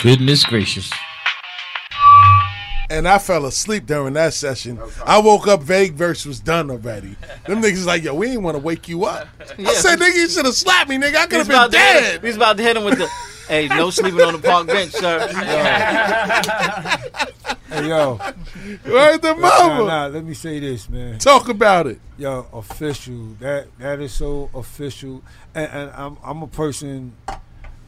[0.00, 0.88] Goodness gracious
[2.90, 4.80] and I fell asleep during that session.
[5.04, 7.16] I woke up, vague verse was done already.
[7.46, 9.28] Them niggas like, yo, we didn't want to wake you up.
[9.58, 9.70] Yeah.
[9.70, 11.14] I said, nigga, you should have slapped me, nigga.
[11.14, 12.22] I could have been dead.
[12.22, 13.06] he's about to hit him with the,
[13.48, 15.18] hey, no sleeping on the park bench, sir.
[17.70, 17.76] Yo.
[17.76, 18.18] hey, yo.
[19.16, 19.40] The mama?
[19.40, 21.18] Nah, nah, let me say this, man.
[21.18, 22.00] Talk about it.
[22.18, 23.28] Yo, official.
[23.40, 25.22] That That is so official.
[25.54, 27.14] And, and I'm, I'm a person,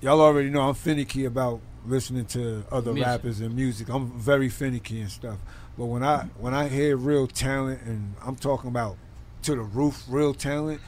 [0.00, 3.06] y'all already know I'm finicky about listening to other music.
[3.09, 3.89] rappers and music.
[3.89, 5.39] I'm very finicky and stuff.
[5.77, 8.97] But when I when I hear real talent, and I'm talking about
[9.43, 10.81] to the roof, real talent.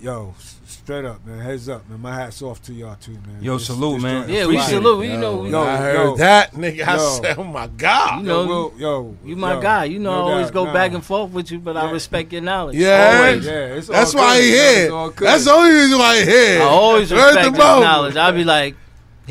[0.00, 0.34] Yo,
[0.66, 1.38] straight up, man.
[1.38, 2.00] Heads up, man.
[2.00, 3.38] My hat's off to y'all too, man.
[3.40, 4.28] Yo, this, salute, man.
[4.28, 4.98] Yeah, we salute.
[4.98, 5.36] We yo, know.
[5.42, 6.78] We, I heard yo, that, nigga.
[6.78, 8.18] Yo, I said, oh my god.
[8.18, 9.84] You know, yo, yo you my guy.
[9.84, 10.72] You know, I always go nah.
[10.72, 11.82] back and forth with you, but yeah.
[11.82, 12.74] I respect your knowledge.
[12.74, 13.78] Yeah, yeah.
[13.78, 15.10] That's why I hear.
[15.10, 16.62] That's the only reason why I hear.
[16.62, 18.16] I always respect I his knowledge.
[18.16, 18.74] I be like,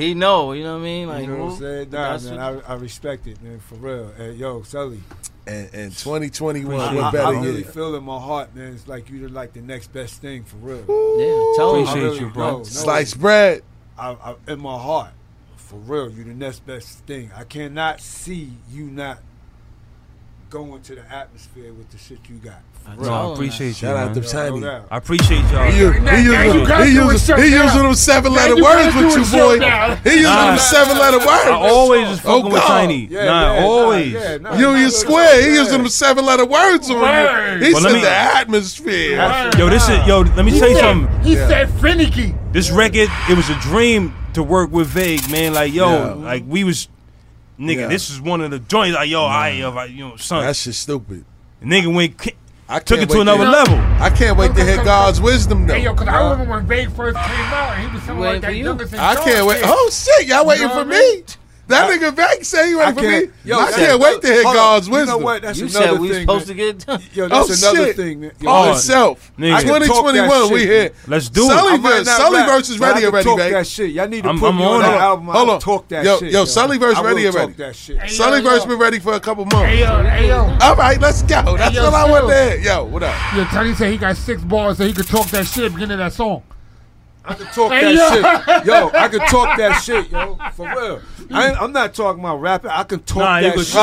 [0.02, 1.08] he know, you know what I mean?
[1.10, 1.90] Like, you know what I'm saying?
[1.92, 4.10] Nah, man, I, I, respect it, man, for real.
[4.18, 5.00] And, yo, Sully.
[5.46, 8.74] And, and 2021, I, I, I really feel in my heart, man.
[8.74, 10.90] It's like you're like the next best thing, for real.
[10.90, 11.22] Ooh.
[11.22, 12.64] Yeah, tell Appreciate really, you, bro.
[12.64, 13.62] No, no, bread.
[13.96, 15.12] I, in my heart,
[15.56, 17.30] for real, you're the next best thing.
[17.36, 19.20] I cannot see you not
[20.50, 22.64] going to the atmosphere with the shit you got.
[22.86, 23.74] I no, I appreciate you.
[23.74, 24.10] Shout man.
[24.10, 24.66] out to Tiny.
[24.66, 25.66] I appreciate y'all.
[25.66, 29.60] He, he, he, he using them seven letter words with you, boy.
[30.04, 31.30] He using them seven letter words.
[31.30, 33.06] I always just oh, fucking oh, with Tiny.
[33.06, 34.14] Yeah, nah, man, always.
[34.14, 35.42] Nah, yeah, nah, you you square.
[35.42, 36.98] He using them seven letter words on
[37.60, 37.66] you.
[37.66, 39.16] He said the atmosphere.
[39.58, 40.22] Yo, this is yo.
[40.22, 41.22] Let me tell you something.
[41.22, 42.36] He said finicky.
[42.52, 45.54] This record, it was a dream to work with Vague, man.
[45.54, 46.90] Like yo, like we was,
[47.60, 47.88] nigga.
[47.88, 48.96] This is one of the joints.
[48.96, 50.44] Like yo, I, yo, you know, son.
[50.44, 51.26] That just stupid.
[51.64, 52.18] Nigga went
[52.72, 53.76] I took it to another level.
[54.02, 55.74] I can't wait to hear God's wisdom though.
[55.74, 58.42] Hey, yo, because I remember when Vague first came out, and he was something like
[58.42, 59.00] that.
[59.00, 59.62] I can't wait.
[59.66, 61.24] Oh shit, y'all waiting for me?
[61.68, 63.28] That nigga back say you ain't for me.
[63.46, 64.94] Yo, I can't wait to hear God's on.
[64.94, 65.16] wisdom.
[65.16, 65.42] You know what?
[65.42, 66.22] That's you another said we thing.
[66.22, 66.58] supposed man.
[66.58, 67.96] to get Yo, that's oh, another shit.
[67.96, 68.20] thing.
[68.22, 68.32] Man.
[68.40, 69.32] Yo, oh, itself.
[69.38, 70.92] 2021, we here.
[71.08, 72.06] Let's do Sully it.
[72.06, 73.24] Sully rap, versus Ready Already, baby.
[73.24, 73.54] talk babe.
[73.54, 73.92] that shit.
[73.92, 75.28] Y'all need to I'm, put I'm me on, on that album.
[75.28, 75.60] Hold on.
[75.60, 76.32] Talk that yo, shit.
[76.32, 77.74] Yo, Sully versus Ready Already.
[78.10, 79.82] Sully versus been ready for a couple months.
[80.62, 81.58] All right, let's go.
[81.58, 82.60] That's all I want to hear.
[82.60, 83.36] Yo, what up?
[83.36, 86.00] Yo, Tony said he got six bars so he could talk that shit beginning of
[86.00, 86.44] that song.
[87.24, 87.84] I can talk that
[88.14, 88.66] shit.
[88.66, 90.38] Yo, I can talk that shit, yo.
[90.54, 91.02] For real.
[91.32, 92.72] I am not talking about rapping.
[92.72, 93.76] I can talk nah, that shit.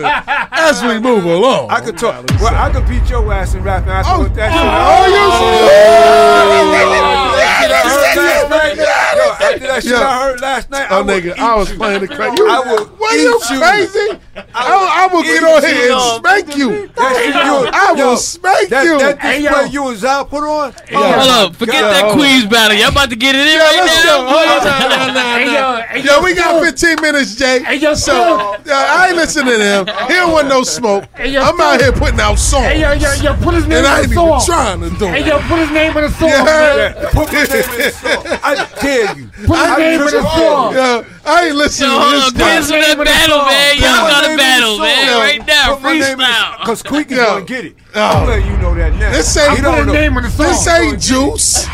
[0.00, 1.70] Oh, As we move along.
[1.70, 2.26] I can talk.
[2.40, 3.90] Well, I can beat your ass in rapping.
[3.90, 4.66] I can oh, that oh, shit.
[4.66, 5.78] Oh, you oh, oh, oh, oh,
[6.60, 6.96] oh, oh, oh,
[8.10, 8.97] oh, oh,
[9.54, 11.76] after that shit I heard last night, oh, I nigga, I was you.
[11.76, 12.42] playing the crazy.
[12.42, 14.20] I will what are you crazy?
[14.54, 16.90] I, I will get on here and spank you.
[16.98, 18.98] I will spank you.
[18.98, 20.74] That display you was out put on.
[20.92, 22.76] Oh Hold up, forget that Queens battle.
[22.76, 24.28] Y'all about to get it in right now.
[24.28, 27.62] Hold on, Yo, we got 15 minutes, Jay.
[27.62, 29.86] Hey, yo, so I ain't listening to him.
[30.08, 31.04] Here wasn't no smoke.
[31.18, 32.66] I'm out here putting out songs.
[32.66, 35.22] Hey, yo, yo, yo, put his name and I ain't even trying to do it.
[35.22, 36.30] Hey, yo, put his name in the song.
[37.12, 38.38] Put his name in the song.
[38.42, 39.30] I dare you.
[39.46, 40.74] Put I name in the song.
[40.74, 42.70] Yo, I ain't listening yo, to this.
[42.70, 43.76] Kids in the battle, man.
[43.76, 45.06] Y'all got a battle, man.
[45.06, 46.58] Yo, right now, freestyle.
[46.68, 47.76] Because Creek is going to get it.
[47.94, 48.00] Oh.
[48.00, 49.12] I'm letting you know that now.
[49.12, 50.46] This ain't, I put a name in the song.
[50.46, 51.66] This ain't Juice.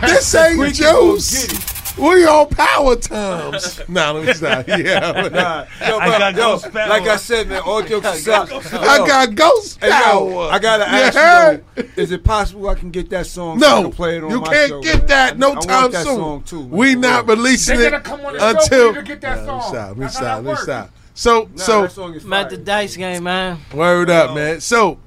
[0.00, 1.79] This ain't Juice.
[1.98, 3.80] We on power times.
[3.88, 4.66] nah, let me stop.
[4.68, 5.28] Yeah.
[5.30, 6.88] Nah, yo, I got yo, ghost power.
[6.88, 8.50] Like I said, man, all jokes aside.
[8.52, 10.30] I got ghost power.
[10.30, 11.52] Yo, I gotta ask yeah.
[11.52, 13.58] you, though, is it possible I can get that song?
[13.58, 15.06] No, so play it on you can't show, get man.
[15.08, 16.16] that no I, time I that soon.
[16.16, 16.70] Song too, man.
[16.70, 18.94] we not releasing they it come on the until.
[18.94, 19.72] Show get that nah, song.
[19.72, 19.96] Stop.
[19.98, 20.44] Let stop.
[20.44, 20.90] Let stop.
[21.14, 23.58] So, nah, so about the dice game, man.
[23.74, 24.60] Word up, man.
[24.60, 24.98] So,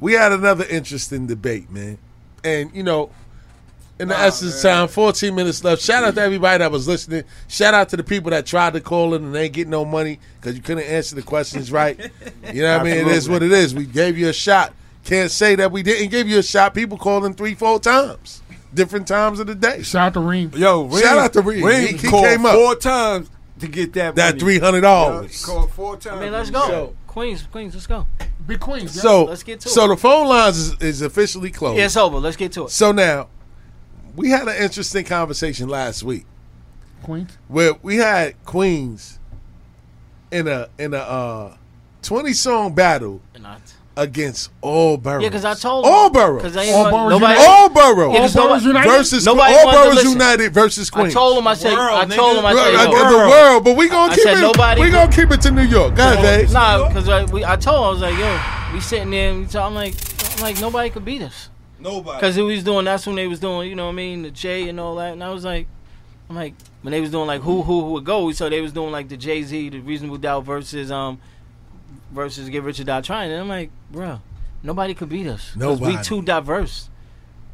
[0.00, 1.98] we had another interesting debate, man,
[2.44, 3.10] and you know
[3.98, 4.86] in the oh, essence man.
[4.86, 4.88] time.
[4.88, 5.82] 14 minutes left.
[5.82, 7.24] Shout out to everybody that was listening.
[7.48, 10.20] Shout out to the people that tried to call in and they get no money
[10.40, 11.98] because you couldn't answer the questions right.
[12.52, 12.96] You know what I mean?
[12.96, 13.74] It is what it is.
[13.74, 14.72] We gave you a shot.
[15.04, 16.74] Can't say that we didn't give you a shot.
[16.74, 18.42] People calling three, four times,
[18.72, 19.82] different times of the day.
[19.82, 20.52] Shout out to Reem.
[20.54, 21.64] Yo, Reem, shout out to Reem.
[21.64, 23.28] Reem he, he came up four times
[23.60, 24.40] to get that that money.
[24.40, 25.44] three hundred dollars.
[25.44, 26.18] Called four times.
[26.18, 28.06] I mean, let's go, so, Queens, Queens, let's go.
[28.46, 29.00] Big Queens.
[29.00, 29.30] So yeah.
[29.30, 29.88] let's get to so it.
[29.88, 31.78] So the phone lines is, is officially closed.
[31.78, 32.18] Yeah, it's over.
[32.18, 32.70] Let's get to it.
[32.70, 33.28] So now
[34.18, 36.26] we had an interesting conversation last week.
[37.02, 37.38] Queens.
[37.46, 39.18] Where we had Queens
[40.30, 41.56] in a in a uh,
[42.02, 43.62] twenty song battle Not.
[43.96, 45.22] against all boroughs.
[45.22, 46.56] Yeah, because I told all boroughs.
[46.56, 47.22] All boroughs.
[47.46, 48.64] All boroughs.
[48.64, 48.88] United.
[48.88, 51.14] versus nobody all boroughs united versus I Queens.
[51.14, 51.46] told him.
[51.46, 51.72] I said.
[51.72, 52.46] World, I told them, him.
[52.46, 52.90] I said.
[52.90, 54.40] get the world, but we gonna I keep said it.
[54.40, 56.52] nobody- we gonna keep it to New York, guys.
[56.52, 57.84] Nah, because I, uh, I told him.
[57.84, 58.40] I was like, yo,
[58.74, 59.30] we sitting there.
[59.30, 59.94] And we talk, I'm like,
[60.36, 61.48] I'm like nobody could beat us.
[61.80, 62.16] Nobody.
[62.18, 64.30] Because it was doing, that's when they was doing, you know what I mean, the
[64.30, 65.12] J and all that.
[65.12, 65.66] And I was like,
[66.28, 68.72] I'm like, when they was doing like who who who would go, so they was
[68.72, 71.18] doing like the Jay Z, the Reasonable Doubt versus um
[72.12, 74.20] versus Get Rich or Die Trying, and I'm like, bro,
[74.62, 75.48] nobody could beat us.
[75.52, 75.96] 'Cause Nobody.
[75.96, 76.90] We too diverse.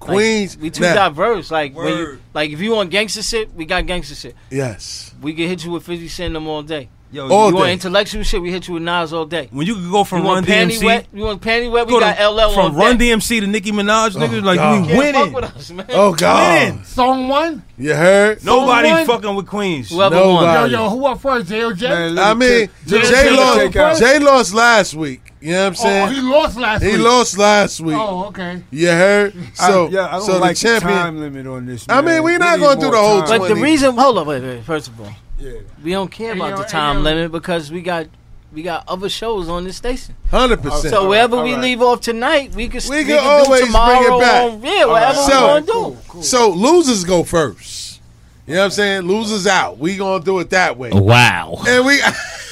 [0.00, 1.50] Like, Queens, we too now- diverse.
[1.50, 4.34] Like when you, like if you want gangster shit, we got gangster shit.
[4.50, 5.14] Yes.
[5.22, 6.88] We can hit you with Fifty Cent them all day.
[7.14, 9.48] Yo, All you want intellectual shit, we hit you with Nas all day.
[9.52, 11.06] when you could go from you Run want panty DMC, wet?
[11.12, 11.86] You want panty wet?
[11.86, 13.06] We go got to, LL from on Run deck.
[13.08, 14.80] DMC to Nicki Minaj, oh, niggas like God.
[14.82, 15.32] we Can't winning.
[15.32, 15.86] fuck with us, man.
[15.90, 16.68] Oh God.
[16.68, 16.84] Winning.
[16.84, 17.62] Song one.
[17.78, 18.44] You heard?
[18.44, 19.06] Nobody one.
[19.06, 19.90] fucking with Queens.
[19.90, 20.34] Whoever Nobody.
[20.46, 20.70] won.
[20.72, 21.48] Yo, yo, who up first?
[21.48, 21.88] J.O.J.?
[21.88, 23.58] Man, let I mean, take- Jay- Jay Jay lost.
[23.60, 25.20] take out- Jay lost last week.
[25.40, 26.08] You know what I'm Oh, saying?
[26.14, 26.96] he lost last he week.
[26.96, 27.96] He lost last week.
[27.96, 28.62] Oh, okay.
[28.72, 29.34] You heard?
[29.60, 30.92] I- So, yeah, I don't so like the champion.
[30.98, 31.84] time limit on this.
[31.88, 33.38] I mean, we We not need gonna do the whole time.
[33.40, 34.64] But the reason, hold up, wait, wait.
[34.64, 35.14] First of all,
[35.44, 35.60] Yeah.
[35.82, 37.02] we don't care Hey, about yo, the hey, time yo.
[37.02, 38.06] limit because we got
[38.52, 40.14] we got other shows on this station.
[40.30, 40.94] Hundred percent.
[40.94, 41.60] So wherever all we right.
[41.62, 44.52] leave off tonight, we can We we can can always do bring it back.
[44.52, 46.22] On, yeah, whatever So- we want to do.
[46.22, 48.00] So losers go first.
[48.46, 49.02] You know what I'm saying?
[49.02, 49.78] Losers out.
[49.78, 50.90] We gonna do it that way.
[50.92, 51.62] Wow.
[51.66, 52.00] And we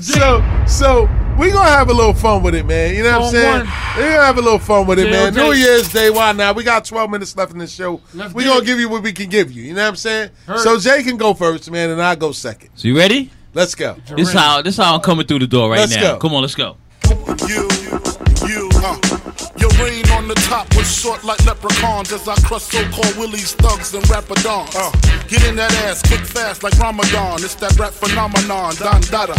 [0.00, 1.08] So so
[1.38, 2.94] we gonna have a little fun with it, man.
[2.94, 3.58] You know what I'm saying?
[3.60, 3.96] one.
[3.96, 5.34] We gonna have a little fun with it, man.
[5.34, 6.54] New Year's Day, why not?
[6.56, 8.00] We got 12 minutes left in the show.
[8.34, 9.62] We get gonna give you what we can give you.
[9.64, 10.30] You know what I'm saying?
[10.58, 12.70] So Jay can go first, man, and I go second.
[12.74, 13.30] So you ready?
[13.52, 13.96] Let's go.
[14.16, 16.14] This how this how I'm coming through the door right Let's now.
[16.14, 16.18] go.
[16.18, 16.76] Come on, let's go.
[17.48, 17.68] You,
[18.48, 18.96] you, uh.
[19.56, 23.94] Your reign on the top was short like leprechauns as I crush so-called willies, thugs,
[23.94, 24.74] and rapadons.
[24.76, 24.92] Uh.
[25.28, 27.42] Get in that ass, quick fast like Ramadan.
[27.42, 29.34] It's that rap phenomenon, Don Dada.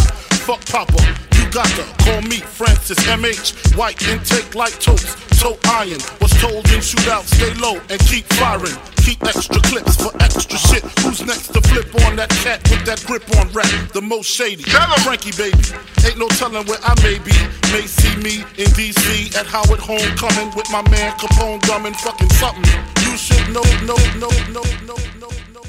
[0.46, 1.02] Fuck Papa,
[1.38, 3.76] you got to call me Francis MH.
[3.76, 6.00] White intake like toast, toe iron.
[6.20, 8.76] Was told in shootout, stay low and keep firing.
[9.06, 10.82] Keep extra clips for extra shit.
[11.06, 13.70] Who's next to flip on that cat with that grip on rap?
[13.92, 14.64] The most shady.
[15.06, 15.62] Frankie baby.
[16.04, 17.30] Ain't no telling where I may be.
[17.70, 22.64] May see me in DC at Howard Homecoming with my man Capone drumming fucking something.
[23.04, 25.60] You should know, know, know, know, know, know, know,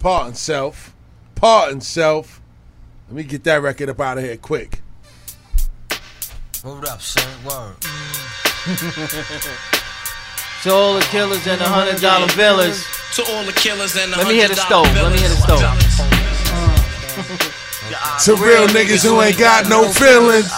[0.00, 0.34] know.
[0.34, 0.94] Self.
[1.36, 2.40] Part self.
[3.08, 4.80] Let me get that record up out of here quick.
[6.64, 7.44] Hold up, son.
[7.44, 7.76] Word.
[10.66, 12.82] To all the killers and the hundred dollar billers.
[13.14, 14.90] To all the killers and the Let me hear the stove.
[14.98, 15.62] Let me hear the stove.
[18.26, 20.50] To real niggas who ain't got no feelings.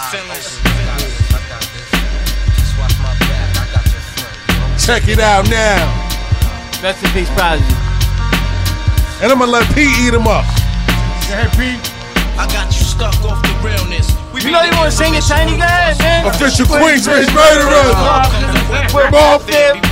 [4.81, 5.85] Check it out now.
[6.83, 7.69] Rest in peace, Prodigy.
[9.21, 10.49] And I'm gonna let Pete eat him up.
[11.29, 11.85] Go ahead, Pete.
[12.41, 14.18] I got you stuck off the realness.
[14.39, 15.59] We You know you want to sing it, Tiny?
[15.59, 16.27] Go ahead, man.
[16.31, 17.99] Official Queensbridge murderers.
[18.95, 19.83] We're all fam-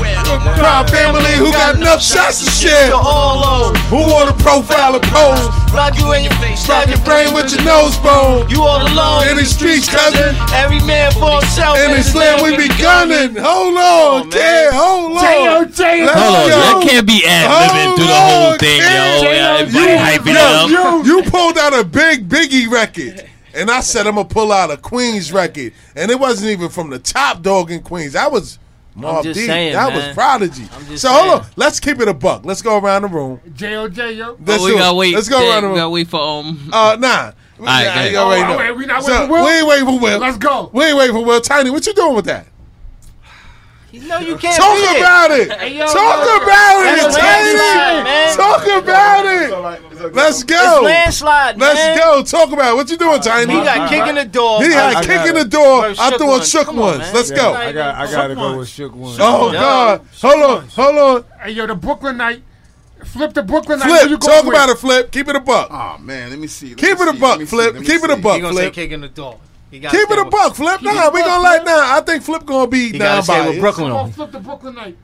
[0.55, 2.94] proud family who got enough shots to share.
[2.94, 3.78] all over.
[3.90, 5.51] Who want to profile and pose?
[5.74, 6.62] Rock you in your face.
[6.62, 8.48] Slap your brain with your nose bone.
[8.48, 9.27] You all alone.
[9.27, 10.36] In the streets, cousin.
[10.55, 11.78] Every man for himself.
[11.78, 13.35] In the slam, we be gunning.
[13.35, 14.70] Hold on, oh, kid.
[14.70, 15.66] Hold on.
[15.66, 19.27] Hold on, that can't be ad libbing through the whole thing, yo.
[19.59, 20.70] Everybody hyping it up.
[20.70, 23.28] You, you pulled out a big Biggie record.
[23.57, 26.91] And I said I'm gonna pull out a Queens record, and it wasn't even from
[26.91, 28.12] the top dog in Queens.
[28.12, 28.59] That was
[28.97, 29.47] Mobb just Deep.
[29.47, 30.07] saying, that man.
[30.09, 30.65] was Prodigy.
[30.73, 31.41] I'm just So hold saying.
[31.43, 32.45] on, let's keep it a buck.
[32.45, 33.41] Let's go around the room.
[33.55, 34.12] J.O.J.
[34.15, 34.37] Yo.
[34.45, 35.15] Let's Oh, we gotta wait.
[35.15, 35.74] Let's go yeah, around the room.
[35.74, 35.85] We room.
[35.85, 36.70] gotta wait for um.
[36.73, 37.33] Uh, nah.
[37.59, 38.12] We, right, yeah, go ahead.
[38.12, 39.45] you already Oh, wait, we not So, waiting for Will?
[39.45, 40.19] We ain't waiting for Will.
[40.19, 40.70] Let's go.
[40.74, 41.41] We ain't waiting for Will.
[41.41, 42.47] Tiny, what you doing with that?
[43.97, 45.51] You know you can't Talk be about it.
[45.52, 48.36] Hey, yo, Talk yo, about it, That's a landslide, man.
[48.36, 48.36] Tiny.
[48.36, 50.14] Talk about it.
[50.14, 50.81] Let's It's go.
[50.85, 51.74] landslide, man.
[51.74, 52.23] Let's go.
[52.23, 52.77] Talk about it.
[52.77, 53.55] What you doing, Tiny?
[53.55, 54.62] He got kick in the door.
[54.62, 55.81] He had I kick got in the door.
[55.81, 56.51] Versus I shook throwing ones.
[56.51, 57.12] shook Come on, ones.
[57.14, 57.55] Let's Yeah, go.
[57.55, 59.16] I got, I gotta go with Shook One.
[59.18, 60.02] Oh God.
[60.20, 60.68] Hold on.
[60.68, 61.24] Hold on.
[61.40, 62.43] Hey, yo, the Brooklyn night.
[63.02, 64.09] Flip the Brooklyn night.
[64.09, 64.20] Flip.
[64.20, 64.77] Talk about it.
[64.78, 65.10] Flip.
[65.10, 65.68] Keep it a buck.
[65.70, 66.70] Oh man, let me see.
[66.70, 67.31] Let Keep me it a see, buck.
[67.31, 67.74] let me see, Flip.
[67.77, 68.20] Keep it a see.
[68.20, 68.35] buck.
[68.36, 68.74] He gonna say Flip.
[68.74, 69.39] kick in the door.
[69.71, 70.55] He gotta Keep it a buck.
[70.55, 70.79] Flip.
[70.81, 71.63] Keep Nah, we gonna buck, let.
[71.63, 71.75] Flip.
[71.77, 73.61] Nah, I think Flip gonna be He gotta stay with non-biased.
[73.61, 74.13] Brooklyn on.
[74.13, 74.97] flip the Brooklyn night.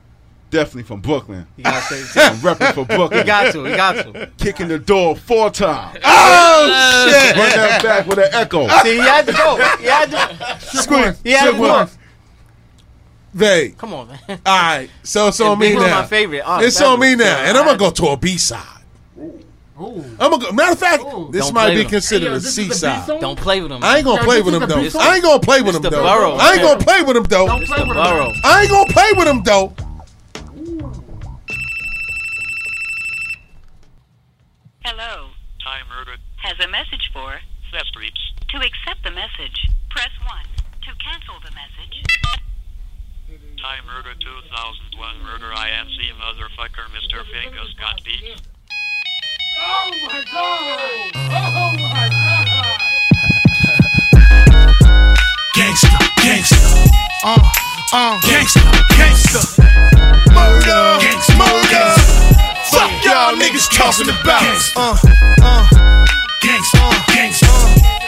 [0.49, 1.47] Definitely from Brooklyn.
[1.57, 2.21] He gotta stay.
[2.27, 3.19] I'm repping for Brooklyn.
[3.21, 3.63] He got to.
[3.65, 4.31] He got to.
[4.37, 5.99] Kicking the door four times.
[6.55, 7.35] Oh shit.
[7.35, 8.67] Run that back with an echo.
[8.83, 9.57] See, he had to go.
[9.79, 10.59] He had to.
[10.77, 11.19] Squeeze.
[11.23, 11.87] He had to go.
[13.33, 13.71] Vay.
[13.71, 14.19] Come on, man.
[14.29, 14.89] All right.
[15.01, 16.01] So it's on And me Big now.
[16.01, 16.43] my favorite.
[16.45, 18.63] Oh, It's that on me now, and I'm gonna go to a B side.
[19.81, 20.03] Ooh.
[20.19, 20.51] I'm gonna go.
[20.51, 21.29] Matter of fact, Ooh.
[21.31, 21.89] this Don't might play be with 'em.
[21.91, 23.05] considered Hey, yo, a this is C the side.
[23.07, 23.19] song?
[23.19, 23.83] Don't play with him.
[23.83, 24.81] I ain't gonna Yo, play this with is him the though.
[24.83, 24.95] beat?
[24.95, 26.03] I ain't gonna play with It's him the though.
[26.03, 26.71] borough, I ain't man.
[26.73, 27.47] gonna play with him though.
[27.47, 28.33] Don't play with him.
[28.43, 29.73] I ain't gonna play with him though.
[34.85, 35.29] Hello.
[35.63, 36.19] Time murdered.
[36.43, 37.39] Has a message for.
[37.71, 38.19] Fast Streets.
[38.49, 39.57] To accept the message,
[39.89, 40.45] press 1.
[40.85, 42.03] To cancel the message,
[43.57, 47.23] Time murder 2001 murder INC motherfucker Mr.
[47.31, 48.41] Fingers got beat.
[49.55, 51.11] Oh, oh my god!
[51.15, 52.79] Oh my god!
[55.55, 56.57] Gangsta, gangsta.
[57.23, 57.37] Uh,
[57.93, 58.19] uh.
[58.21, 58.61] Gangsta,
[58.97, 59.41] gangsta.
[60.33, 61.93] Murder, gangsta, murder.
[62.71, 64.41] Fuck y'all niggas talking about.
[64.75, 64.97] Uh,
[65.41, 65.67] uh.
[66.41, 66.81] Gangsta,
[67.13, 67.47] gangsta.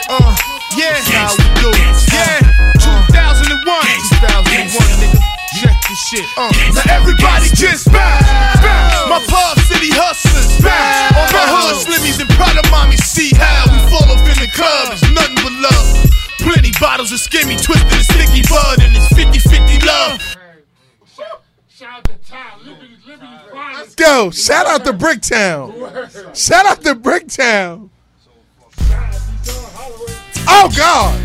[0.10, 0.36] Uh, uh.
[0.76, 1.70] Yeah, how we do.
[2.12, 2.55] Yeah.
[5.86, 6.26] Check this shit.
[6.38, 8.26] Uh, now everybody just bounce,
[8.62, 9.10] bounce.
[9.10, 11.14] My Park City hustlers bounce.
[11.14, 14.50] All my hood slimmies and proud of mommy see how we fall off in the
[14.54, 14.94] club.
[14.94, 16.10] It's nothing but love.
[16.42, 20.18] Plenty bottles of skimmy, twisted and sticky bud, and it's 50-50 love.
[23.54, 24.32] Let's go.
[24.32, 26.36] Shout out to Bricktown.
[26.36, 27.90] Shout out to Bricktown.
[30.48, 31.22] Oh God.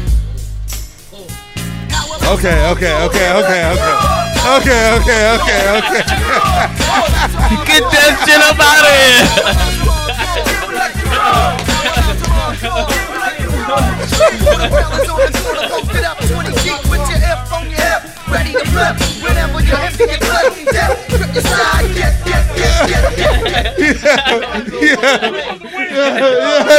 [2.31, 4.30] Okay, okay, okay, okay, okay.
[4.41, 6.01] Okay, okay, okay, okay.
[7.69, 9.29] Get that shit up out of here.
[18.31, 20.65] Ready to flip whenever you're empty and bloody.
[20.65, 23.05] Death, grip your side, get, get, get, get,
[23.45, 23.77] get.
[24.81, 25.61] yeah, yeah,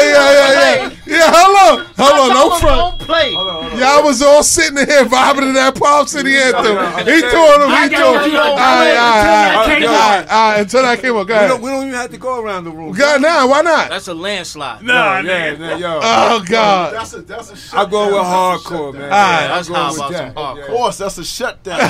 [0.02, 0.90] yeah, yeah, yeah.
[1.06, 3.00] Yeah, hold on, hold on, no front.
[3.00, 3.36] play.
[3.82, 6.78] Y'all was all sitting here vibing to that Pop City anthem.
[7.06, 8.36] He told him, he told him.
[8.36, 10.60] All right, all right, all right, all right, all right.
[10.62, 11.62] Until that came up, go We don't, ahead.
[11.62, 12.94] we don't even have to go around the room.
[12.94, 13.90] God, now, why not?
[13.90, 14.84] That's a landslide.
[14.84, 16.00] Nah, yeah, yeah, yo.
[16.04, 16.94] Oh God.
[16.94, 19.04] That's a that's a shut I go with hardcore, man.
[19.04, 19.48] All right.
[19.48, 20.62] That's how about some hardcore.
[20.62, 21.82] Of course, that's a shutdown.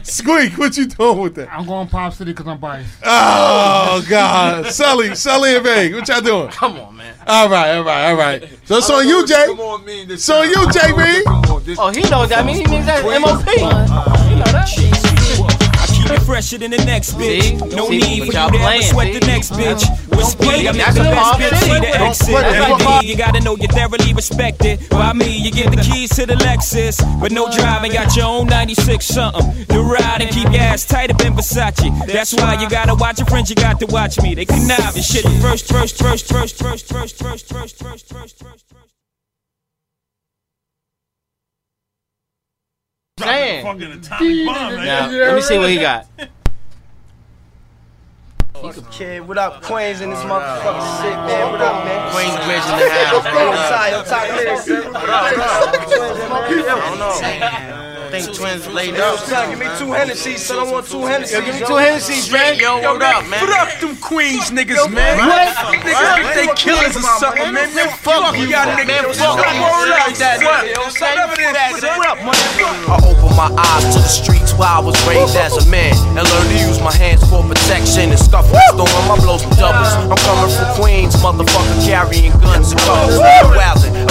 [0.04, 1.52] Squeak, what you doing with that?
[1.52, 2.90] I'm going Pop City because I'm biased.
[3.04, 6.48] Oh God, Sully, Sully and Veg, what y'all doing?
[6.48, 7.14] Come on, man.
[7.26, 8.48] All right, all right, all right.
[8.64, 9.46] So it's on you, Jay.
[9.46, 10.83] Come on, mean this So you, JB.
[10.92, 12.38] Come on, Oh, he knows that.
[12.40, 13.46] I mean, he means that MOP.
[14.28, 14.68] You know that.
[15.94, 17.42] Keep it fresher than the next bitch.
[17.42, 17.76] See?
[17.76, 19.18] No See, need what for y'all you to ever sweat see?
[19.18, 19.82] the next bitch.
[20.10, 21.56] With speed, I'm That's the best bitch.
[21.64, 22.28] See the exit.
[22.28, 22.70] play that.
[22.70, 24.86] Every day you gotta know you're thoroughly respected.
[24.90, 27.92] By me, you get the keys to the Lexus, but no driving.
[27.92, 29.64] Got your own 96 something.
[29.66, 32.06] The ride and keep your ass tight up in Versace.
[32.06, 33.48] That's why you gotta watch your friends.
[33.48, 34.34] You got to watch me.
[34.34, 35.24] They connive and shit.
[35.40, 38.64] First, first, first, first, first, first, first, first, first, first, first.
[43.20, 43.64] Saying.
[43.64, 44.86] Fucking atomic bomb, man.
[44.86, 46.08] Now, let me see what he got.
[48.90, 51.52] Kid, what up, Queens in this oh, motherfucking shit, man?
[51.52, 52.12] What up, man?
[52.12, 53.24] Queens Bridge in the house.
[53.24, 53.30] Yo,
[53.70, 54.92] Ty, yo, Ty, lyrics, son.
[54.92, 55.32] What up,
[56.72, 57.83] I don't know.
[58.14, 59.18] I think twins laid up.
[59.26, 60.62] Ty, give me two Hennessy's, son.
[60.62, 61.34] I want two Hennessy's.
[61.34, 62.54] Yo, give me two Hennessy's, man.
[62.62, 63.42] Yo, what up, man?
[63.42, 65.18] Fuck them Queens niggas, man.
[65.18, 65.50] What?
[65.74, 67.74] Niggas think they killers or something, man.
[67.74, 68.86] Man, fuck you, y'all niggas.
[68.86, 69.66] Man, fuck you.
[69.66, 70.62] Word up, Like that, son.
[70.62, 70.78] nigga.
[70.94, 72.86] Whatever it is, what up, motherfucker?
[72.86, 76.22] I opened my eyes to the streets where I was raised as a man and
[76.22, 78.54] learned to use my hands for protection and scuffles.
[78.78, 79.90] Throwing my blows with doubles.
[80.06, 83.18] I'm coming from Queens, motherfucker, carrying guns and covers.
[83.18, 84.03] Wildin',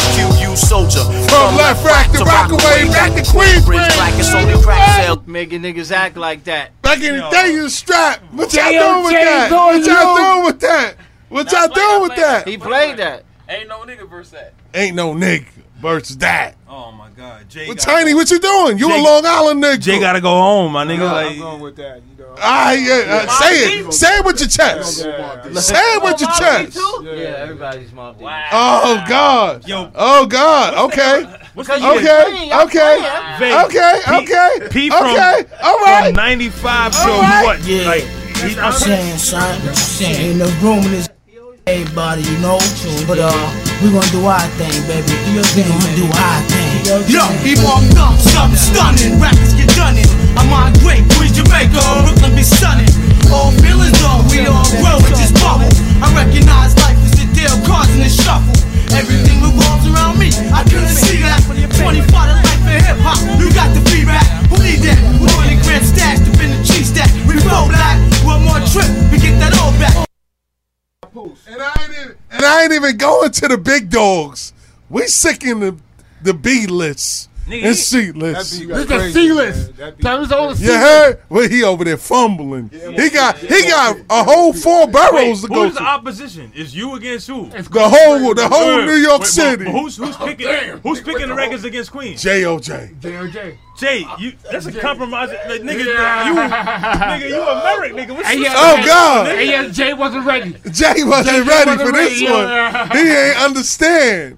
[0.54, 1.04] a QU soldier.
[1.30, 3.98] From left rack to Rockaway, back to Queensbridge.
[3.98, 5.20] Like it's only crack sales.
[5.26, 6.80] Making niggas act like that.
[6.82, 8.22] Back in the day, you strapped.
[8.34, 9.52] What y'all doing with that?
[9.52, 10.96] What y'all doing with that?
[11.30, 12.48] What y'all doing with that?
[12.48, 13.26] He played that.
[13.50, 14.54] Ain't no nigga verse that.
[14.74, 15.48] Ain't no nigga
[15.84, 16.56] versus that.
[16.68, 17.68] Oh my God, Jay.
[17.68, 18.80] Well, got- Tiny, what you doing?
[18.80, 19.80] You a Long Island nigga.
[19.82, 21.08] Jay gotta go home, my nigga.
[21.08, 21.98] I'm going with that.
[22.18, 22.36] You know.
[22.40, 23.94] Ah, yeah, uh, say it.
[23.94, 24.98] Say it with your chest.
[24.98, 26.80] Say it with your chest.
[27.04, 28.28] Yeah, everybody's Mobb Deep.
[28.52, 29.68] Oh God.
[29.68, 29.92] Yo.
[29.94, 30.74] Oh God.
[30.92, 31.26] Okay.
[31.56, 32.50] Because you Okay.
[32.64, 33.64] Okay.
[33.66, 34.00] Okay.
[34.08, 34.68] P- Okay.
[34.72, 35.44] P from, Okay.
[35.62, 36.06] All right.
[36.08, 37.44] from 95 to All right.
[37.46, 37.64] what?
[37.68, 37.86] Yeah.
[37.88, 38.04] Like,
[38.38, 41.10] he, I'm saying, son, saying in the room in this
[41.68, 42.60] everybody, you know.
[43.08, 43.32] But uh,
[43.80, 45.14] we gonna do our thing, baby.
[45.32, 46.72] We gonna do our thing.
[47.08, 49.20] Yo, evolve dumb, something stunning.
[49.20, 50.10] Rappers get done it.
[50.36, 52.90] I'm on great, Queens, Jamaica, Brooklyn be stunning.
[53.32, 55.70] All feelings though, we all grow with this bubble.
[56.04, 58.54] I recognize life is the deal, cards in the shuffle.
[58.94, 60.30] Everything revolves around me.
[60.54, 61.42] I couldn't see that.
[61.48, 63.18] 25 to life in hip hop.
[63.42, 64.26] You got the rap.
[64.54, 65.00] Who need that?
[65.18, 67.10] More than grand stacks to in the cheese stack.
[67.26, 67.98] We roll black.
[68.22, 70.13] One more trip, we get that all back.
[71.16, 74.54] And I ain't even, and I ain't even going to the big dogs.
[74.90, 75.78] We sick in the
[76.24, 78.50] the B list Nigga, and seatless.
[78.50, 78.78] C list.
[78.78, 81.20] That beat This got is crazy, C That beat Tell all the C You heard?
[81.28, 82.70] Well, he over there fumbling.
[82.70, 86.54] He got he got a whole four Wait, barrels to go who's the opposition?
[86.56, 87.48] Is you against who?
[87.54, 89.66] It's The whole the whole New York wait, City.
[89.66, 90.48] but Who's who's picking
[90.84, 92.22] who's picking the records against Queens?
[92.22, 92.92] J O J.
[93.02, 93.58] JOJ.
[93.78, 95.30] Jay, you that's a compromise.
[95.48, 96.28] Like, nigga, Yeah.
[96.28, 98.16] you nigga, you American nigga.
[98.16, 99.28] What's Hey, yeah, Oh, hey, God.
[99.36, 100.52] Hey, yeah, Jay wasn't ready.
[100.72, 102.92] Jay wasn't Jay ready wasn't for this ready, one.
[102.92, 104.38] He ain't understand.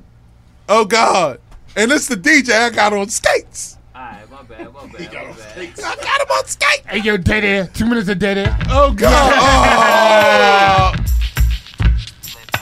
[0.68, 1.40] Oh God.
[1.78, 3.78] And it's the DJ I got on skates.
[3.94, 5.58] Alright, my bad, my bad, my bad.
[5.58, 6.86] I got him on skates.
[6.88, 7.68] Hey, yo, dead air.
[7.68, 8.58] Two minutes of dead air.
[8.70, 10.92] Oh God.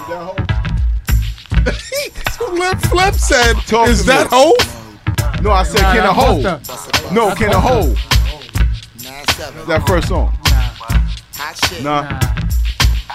[0.05, 0.35] Oh.
[2.35, 3.55] Flip Flip said,
[3.87, 4.57] "Is that hope?"
[5.41, 6.43] No, I said Nah, can nah, a hold.
[6.43, 7.13] Busta.
[7.13, 7.97] No, can a hold.
[9.67, 10.37] That first song.
[11.81, 12.42] Nah.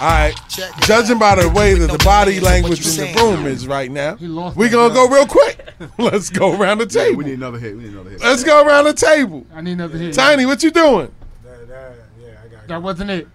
[0.01, 0.35] All right.
[0.83, 4.17] Judging by the way that the body language in the room is right now,
[4.55, 5.65] we're going to go real quick.
[5.99, 7.19] Let's go around the Yeah, table.
[7.19, 7.77] we need another hit.
[7.77, 8.21] We need another hit.
[8.21, 9.47] Let's go around the table.
[9.55, 10.15] I need another hit.
[10.15, 11.13] Tiny, what you doing?
[12.69, 13.29] That wasn't it.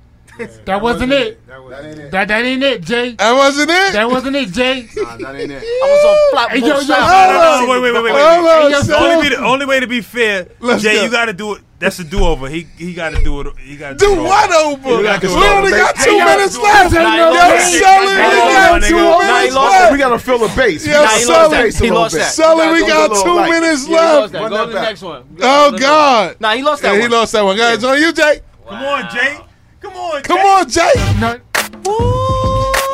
[0.65, 1.45] That wasn't it.
[1.47, 2.11] That ain't it.
[2.11, 3.11] That that ain't it, Jay.
[3.11, 3.93] That wasn't it.
[3.93, 4.87] That wasn't it, Jay.
[4.95, 5.61] Nah, that ain't it.
[5.63, 8.21] I was on flat Hey, yo, yo, No, no, no, wait, wait, wait, wait, wait.
[8.23, 9.03] Hold on, The son.
[9.03, 11.03] only, be, the only way to be fair, Let's Jay, go.
[11.03, 11.61] you got to do it.
[11.83, 12.47] That's a do over.
[12.47, 13.57] He he got to do it.
[13.59, 14.87] He got to Do it what over.
[14.87, 14.97] over?
[14.97, 16.93] You got to We only got two yo, minutes do left.
[16.93, 17.59] Nah, Yo.
[17.59, 18.19] Sully, we
[18.55, 19.19] got two that.
[19.19, 19.91] Nah, he minutes left.
[19.91, 20.87] We gotta fill the base.
[20.87, 21.71] Yo, Nah, he lost Sully.
[21.71, 22.31] He lost that.
[22.31, 24.49] Sully, we got two minutes Yeah, he lost left.
[24.49, 25.23] Go to the next one.
[25.41, 26.37] Oh God!
[26.39, 27.57] Nah, he lost that Yeah, he lost that one.
[27.57, 28.39] Guys, on you, Jay.
[28.65, 29.39] Come on, Jay.
[29.81, 30.29] Come on, Jay.
[30.29, 31.41] Come on, Jay.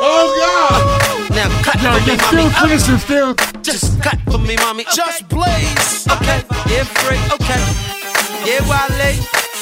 [0.02, 1.30] Oh god.
[1.30, 3.34] Now cut yo, for me, you still mommy.
[3.36, 3.62] still.
[3.62, 4.84] Just cut for me, mommy.
[4.92, 6.08] Just blaze.
[6.08, 7.20] Okay, yeah, free.
[7.38, 7.99] Okay,
[8.46, 9.10] yeah, Wale.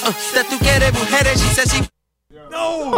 [0.04, 1.82] Uh, that tú quieres mujeres, she says she.
[2.50, 2.94] No.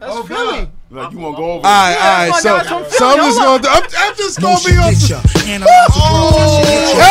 [0.00, 0.68] That's Philly.
[0.90, 1.62] Like you wanna go over?
[1.62, 1.66] God!
[1.66, 2.42] All right, all right.
[2.42, 3.30] So, that's what I'm so I'm feeling.
[3.30, 3.74] just Hold gonna.
[3.74, 4.92] I'm, I'm just gonna be on.
[4.92, 7.02] Picture, analyze the world, how she hit you.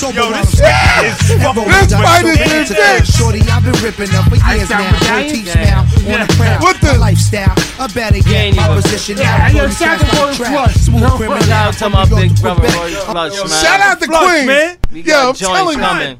[0.00, 0.64] Yo, this shit
[1.04, 2.70] is This fight is ridiculous.
[2.70, 3.16] ridiculous.
[3.16, 4.78] Shorty, I've been ripping up for years now.
[4.80, 5.00] medallion?
[5.04, 6.60] Don't teach now on the crown.
[6.62, 9.46] What the- lifestyle, a better ain't get my position Yeah, now.
[9.48, 10.70] yo, Shorty shout cast out like to Roy trap.
[10.70, 11.42] Smooth criminal.
[11.42, 12.76] Shout out to my big brother Quebec.
[12.76, 13.48] Roy Flush, man.
[13.48, 14.46] Shout out to Flush, Queens.
[14.46, 14.76] man.
[14.92, 16.16] We Yo, I'm telling you.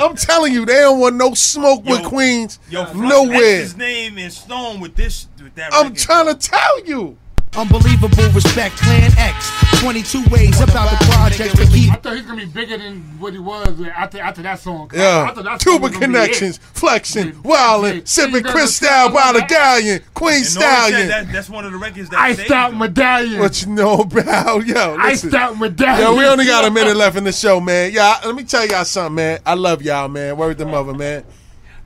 [0.00, 2.58] I'm telling you, they don't want no smoke with Yo, Queens.
[2.70, 3.60] Yo, Flush nowhere.
[3.60, 5.26] His name is Stone with this.
[5.42, 7.16] With that I'm trying to tell you.
[7.56, 9.80] Unbelievable respect, Plan X.
[9.80, 13.00] 22 ways about the project to keep I thought he was gonna be bigger than
[13.20, 14.90] what he was after after that song.
[14.92, 16.62] I- I Yeah, thought that song Cuba was gonna be connections, it.
[16.76, 17.32] flexing, Yeah.
[17.44, 18.00] wildin', Yeah.
[18.06, 19.48] sipping See, that's Cristal by the up.
[19.48, 21.08] galleon, Queen And Stallion.
[21.08, 23.38] That, that's one of the records that I saved stopped medallion.
[23.40, 24.96] What you know about yo?
[24.98, 25.30] I Listen.
[25.30, 26.00] stopped medallion.
[26.08, 27.92] Yo, we only got a minute left in the show, man.
[27.92, 29.38] Yeah, let me tell y'all something, man.
[29.46, 30.36] I love y'all, man.
[30.36, 31.22] Word the mother, man.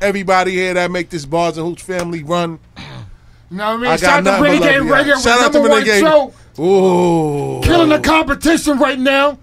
[0.00, 2.58] Everybody here that make this Bars and Hoops family run.
[3.50, 3.86] You know what I mean?
[3.86, 4.96] I Shout out to nothing but Renegade love, y'all.
[4.96, 6.00] Radio with Shout out to number one Renegade.
[6.02, 6.32] show.
[6.62, 7.60] Ooh.
[7.62, 9.38] Killing the competition right now.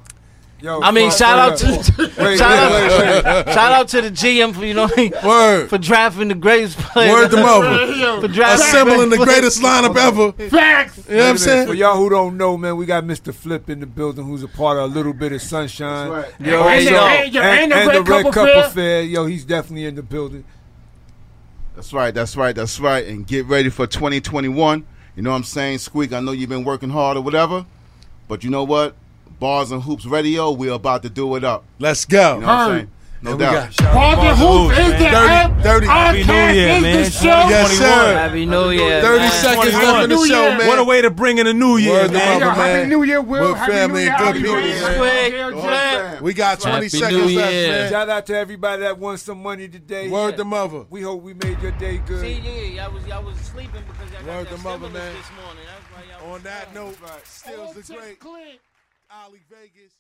[0.61, 2.18] Yo, I mean, fuck, shout out to up.
[2.18, 3.45] Wait, shout out, wait, wait, wait.
[3.53, 5.69] shout out to the GM for you know what I mean, Word.
[5.69, 7.11] for drafting the greatest player.
[7.11, 8.22] Word to mother.
[8.22, 10.32] for drafting Assembling the greatest lineup ever.
[10.49, 11.07] Facts.
[11.07, 11.68] You know what I'm saying?
[11.68, 13.34] For y'all who don't know, man, we got Mr.
[13.34, 16.10] Flip in the building, who's a part of a little bit of sunshine.
[16.10, 16.48] That's right.
[16.49, 19.02] Yo, And the- so- and- yo, and the Red Cup Affair.
[19.03, 20.45] Yo, he's definitely in the building.
[21.76, 23.06] That's right, that's right, that's right.
[23.06, 24.85] And get ready for 2021.
[25.15, 25.80] You know what I'm saying?
[25.80, 27.65] Squeak, I know you've been working hard or whatever,
[28.27, 28.95] but you know what?
[29.39, 31.65] Bars and Hoops Radio, we're about to do it up.
[31.80, 32.35] Let's go.
[32.35, 32.88] You know
[33.31, 33.73] what I'm Heard.
[33.73, 33.76] saying?
[33.76, 33.77] No doubt.
[33.77, 35.61] got- Bars and Hoops is the Dirty, app.
[35.64, 35.88] dirty.
[35.88, 37.03] Happy New Year, is man.
[37.03, 37.27] the show.
[37.49, 38.14] Yes, sir.
[38.15, 39.02] Happy New Year.
[39.02, 39.31] 30 man.
[39.31, 40.57] seconds left in the show, Year.
[40.57, 40.68] man.
[40.68, 42.39] What a way to bring in a new year, Word to man.
[42.39, 42.89] mother, Yo, Happy.
[42.89, 43.53] New Year, Will.
[43.53, 44.61] We're family and good people, Ray.
[44.69, 44.97] man.
[44.97, 45.68] Quick, Yo, Go Jay.
[45.68, 46.23] ahead, fam.
[46.23, 47.91] We got 20 Happy seconds left, man.
[47.91, 50.10] Shout out to everybody that won some money today.
[50.10, 50.85] Word to mother.
[50.89, 52.22] We hope we made your day good.
[52.22, 55.14] See, yeah, y'all was y'all was sleeping because y'all got that to mother, stimulus man.
[55.15, 55.64] this morning.
[55.65, 56.76] That's why y'all On was that tired.
[56.76, 58.56] note, Stills the Great, clear.
[59.11, 59.93] Ali Vegas.